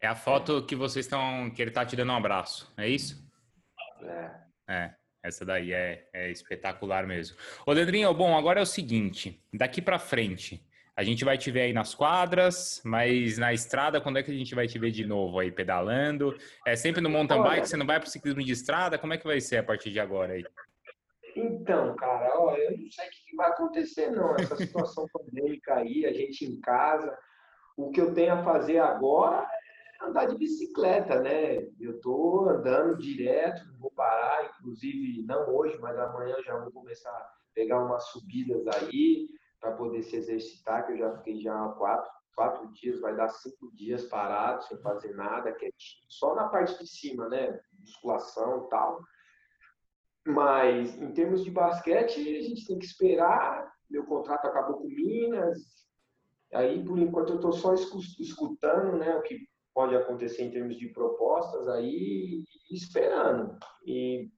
É 0.00 0.08
a 0.08 0.16
foto 0.16 0.66
que 0.66 0.76
vocês 0.76 1.06
estão, 1.06 1.50
que 1.50 1.62
ele 1.62 1.70
tá 1.70 1.86
te 1.86 1.96
dando 1.96 2.12
um 2.12 2.16
abraço, 2.16 2.72
é 2.76 2.88
isso? 2.88 3.24
É. 4.02 4.46
É. 4.68 5.05
Essa 5.26 5.44
daí 5.44 5.72
é, 5.72 6.06
é 6.12 6.30
espetacular 6.30 7.06
mesmo. 7.06 7.36
Ô, 7.66 7.72
Leandrinho, 7.72 8.14
bom, 8.14 8.36
agora 8.36 8.60
é 8.60 8.62
o 8.62 8.66
seguinte: 8.66 9.42
daqui 9.52 9.82
para 9.82 9.98
frente, 9.98 10.64
a 10.96 11.02
gente 11.02 11.24
vai 11.24 11.36
te 11.36 11.50
ver 11.50 11.62
aí 11.62 11.72
nas 11.72 11.94
quadras, 11.94 12.80
mas 12.84 13.36
na 13.36 13.52
estrada, 13.52 14.00
quando 14.00 14.18
é 14.18 14.22
que 14.22 14.30
a 14.30 14.34
gente 14.34 14.54
vai 14.54 14.66
te 14.66 14.78
ver 14.78 14.92
de 14.92 15.04
novo 15.04 15.38
aí 15.40 15.50
pedalando? 15.50 16.36
É 16.64 16.76
sempre 16.76 17.00
no 17.00 17.10
mountain 17.10 17.40
Olha, 17.40 17.50
bike, 17.50 17.68
você 17.68 17.76
não 17.76 17.86
vai 17.86 17.98
para 17.98 18.06
o 18.06 18.10
ciclismo 18.10 18.42
de 18.42 18.52
estrada? 18.52 18.98
Como 18.98 19.12
é 19.12 19.18
que 19.18 19.26
vai 19.26 19.40
ser 19.40 19.58
a 19.58 19.62
partir 19.62 19.90
de 19.90 19.98
agora 19.98 20.34
aí? 20.34 20.44
Então, 21.36 21.94
cara, 21.96 22.32
ó, 22.38 22.54
eu 22.56 22.78
não 22.78 22.90
sei 22.90 23.08
o 23.08 23.10
que 23.10 23.36
vai 23.36 23.50
acontecer 23.50 24.10
não, 24.10 24.34
essa 24.36 24.56
situação 24.56 25.06
pandêmica 25.12 25.74
aí, 25.74 26.06
a 26.06 26.12
gente 26.12 26.46
em 26.46 26.58
casa. 26.60 27.14
O 27.76 27.90
que 27.90 28.00
eu 28.00 28.14
tenho 28.14 28.32
a 28.32 28.42
fazer 28.42 28.78
agora 28.78 29.46
andar 30.02 30.26
de 30.26 30.36
bicicleta, 30.36 31.20
né? 31.20 31.68
Eu 31.80 32.00
tô 32.00 32.48
andando 32.48 32.98
direto, 32.98 33.66
não 33.66 33.78
vou 33.78 33.90
parar, 33.90 34.50
inclusive 34.50 35.22
não 35.22 35.54
hoje, 35.54 35.78
mas 35.78 35.98
amanhã 35.98 36.36
já 36.44 36.58
vou 36.58 36.70
começar 36.70 37.10
a 37.10 37.30
pegar 37.54 37.84
umas 37.84 38.04
subidas 38.08 38.66
aí 38.68 39.28
para 39.60 39.72
poder 39.72 40.02
se 40.02 40.16
exercitar, 40.16 40.86
que 40.86 40.92
eu 40.92 40.98
já 40.98 41.16
fiquei 41.18 41.40
já 41.40 41.68
quatro, 41.70 42.10
quatro 42.34 42.72
dias, 42.72 43.00
vai 43.00 43.16
dar 43.16 43.28
cinco 43.28 43.74
dias 43.74 44.04
parado, 44.04 44.62
sem 44.64 44.78
fazer 44.78 45.14
nada, 45.14 45.52
quietinho, 45.52 46.04
só 46.08 46.34
na 46.34 46.48
parte 46.48 46.78
de 46.78 46.88
cima, 46.88 47.28
né? 47.28 47.58
Musculação 47.80 48.66
e 48.66 48.68
tal. 48.68 49.00
Mas 50.26 51.00
em 51.00 51.12
termos 51.12 51.44
de 51.44 51.50
basquete, 51.50 52.36
a 52.36 52.42
gente 52.42 52.66
tem 52.66 52.78
que 52.78 52.84
esperar. 52.84 53.72
Meu 53.88 54.04
contrato 54.04 54.46
acabou 54.46 54.78
com 54.78 54.88
Minas. 54.88 55.86
Aí, 56.52 56.84
por 56.84 56.98
enquanto, 56.98 57.30
eu 57.30 57.36
estou 57.36 57.52
só 57.52 57.74
escutando 57.74 58.98
né, 58.98 59.16
o 59.16 59.22
que 59.22 59.46
pode 59.76 59.94
acontecer 59.94 60.42
em 60.42 60.50
termos 60.50 60.78
de 60.78 60.88
propostas 60.88 61.68
aí 61.68 62.44
esperando. 62.70 63.58
E 63.84 64.30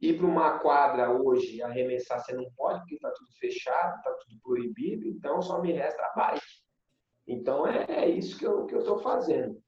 ir 0.00 0.16
para 0.16 0.26
uma 0.26 0.60
quadra 0.60 1.10
hoje 1.10 1.60
arremessar 1.60 2.20
você 2.20 2.32
não 2.32 2.48
pode, 2.56 2.78
porque 2.78 2.94
está 2.94 3.10
tudo 3.10 3.32
fechado, 3.40 3.96
está 3.96 4.12
tudo 4.12 4.40
proibido, 4.40 5.08
então 5.08 5.42
só 5.42 5.60
me 5.60 5.72
resta 5.72 6.00
a 6.00 6.14
bike. 6.14 6.46
Então 7.26 7.66
é, 7.66 7.84
é 7.88 8.08
isso 8.08 8.38
que 8.38 8.46
eu 8.46 8.64
estou 8.64 8.84
que 8.84 8.90
eu 8.90 8.98
fazendo. 9.00 9.60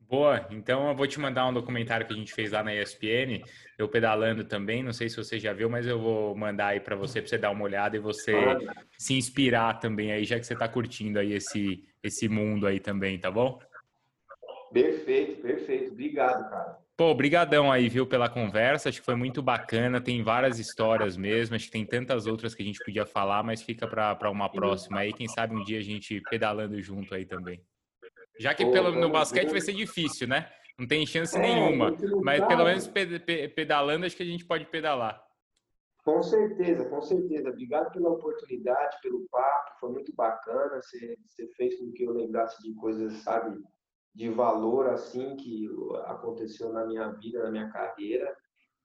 Boa, 0.00 0.44
então 0.50 0.88
eu 0.88 0.96
vou 0.96 1.06
te 1.06 1.20
mandar 1.20 1.46
um 1.46 1.54
documentário 1.54 2.04
que 2.04 2.12
a 2.12 2.16
gente 2.16 2.34
fez 2.34 2.50
lá 2.50 2.64
na 2.64 2.74
ESPN, 2.74 3.44
eu 3.78 3.88
pedalando 3.88 4.42
também, 4.44 4.82
não 4.82 4.92
sei 4.92 5.08
se 5.08 5.16
você 5.16 5.38
já 5.38 5.52
viu, 5.52 5.70
mas 5.70 5.86
eu 5.86 6.00
vou 6.00 6.34
mandar 6.34 6.66
aí 6.66 6.80
para 6.80 6.96
você, 6.96 7.20
para 7.20 7.28
você 7.28 7.38
dar 7.38 7.52
uma 7.52 7.64
olhada 7.64 7.96
e 7.96 8.00
você 8.00 8.34
ah, 8.34 8.84
se 8.98 9.14
inspirar 9.14 9.78
também 9.78 10.10
aí, 10.10 10.24
já 10.24 10.38
que 10.38 10.44
você 10.44 10.52
está 10.52 10.68
curtindo 10.68 11.20
aí 11.20 11.32
esse, 11.32 11.88
esse 12.02 12.28
mundo 12.28 12.66
aí 12.66 12.80
também, 12.80 13.18
tá 13.20 13.30
bom? 13.30 13.58
Perfeito, 14.72 15.42
perfeito. 15.42 15.92
Obrigado, 15.92 16.48
cara. 16.48 16.78
Pô, 16.96 17.14
brigadão 17.14 17.72
aí, 17.72 17.88
viu, 17.88 18.06
pela 18.06 18.28
conversa. 18.28 18.88
Acho 18.88 19.00
que 19.00 19.04
foi 19.04 19.14
muito 19.14 19.42
bacana. 19.42 20.00
Tem 20.00 20.22
várias 20.22 20.58
histórias 20.58 21.16
mesmo. 21.16 21.56
Acho 21.56 21.66
que 21.66 21.72
tem 21.72 21.84
tantas 21.84 22.26
outras 22.26 22.54
que 22.54 22.62
a 22.62 22.66
gente 22.66 22.82
podia 22.84 23.04
falar, 23.06 23.42
mas 23.42 23.62
fica 23.62 23.86
para 23.86 24.30
uma 24.30 24.48
próxima 24.48 25.00
aí. 25.00 25.12
Quem 25.12 25.26
sabe 25.26 25.54
um 25.54 25.64
dia 25.64 25.78
a 25.78 25.82
gente 25.82 26.20
pedalando 26.30 26.80
junto 26.80 27.14
aí 27.14 27.24
também. 27.24 27.60
Já 28.38 28.54
que 28.54 28.64
Pô, 28.64 28.72
pelo, 28.72 28.92
no 28.92 29.10
basquete 29.10 29.50
vai 29.50 29.60
ser 29.60 29.72
difícil, 29.72 30.28
né? 30.28 30.48
Não 30.78 30.86
tem 30.86 31.06
chance 31.06 31.36
é, 31.36 31.40
nenhuma. 31.40 31.96
Mas 32.22 32.44
pelo 32.46 32.64
menos 32.64 32.90
pedalando, 33.54 34.06
acho 34.06 34.16
que 34.16 34.22
a 34.22 34.26
gente 34.26 34.44
pode 34.44 34.66
pedalar. 34.66 35.22
Com 36.04 36.22
certeza, 36.22 36.84
com 36.86 37.00
certeza. 37.00 37.48
Obrigado 37.48 37.92
pela 37.92 38.10
oportunidade, 38.10 38.96
pelo 39.02 39.26
papo. 39.30 39.78
Foi 39.80 39.90
muito 39.90 40.14
bacana. 40.14 40.80
Você, 40.82 41.16
você 41.26 41.46
fez 41.56 41.78
com 41.78 41.92
que 41.92 42.04
eu 42.04 42.12
lembrasse 42.12 42.60
de 42.62 42.74
coisas, 42.74 43.12
sabe, 43.22 43.56
de 44.14 44.28
valor 44.28 44.88
assim 44.88 45.36
que 45.36 45.68
aconteceu 46.06 46.72
na 46.72 46.86
minha 46.86 47.08
vida, 47.12 47.42
na 47.42 47.50
minha 47.50 47.70
carreira. 47.70 48.36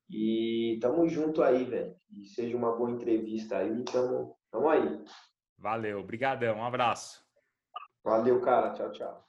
E 0.09 0.77
tamo 0.81 1.07
junto 1.07 1.43
aí, 1.43 1.65
velho. 1.65 1.95
E 2.15 2.25
seja 2.25 2.55
uma 2.55 2.75
boa 2.75 2.91
entrevista 2.91 3.57
aí, 3.57 3.83
tamo, 3.83 4.37
tamo 4.49 4.69
aí. 4.69 5.03
Valeu, 5.57 5.99
obrigadão, 5.99 6.57
um 6.57 6.63
abraço. 6.63 7.21
Valeu, 8.03 8.39
cara. 8.39 8.73
Tchau, 8.73 8.91
tchau. 8.91 9.26